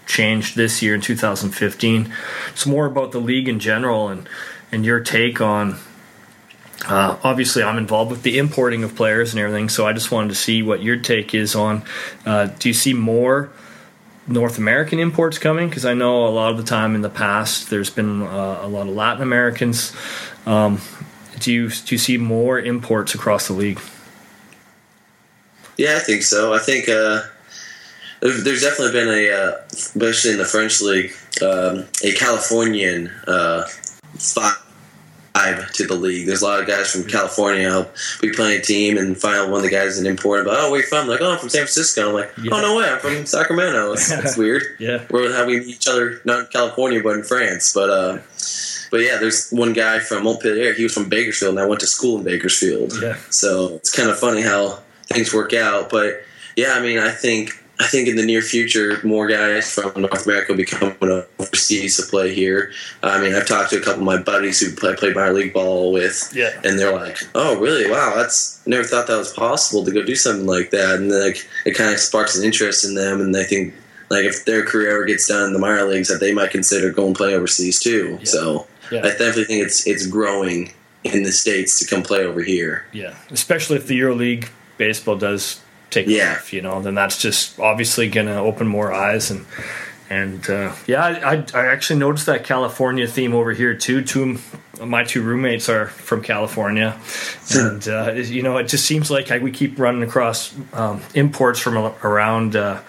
changed 0.07 0.55
this 0.55 0.81
year 0.81 0.93
in 0.95 1.01
2015. 1.01 2.13
It's 2.49 2.65
more 2.65 2.85
about 2.85 3.11
the 3.11 3.19
league 3.19 3.47
in 3.47 3.59
general 3.59 4.09
and 4.09 4.27
and 4.71 4.85
your 4.85 4.99
take 4.99 5.39
on 5.39 5.77
Uh, 6.87 7.17
obviously, 7.23 7.63
I'm 7.63 7.77
involved 7.77 8.11
with 8.11 8.21
the 8.21 8.37
importing 8.37 8.83
of 8.83 8.95
players 8.95 9.33
and 9.33 9.39
everything, 9.39 9.69
so 9.69 9.87
I 9.87 9.93
just 9.93 10.11
wanted 10.11 10.29
to 10.29 10.35
see 10.35 10.61
what 10.61 10.83
your 10.83 10.97
take 10.97 11.33
is 11.33 11.55
on. 11.55 11.83
Uh, 12.25 12.47
do 12.59 12.69
you 12.69 12.73
see 12.73 12.93
more 12.93 13.49
North 14.27 14.57
American 14.57 14.99
imports 14.99 15.37
coming? 15.37 15.69
Because 15.69 15.85
I 15.85 15.93
know 15.93 16.27
a 16.27 16.29
lot 16.29 16.51
of 16.51 16.57
the 16.57 16.63
time 16.63 16.95
in 16.95 17.01
the 17.01 17.09
past 17.09 17.69
there's 17.69 17.89
been 17.89 18.23
uh, 18.23 18.59
a 18.61 18.67
lot 18.67 18.87
of 18.87 18.95
Latin 18.95 19.21
Americans. 19.21 19.95
Um, 20.45 20.81
do 21.39 21.51
you 21.51 21.69
do 21.69 21.95
you 21.95 21.99
see 21.99 22.17
more 22.17 22.59
imports 22.59 23.13
across 23.13 23.47
the 23.47 23.53
league? 23.53 23.79
Yeah, 25.77 25.97
I 25.97 25.99
think 25.99 26.23
so. 26.23 26.53
I 26.53 26.59
think 26.59 26.87
uh, 26.87 27.21
there's 28.21 28.61
definitely 28.61 28.93
been 28.93 29.09
a, 29.09 29.31
uh, 29.31 29.51
especially 29.71 30.31
in 30.31 30.37
the 30.37 30.45
French 30.45 30.81
league, 30.81 31.11
um, 31.41 31.85
a 32.03 32.13
Californian 32.13 33.11
uh, 33.27 33.67
vibe 35.53 35.71
to 35.71 35.87
the 35.87 35.95
league. 35.95 36.27
There's 36.27 36.41
a 36.41 36.45
lot 36.45 36.59
of 36.59 36.67
guys 36.67 36.91
from 36.91 37.05
California 37.05 37.69
help 37.69 37.95
be 38.21 38.31
playing 38.31 38.59
a 38.59 38.63
team 38.63 38.97
and 38.97 39.17
find 39.19 39.51
one 39.51 39.59
of 39.59 39.63
the 39.63 39.69
guys 39.69 39.91
is 39.91 39.99
an 39.99 40.07
import. 40.07 40.45
But 40.45 40.57
oh, 40.59 40.71
where 40.71 40.81
you 40.81 40.85
from? 40.87 41.07
Like, 41.07 41.21
oh, 41.21 41.33
I'm 41.33 41.39
from 41.39 41.49
San 41.49 41.61
Francisco. 41.61 42.09
I'm 42.09 42.13
like, 42.13 42.31
yeah. 42.41 42.51
oh 42.53 42.61
no 42.61 42.77
way, 42.77 42.89
I'm 42.89 42.99
from 42.99 43.25
Sacramento. 43.25 43.93
It's, 43.93 44.11
it's 44.11 44.37
weird. 44.37 44.63
yeah, 44.79 45.05
we're 45.09 45.33
how 45.33 45.45
we 45.45 45.59
meet 45.59 45.67
each 45.67 45.87
other 45.87 46.21
not 46.25 46.39
in 46.39 46.45
California 46.47 47.01
but 47.01 47.17
in 47.17 47.23
France. 47.23 47.73
But 47.73 47.89
uh, 47.89 48.19
but 48.91 49.01
yeah, 49.01 49.17
there's 49.17 49.49
one 49.51 49.73
guy 49.73 49.99
from 49.99 50.23
Montpellier. 50.23 50.73
He 50.73 50.83
was 50.83 50.93
from 50.93 51.09
Bakersfield, 51.09 51.51
and 51.51 51.59
I 51.59 51.65
went 51.65 51.81
to 51.81 51.87
school 51.87 52.17
in 52.17 52.23
Bakersfield. 52.23 52.93
Yeah. 53.01 53.17
So 53.29 53.75
it's 53.75 53.91
kind 53.91 54.09
of 54.09 54.17
funny 54.17 54.41
how 54.41 54.79
things 55.07 55.33
work 55.33 55.53
out. 55.53 55.89
But 55.89 56.21
yeah, 56.55 56.73
I 56.73 56.81
mean, 56.81 56.99
I 56.99 57.11
think 57.11 57.51
I 57.79 57.87
think 57.87 58.07
in 58.07 58.15
the 58.15 58.25
near 58.25 58.41
future, 58.41 58.99
more 59.03 59.27
guys 59.27 59.73
from 59.73 60.01
North 60.01 60.25
America 60.25 60.53
will 60.53 60.57
be 60.57 60.65
coming 60.65 60.95
overseas 61.39 61.97
to 61.97 62.03
play 62.03 62.33
here. 62.33 62.71
I 63.03 63.21
mean, 63.21 63.35
I've 63.35 63.47
talked 63.47 63.71
to 63.71 63.77
a 63.77 63.81
couple 63.81 63.99
of 63.99 64.05
my 64.05 64.17
buddies 64.17 64.61
who 64.61 64.73
play, 64.73 64.95
play 64.95 65.13
minor 65.13 65.33
league 65.33 65.53
ball 65.53 65.91
with, 65.91 66.31
yeah. 66.33 66.51
and 66.63 66.79
they're 66.79 66.95
like, 66.95 67.17
"Oh, 67.33 67.59
really? 67.59 67.89
Wow, 67.89 68.13
that's 68.15 68.65
never 68.65 68.85
thought 68.85 69.07
that 69.07 69.17
was 69.17 69.33
possible 69.33 69.83
to 69.83 69.91
go 69.91 70.03
do 70.03 70.15
something 70.15 70.47
like 70.47 70.71
that." 70.71 70.95
And 70.95 71.11
like, 71.11 71.45
it 71.65 71.75
kind 71.75 71.91
of 71.91 71.99
sparks 71.99 72.37
an 72.37 72.45
interest 72.45 72.85
in 72.85 72.95
them, 72.95 73.19
and 73.19 73.35
I 73.35 73.43
think 73.43 73.73
like 74.09 74.23
if 74.23 74.45
their 74.45 74.63
career 74.63 74.91
ever 74.91 75.05
gets 75.05 75.27
done 75.27 75.47
in 75.47 75.53
the 75.53 75.59
minor 75.59 75.83
leagues, 75.83 76.07
that 76.07 76.19
they 76.19 76.33
might 76.33 76.51
consider 76.51 76.91
going 76.91 77.13
play 77.13 77.33
overseas 77.35 77.79
too. 77.79 78.17
Yeah. 78.19 78.25
So 78.25 78.67
yeah. 78.91 78.99
I 78.99 79.09
definitely 79.09 79.45
think 79.45 79.65
it's 79.65 79.85
it's 79.85 80.07
growing 80.07 80.71
in 81.03 81.23
the 81.23 81.31
states 81.31 81.79
to 81.79 81.87
come 81.87 82.03
play 82.03 82.23
over 82.23 82.41
here. 82.41 82.85
Yeah, 82.93 83.15
especially 83.31 83.77
if 83.77 83.87
the 83.87 83.99
EuroLeague 83.99 84.49
baseball 84.77 85.17
does 85.17 85.61
take 85.89 86.07
yeah. 86.07 86.33
off, 86.37 86.53
you 86.53 86.61
know, 86.61 86.81
then 86.81 86.95
that's 86.95 87.21
just 87.21 87.59
obviously 87.59 88.09
going 88.09 88.27
to 88.27 88.37
open 88.37 88.67
more 88.67 88.93
eyes 88.93 89.31
and 89.31 89.45
and 90.09 90.47
uh, 90.49 90.73
yeah, 90.85 91.03
I, 91.03 91.45
I 91.57 91.65
actually 91.67 91.99
noticed 91.99 92.27
that 92.27 92.43
California 92.43 93.07
theme 93.07 93.33
over 93.33 93.53
here 93.53 93.73
too. 93.73 94.03
Two 94.03 94.37
my 94.79 95.03
two 95.03 95.23
roommates 95.23 95.67
are 95.67 95.87
from 95.87 96.21
California, 96.21 96.99
and 97.55 97.87
uh, 97.87 98.11
you 98.13 98.43
know 98.43 98.57
it 98.57 98.67
just 98.67 98.85
seems 98.85 99.09
like 99.09 99.29
we 99.41 99.51
keep 99.51 99.79
running 99.79 100.03
across 100.03 100.53
um, 100.73 101.01
imports 101.15 101.59
from 101.59 101.77
around 102.03 102.55
uh, 102.55 102.81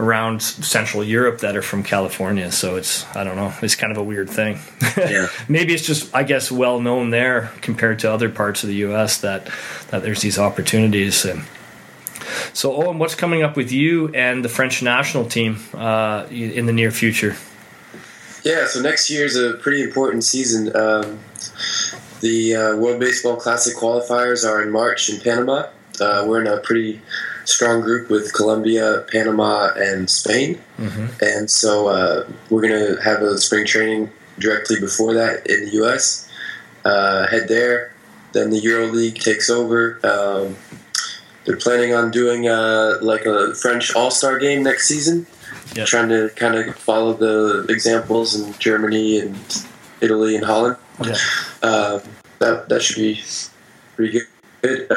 around 0.00 0.40
Central 0.40 1.04
Europe 1.04 1.40
that 1.40 1.54
are 1.54 1.62
from 1.62 1.82
California. 1.82 2.50
So 2.50 2.76
it's 2.76 3.04
I 3.14 3.24
don't 3.24 3.36
know, 3.36 3.52
it's 3.60 3.74
kind 3.74 3.92
of 3.92 3.98
a 3.98 4.04
weird 4.04 4.30
thing. 4.30 4.58
Yeah. 4.98 5.28
Maybe 5.48 5.74
it's 5.74 5.86
just 5.86 6.12
I 6.14 6.24
guess 6.24 6.50
well 6.50 6.80
known 6.80 7.10
there 7.10 7.52
compared 7.60 8.00
to 8.00 8.12
other 8.12 8.28
parts 8.28 8.64
of 8.64 8.68
the 8.68 8.76
U.S. 8.76 9.20
that 9.20 9.48
that 9.90 10.02
there's 10.02 10.22
these 10.22 10.38
opportunities. 10.38 11.24
And, 11.24 11.42
so, 12.52 12.74
Owen, 12.74 12.98
what's 12.98 13.14
coming 13.14 13.42
up 13.42 13.56
with 13.56 13.72
you 13.72 14.08
and 14.08 14.44
the 14.44 14.48
French 14.48 14.82
national 14.82 15.26
team 15.26 15.58
uh, 15.74 16.26
in 16.30 16.66
the 16.66 16.72
near 16.72 16.90
future? 16.90 17.36
Yeah, 18.44 18.66
so 18.66 18.80
next 18.80 19.10
year 19.10 19.24
is 19.24 19.36
a 19.36 19.54
pretty 19.54 19.82
important 19.82 20.24
season. 20.24 20.74
Um, 20.74 21.18
the 22.20 22.56
uh, 22.56 22.76
World 22.76 23.00
Baseball 23.00 23.36
Classic 23.36 23.76
qualifiers 23.76 24.48
are 24.48 24.62
in 24.62 24.70
March 24.70 25.10
in 25.10 25.20
Panama. 25.20 25.66
Uh, 26.00 26.24
we're 26.26 26.40
in 26.40 26.46
a 26.46 26.58
pretty 26.58 27.00
strong 27.44 27.80
group 27.80 28.10
with 28.10 28.32
Colombia, 28.34 29.04
Panama, 29.10 29.70
and 29.76 30.08
Spain. 30.08 30.60
Mm-hmm. 30.78 31.06
And 31.20 31.50
so 31.50 31.88
uh, 31.88 32.28
we're 32.50 32.62
going 32.62 32.96
to 32.96 33.02
have 33.02 33.22
a 33.22 33.38
spring 33.38 33.66
training 33.66 34.10
directly 34.38 34.78
before 34.78 35.14
that 35.14 35.46
in 35.46 35.64
the 35.66 35.72
U.S. 35.72 36.28
Uh, 36.84 37.26
head 37.26 37.48
there. 37.48 37.92
Then 38.32 38.50
the 38.50 38.58
Euro 38.58 38.86
League 38.86 39.16
takes 39.16 39.50
over. 39.50 39.98
Um, 40.04 40.56
they're 41.48 41.56
planning 41.56 41.94
on 41.94 42.10
doing 42.10 42.46
uh, 42.46 42.98
like 43.00 43.24
a 43.24 43.54
French 43.54 43.94
All 43.94 44.10
Star 44.10 44.38
game 44.38 44.62
next 44.62 44.86
season. 44.86 45.26
Yep. 45.74 45.86
Trying 45.86 46.10
to 46.10 46.28
kind 46.36 46.54
of 46.54 46.76
follow 46.76 47.14
the 47.14 47.64
examples 47.70 48.38
in 48.38 48.52
Germany 48.58 49.20
and 49.20 49.64
Italy 50.02 50.36
and 50.36 50.44
Holland. 50.44 50.76
Yeah. 51.02 51.14
Um, 51.62 52.02
that 52.40 52.68
that 52.68 52.82
should 52.82 52.96
be 52.96 53.22
pretty 53.96 54.20
good. 54.62 54.90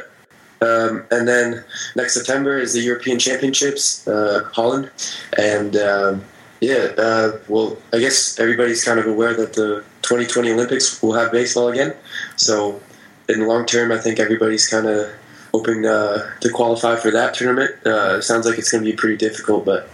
Um, 0.62 1.06
and 1.10 1.28
then 1.28 1.64
next 1.96 2.14
September 2.14 2.60
is 2.60 2.74
the 2.74 2.82
European 2.82 3.18
Championships, 3.18 4.08
uh, 4.08 4.48
Holland, 4.54 4.92
and 5.38 5.76
um, 5.76 6.24
yeah, 6.60 6.92
uh, 6.98 7.40
well, 7.48 7.78
I 7.94 7.98
guess 7.98 8.40
everybody's 8.40 8.84
kind 8.84 9.00
of 9.00 9.08
aware 9.08 9.34
that 9.34 9.54
the 9.54 9.84
2020 10.04 10.52
Olympics 10.52 11.02
will 11.02 11.14
have 11.14 11.32
baseball 11.32 11.70
again. 11.70 11.96
So 12.36 12.80
in 13.28 13.40
the 13.40 13.46
long 13.48 13.66
term, 13.66 13.92
I 13.92 13.98
think 13.98 14.20
everybody's 14.20 14.68
kind 14.68 14.86
of 14.86 15.12
hoping 15.52 15.86
uh, 15.86 16.30
to 16.40 16.50
qualify 16.50 16.96
for 16.96 17.12
that 17.12 17.34
tournament. 17.34 17.86
Uh, 17.86 18.22
sounds 18.22 18.46
like 18.46 18.58
it's 18.58 18.72
going 18.72 18.84
to 18.84 18.90
be 18.90 18.96
pretty 18.96 19.18
difficult, 19.18 19.66
but 19.66 19.90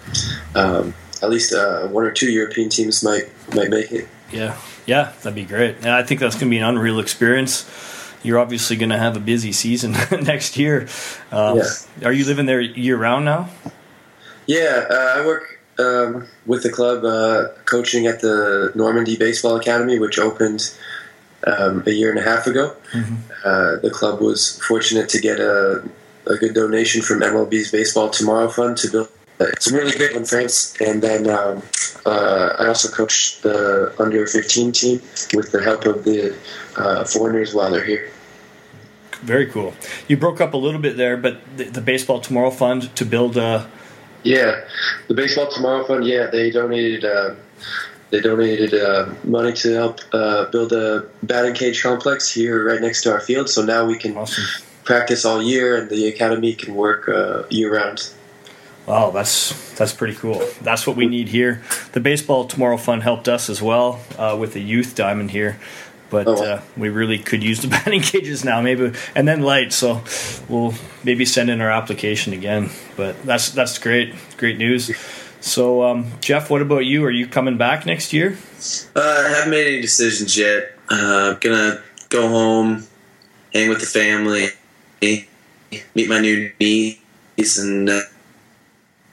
um, 0.55 0.93
at 1.21 1.29
least 1.29 1.53
uh, 1.53 1.87
one 1.87 2.03
or 2.03 2.11
two 2.11 2.31
European 2.31 2.69
teams 2.69 3.03
might 3.03 3.29
might 3.55 3.69
make 3.69 3.91
it. 3.91 4.07
Yeah, 4.31 4.57
yeah, 4.85 5.13
that'd 5.21 5.35
be 5.35 5.45
great. 5.45 5.77
And 5.77 5.89
I 5.89 6.03
think 6.03 6.19
that's 6.19 6.35
going 6.35 6.47
to 6.47 6.49
be 6.49 6.57
an 6.57 6.63
unreal 6.63 6.99
experience. 6.99 7.69
You're 8.23 8.39
obviously 8.39 8.75
going 8.75 8.89
to 8.89 8.97
have 8.97 9.15
a 9.15 9.19
busy 9.19 9.51
season 9.51 9.91
next 10.23 10.57
year. 10.57 10.87
Um, 11.31 11.57
yeah. 11.57 12.07
Are 12.07 12.11
you 12.11 12.25
living 12.25 12.45
there 12.45 12.59
year 12.59 12.97
round 12.97 13.25
now? 13.25 13.49
Yeah, 14.47 14.85
uh, 14.89 15.13
I 15.17 15.25
work 15.25 15.59
um, 15.79 16.27
with 16.45 16.63
the 16.63 16.71
club, 16.71 17.03
uh, 17.03 17.49
coaching 17.65 18.07
at 18.07 18.21
the 18.21 18.71
Normandy 18.75 19.17
Baseball 19.17 19.55
Academy, 19.55 19.99
which 19.99 20.17
opened 20.19 20.73
um, 21.47 21.83
a 21.85 21.91
year 21.91 22.09
and 22.09 22.19
a 22.19 22.23
half 22.23 22.47
ago. 22.47 22.75
Mm-hmm. 22.91 23.15
Uh, 23.43 23.75
the 23.81 23.91
club 23.91 24.21
was 24.21 24.59
fortunate 24.67 25.09
to 25.09 25.19
get 25.19 25.39
a, 25.39 25.83
a, 26.27 26.35
good 26.37 26.53
donation 26.53 27.01
from 27.01 27.21
MLB's 27.21 27.71
Baseball 27.71 28.09
Tomorrow 28.09 28.49
Fund 28.49 28.77
to 28.77 28.91
build 28.91 29.09
some 29.59 29.75
really 29.75 29.95
great 29.95 30.13
in 30.13 30.25
France. 30.25 30.75
And 30.81 31.01
then 31.01 31.29
um, 31.29 31.61
uh, 32.05 32.55
I 32.59 32.67
also 32.67 32.89
coached 32.89 33.43
the 33.43 33.93
under 33.99 34.25
15 34.25 34.71
team 34.71 35.01
with 35.33 35.51
the 35.51 35.61
help 35.63 35.85
of 35.85 36.03
the 36.03 36.35
uh, 36.75 37.05
foreigners 37.05 37.53
while 37.53 37.71
they're 37.71 37.85
here. 37.85 38.11
Very 39.21 39.47
cool. 39.47 39.73
You 40.07 40.17
broke 40.17 40.41
up 40.41 40.53
a 40.53 40.57
little 40.57 40.81
bit 40.81 40.97
there, 40.97 41.17
but 41.17 41.39
the, 41.57 41.65
the 41.65 41.81
Baseball 41.81 42.19
Tomorrow 42.19 42.51
Fund 42.51 42.95
to 42.95 43.05
build 43.05 43.37
a. 43.37 43.69
Yeah, 44.23 44.61
the 45.07 45.13
Baseball 45.13 45.49
Tomorrow 45.49 45.85
Fund. 45.85 46.05
Yeah, 46.05 46.27
they 46.27 46.51
donated 46.51 47.03
uh, 47.05 47.35
they 48.09 48.21
donated 48.21 48.73
uh, 48.73 49.09
money 49.23 49.53
to 49.53 49.73
help 49.73 49.99
uh, 50.13 50.45
build 50.45 50.71
a 50.73 51.05
batting 51.23 51.53
cage 51.53 51.83
complex 51.83 52.33
here 52.33 52.65
right 52.65 52.81
next 52.81 53.03
to 53.03 53.11
our 53.11 53.19
field. 53.19 53.49
So 53.49 53.63
now 53.63 53.85
we 53.85 53.97
can 53.97 54.15
awesome. 54.15 54.45
practice 54.83 55.25
all 55.25 55.41
year, 55.41 55.75
and 55.75 55.89
the 55.89 56.07
academy 56.07 56.53
can 56.53 56.75
work 56.75 57.09
uh, 57.09 57.43
year 57.49 57.75
round. 57.75 58.09
Wow, 58.85 59.11
that's 59.11 59.75
that's 59.75 59.91
pretty 59.91 60.15
cool. 60.15 60.41
That's 60.61 60.87
what 60.87 60.95
we 60.95 61.07
need 61.07 61.27
here. 61.27 61.61
The 61.91 61.99
Baseball 61.99 62.45
Tomorrow 62.45 62.77
Fund 62.77 63.03
helped 63.03 63.27
us 63.27 63.49
as 63.49 63.61
well 63.61 63.99
uh, 64.17 64.37
with 64.39 64.53
the 64.53 64.61
youth 64.61 64.95
diamond 64.95 65.31
here, 65.31 65.59
but 66.09 66.25
oh. 66.25 66.41
uh, 66.41 66.61
we 66.77 66.87
really 66.87 67.19
could 67.19 67.43
use 67.43 67.61
the 67.61 67.67
batting 67.67 68.01
cages 68.01 68.45
now, 68.45 68.61
maybe, 68.61 68.93
and 69.13 69.27
then 69.27 69.41
lights. 69.41 69.75
So 69.75 70.03
we'll 70.47 70.73
maybe 71.03 71.25
send 71.25 71.49
in 71.49 71.59
our 71.59 71.69
application 71.69 72.31
again. 72.31 72.69
But 72.95 73.21
that's 73.23 73.49
that's 73.49 73.77
great, 73.77 74.15
great 74.37 74.57
news. 74.57 74.89
So, 75.39 75.83
um, 75.83 76.11
Jeff, 76.19 76.49
what 76.49 76.61
about 76.61 76.85
you? 76.85 77.05
Are 77.05 77.11
you 77.11 77.27
coming 77.27 77.57
back 77.57 77.85
next 77.85 78.11
year? 78.11 78.37
Uh, 78.95 79.23
I 79.25 79.29
haven't 79.29 79.51
made 79.51 79.67
any 79.67 79.81
decisions 79.81 80.37
yet. 80.37 80.73
Uh, 80.89 81.33
gonna 81.35 81.81
go 82.09 82.27
home, 82.27 82.85
hang 83.53 83.69
with 83.69 83.79
the 83.79 83.85
family, 83.85 84.47
meet 85.01 86.09
my 86.09 86.19
new 86.19 86.51
niece, 86.59 87.57
and 87.57 87.89
uh, 87.89 88.01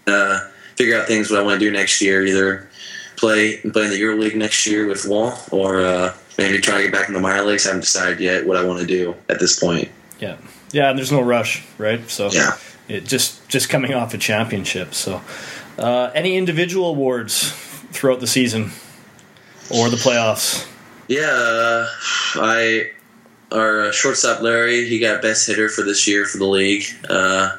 uh 0.06 0.48
figure 0.76 0.98
out 0.98 1.06
things 1.06 1.30
what 1.30 1.40
I 1.40 1.42
want 1.42 1.60
to 1.60 1.66
do 1.66 1.70
next 1.70 2.00
year. 2.00 2.24
Either 2.24 2.68
play 3.16 3.58
play 3.58 3.84
in 3.84 3.90
the 3.90 4.00
EuroLeague 4.00 4.36
next 4.36 4.66
year 4.66 4.86
with 4.86 5.04
Rouen, 5.04 5.34
or 5.50 5.80
uh, 5.80 6.14
maybe 6.38 6.58
try 6.58 6.78
to 6.78 6.84
get 6.84 6.92
back 6.92 7.08
in 7.08 7.14
the 7.14 7.20
minor 7.20 7.42
leagues. 7.42 7.66
I 7.66 7.70
haven't 7.70 7.82
decided 7.82 8.20
yet 8.20 8.46
what 8.46 8.56
I 8.56 8.64
want 8.64 8.80
to 8.80 8.86
do 8.86 9.14
at 9.28 9.40
this 9.40 9.58
point. 9.58 9.88
Yeah, 10.20 10.36
yeah. 10.72 10.90
And 10.90 10.98
there's 10.98 11.12
no 11.12 11.20
rush, 11.20 11.64
right? 11.76 12.08
So 12.08 12.30
yeah, 12.30 12.56
it 12.88 13.04
just 13.04 13.46
just 13.48 13.68
coming 13.68 13.94
off 13.94 14.14
a 14.14 14.18
championship, 14.18 14.94
so. 14.94 15.20
Uh, 15.78 16.10
any 16.14 16.36
individual 16.36 16.90
awards 16.90 17.50
throughout 17.92 18.20
the 18.20 18.26
season 18.26 18.70
or 19.70 19.88
the 19.88 19.96
playoffs? 19.96 20.68
Yeah, 21.08 21.30
uh, 21.30 21.88
I 22.36 22.90
our 23.52 23.92
shortstop 23.92 24.40
Larry 24.40 24.88
he 24.88 24.98
got 24.98 25.22
best 25.22 25.46
hitter 25.46 25.68
for 25.68 25.82
this 25.82 26.06
year 26.06 26.24
for 26.24 26.38
the 26.38 26.46
league. 26.46 26.84
Uh, 27.08 27.56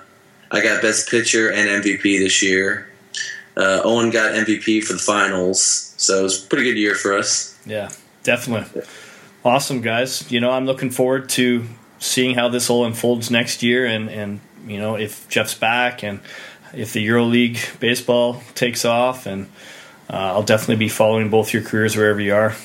I 0.52 0.62
got 0.62 0.82
best 0.82 1.10
pitcher 1.10 1.52
and 1.52 1.84
MVP 1.84 2.20
this 2.20 2.42
year. 2.42 2.90
Uh, 3.58 3.82
Owen 3.84 4.10
got 4.10 4.34
MVP 4.34 4.84
for 4.84 4.94
the 4.94 5.00
finals, 5.00 5.94
so 5.98 6.20
it 6.20 6.24
was 6.24 6.44
a 6.44 6.48
pretty 6.48 6.66
good 6.66 6.78
year 6.78 6.96
for 6.96 7.18
us. 7.18 7.58
Yeah, 7.66 7.90
definitely. 8.24 8.84
Awesome, 9.46 9.82
guys. 9.82 10.30
You 10.32 10.40
know, 10.40 10.52
I'm 10.52 10.66
looking 10.66 10.90
forward 10.90 11.30
to 11.30 11.66
seeing 12.00 12.36
how 12.36 12.50
this 12.50 12.70
all 12.70 12.86
unfolds 12.86 13.32
next 13.32 13.64
year, 13.64 13.86
and 13.86 14.10
and 14.10 14.40
you 14.68 14.78
know 14.78 14.96
if 14.96 15.28
Jeff's 15.30 15.54
back 15.54 16.04
and 16.04 16.20
if 16.78 16.94
the 16.94 17.06
EuroLeague 17.08 17.80
baseball 17.80 18.42
takes 18.54 18.86
off, 18.86 19.26
and 19.26 19.48
uh, 20.10 20.34
I'll 20.34 20.44
definitely 20.44 20.78
be 20.78 20.90
following 20.90 21.30
both 21.30 21.54
your 21.54 21.64
careers 21.64 21.96
wherever 21.96 22.22
you 22.22 22.34
are. 22.34 22.56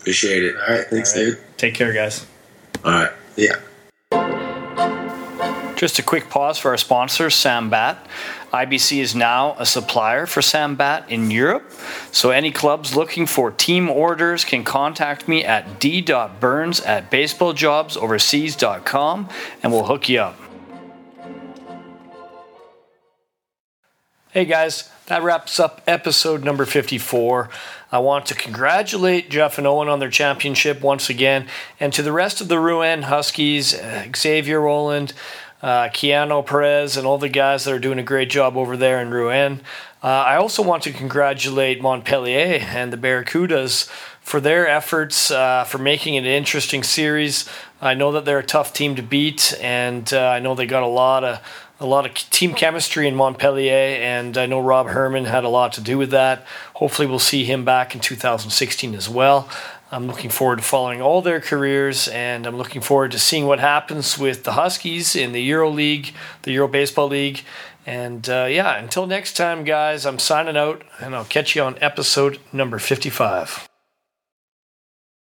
Appreciate 0.00 0.44
it. 0.44 0.54
All 0.56 0.74
right, 0.74 0.86
thanks, 0.86 1.16
All 1.16 1.24
right. 1.24 1.30
dude. 1.32 1.38
Take 1.56 1.74
care, 1.74 1.92
guys. 1.92 2.26
All 2.84 2.92
right. 2.92 3.10
Yeah. 3.36 3.56
Just 5.76 5.98
a 5.98 6.02
quick 6.02 6.30
pause 6.30 6.58
for 6.58 6.70
our 6.70 6.78
sponsor, 6.78 7.26
Sambat. 7.26 7.98
IBC 8.52 8.98
is 8.98 9.14
now 9.14 9.54
a 9.58 9.66
supplier 9.66 10.24
for 10.24 10.40
Sambat 10.40 11.06
in 11.10 11.30
Europe. 11.30 11.70
So 12.12 12.30
any 12.30 12.50
clubs 12.50 12.96
looking 12.96 13.26
for 13.26 13.50
team 13.50 13.90
orders 13.90 14.46
can 14.46 14.64
contact 14.64 15.28
me 15.28 15.44
at 15.44 15.78
d.burns 15.78 16.80
at 16.80 17.10
baseballjobsoverseas.com 17.10 19.28
and 19.62 19.72
we'll 19.72 19.84
hook 19.84 20.08
you 20.08 20.20
up. 20.20 20.40
Hey 24.36 24.44
guys, 24.44 24.90
that 25.06 25.22
wraps 25.22 25.58
up 25.58 25.80
episode 25.86 26.44
number 26.44 26.66
54. 26.66 27.48
I 27.90 27.98
want 28.00 28.26
to 28.26 28.34
congratulate 28.34 29.30
Jeff 29.30 29.56
and 29.56 29.66
Owen 29.66 29.88
on 29.88 29.98
their 29.98 30.10
championship 30.10 30.82
once 30.82 31.08
again, 31.08 31.48
and 31.80 31.90
to 31.94 32.02
the 32.02 32.12
rest 32.12 32.42
of 32.42 32.48
the 32.48 32.60
Rouen 32.60 33.04
Huskies, 33.04 33.72
uh, 33.72 34.06
Xavier 34.14 34.60
Rowland, 34.60 35.14
uh, 35.62 35.88
Keino 35.88 36.44
Perez, 36.44 36.98
and 36.98 37.06
all 37.06 37.16
the 37.16 37.30
guys 37.30 37.64
that 37.64 37.72
are 37.72 37.78
doing 37.78 37.98
a 37.98 38.02
great 38.02 38.28
job 38.28 38.58
over 38.58 38.76
there 38.76 39.00
in 39.00 39.10
Rouen. 39.10 39.62
Uh, 40.02 40.08
I 40.08 40.36
also 40.36 40.62
want 40.62 40.82
to 40.82 40.92
congratulate 40.92 41.80
Montpellier 41.80 42.58
and 42.60 42.92
the 42.92 42.98
Barracudas 42.98 43.88
for 44.20 44.38
their 44.38 44.68
efforts 44.68 45.30
uh, 45.30 45.64
for 45.64 45.78
making 45.78 46.16
it 46.16 46.20
an 46.20 46.26
interesting 46.26 46.82
series. 46.82 47.48
I 47.80 47.94
know 47.94 48.12
that 48.12 48.26
they're 48.26 48.40
a 48.40 48.44
tough 48.44 48.74
team 48.74 48.96
to 48.96 49.02
beat, 49.02 49.54
and 49.62 50.12
uh, 50.12 50.28
I 50.28 50.40
know 50.40 50.54
they 50.54 50.66
got 50.66 50.82
a 50.82 50.88
lot 50.88 51.24
of 51.24 51.40
a 51.78 51.86
lot 51.86 52.06
of 52.06 52.14
team 52.30 52.54
chemistry 52.54 53.06
in 53.06 53.14
Montpellier, 53.14 53.72
and 53.72 54.36
I 54.38 54.46
know 54.46 54.60
Rob 54.60 54.88
Herman 54.88 55.26
had 55.26 55.44
a 55.44 55.48
lot 55.48 55.72
to 55.74 55.80
do 55.80 55.98
with 55.98 56.10
that. 56.10 56.46
Hopefully, 56.74 57.06
we'll 57.06 57.18
see 57.18 57.44
him 57.44 57.64
back 57.64 57.94
in 57.94 58.00
2016 58.00 58.94
as 58.94 59.08
well. 59.08 59.48
I'm 59.92 60.06
looking 60.06 60.30
forward 60.30 60.56
to 60.56 60.64
following 60.64 61.00
all 61.00 61.22
their 61.22 61.40
careers, 61.40 62.08
and 62.08 62.46
I'm 62.46 62.56
looking 62.56 62.80
forward 62.80 63.12
to 63.12 63.18
seeing 63.18 63.46
what 63.46 63.60
happens 63.60 64.18
with 64.18 64.44
the 64.44 64.52
Huskies 64.52 65.14
in 65.14 65.32
the 65.32 65.42
Euro 65.42 65.70
League, 65.70 66.12
the 66.42 66.52
Euro 66.52 66.66
Baseball 66.66 67.08
League. 67.08 67.42
And 67.86 68.28
uh, 68.28 68.48
yeah, 68.50 68.76
until 68.76 69.06
next 69.06 69.36
time, 69.36 69.62
guys, 69.62 70.04
I'm 70.04 70.18
signing 70.18 70.56
out, 70.56 70.82
and 71.00 71.14
I'll 71.14 71.24
catch 71.24 71.54
you 71.54 71.62
on 71.62 71.76
episode 71.80 72.40
number 72.52 72.78
55. 72.80 73.65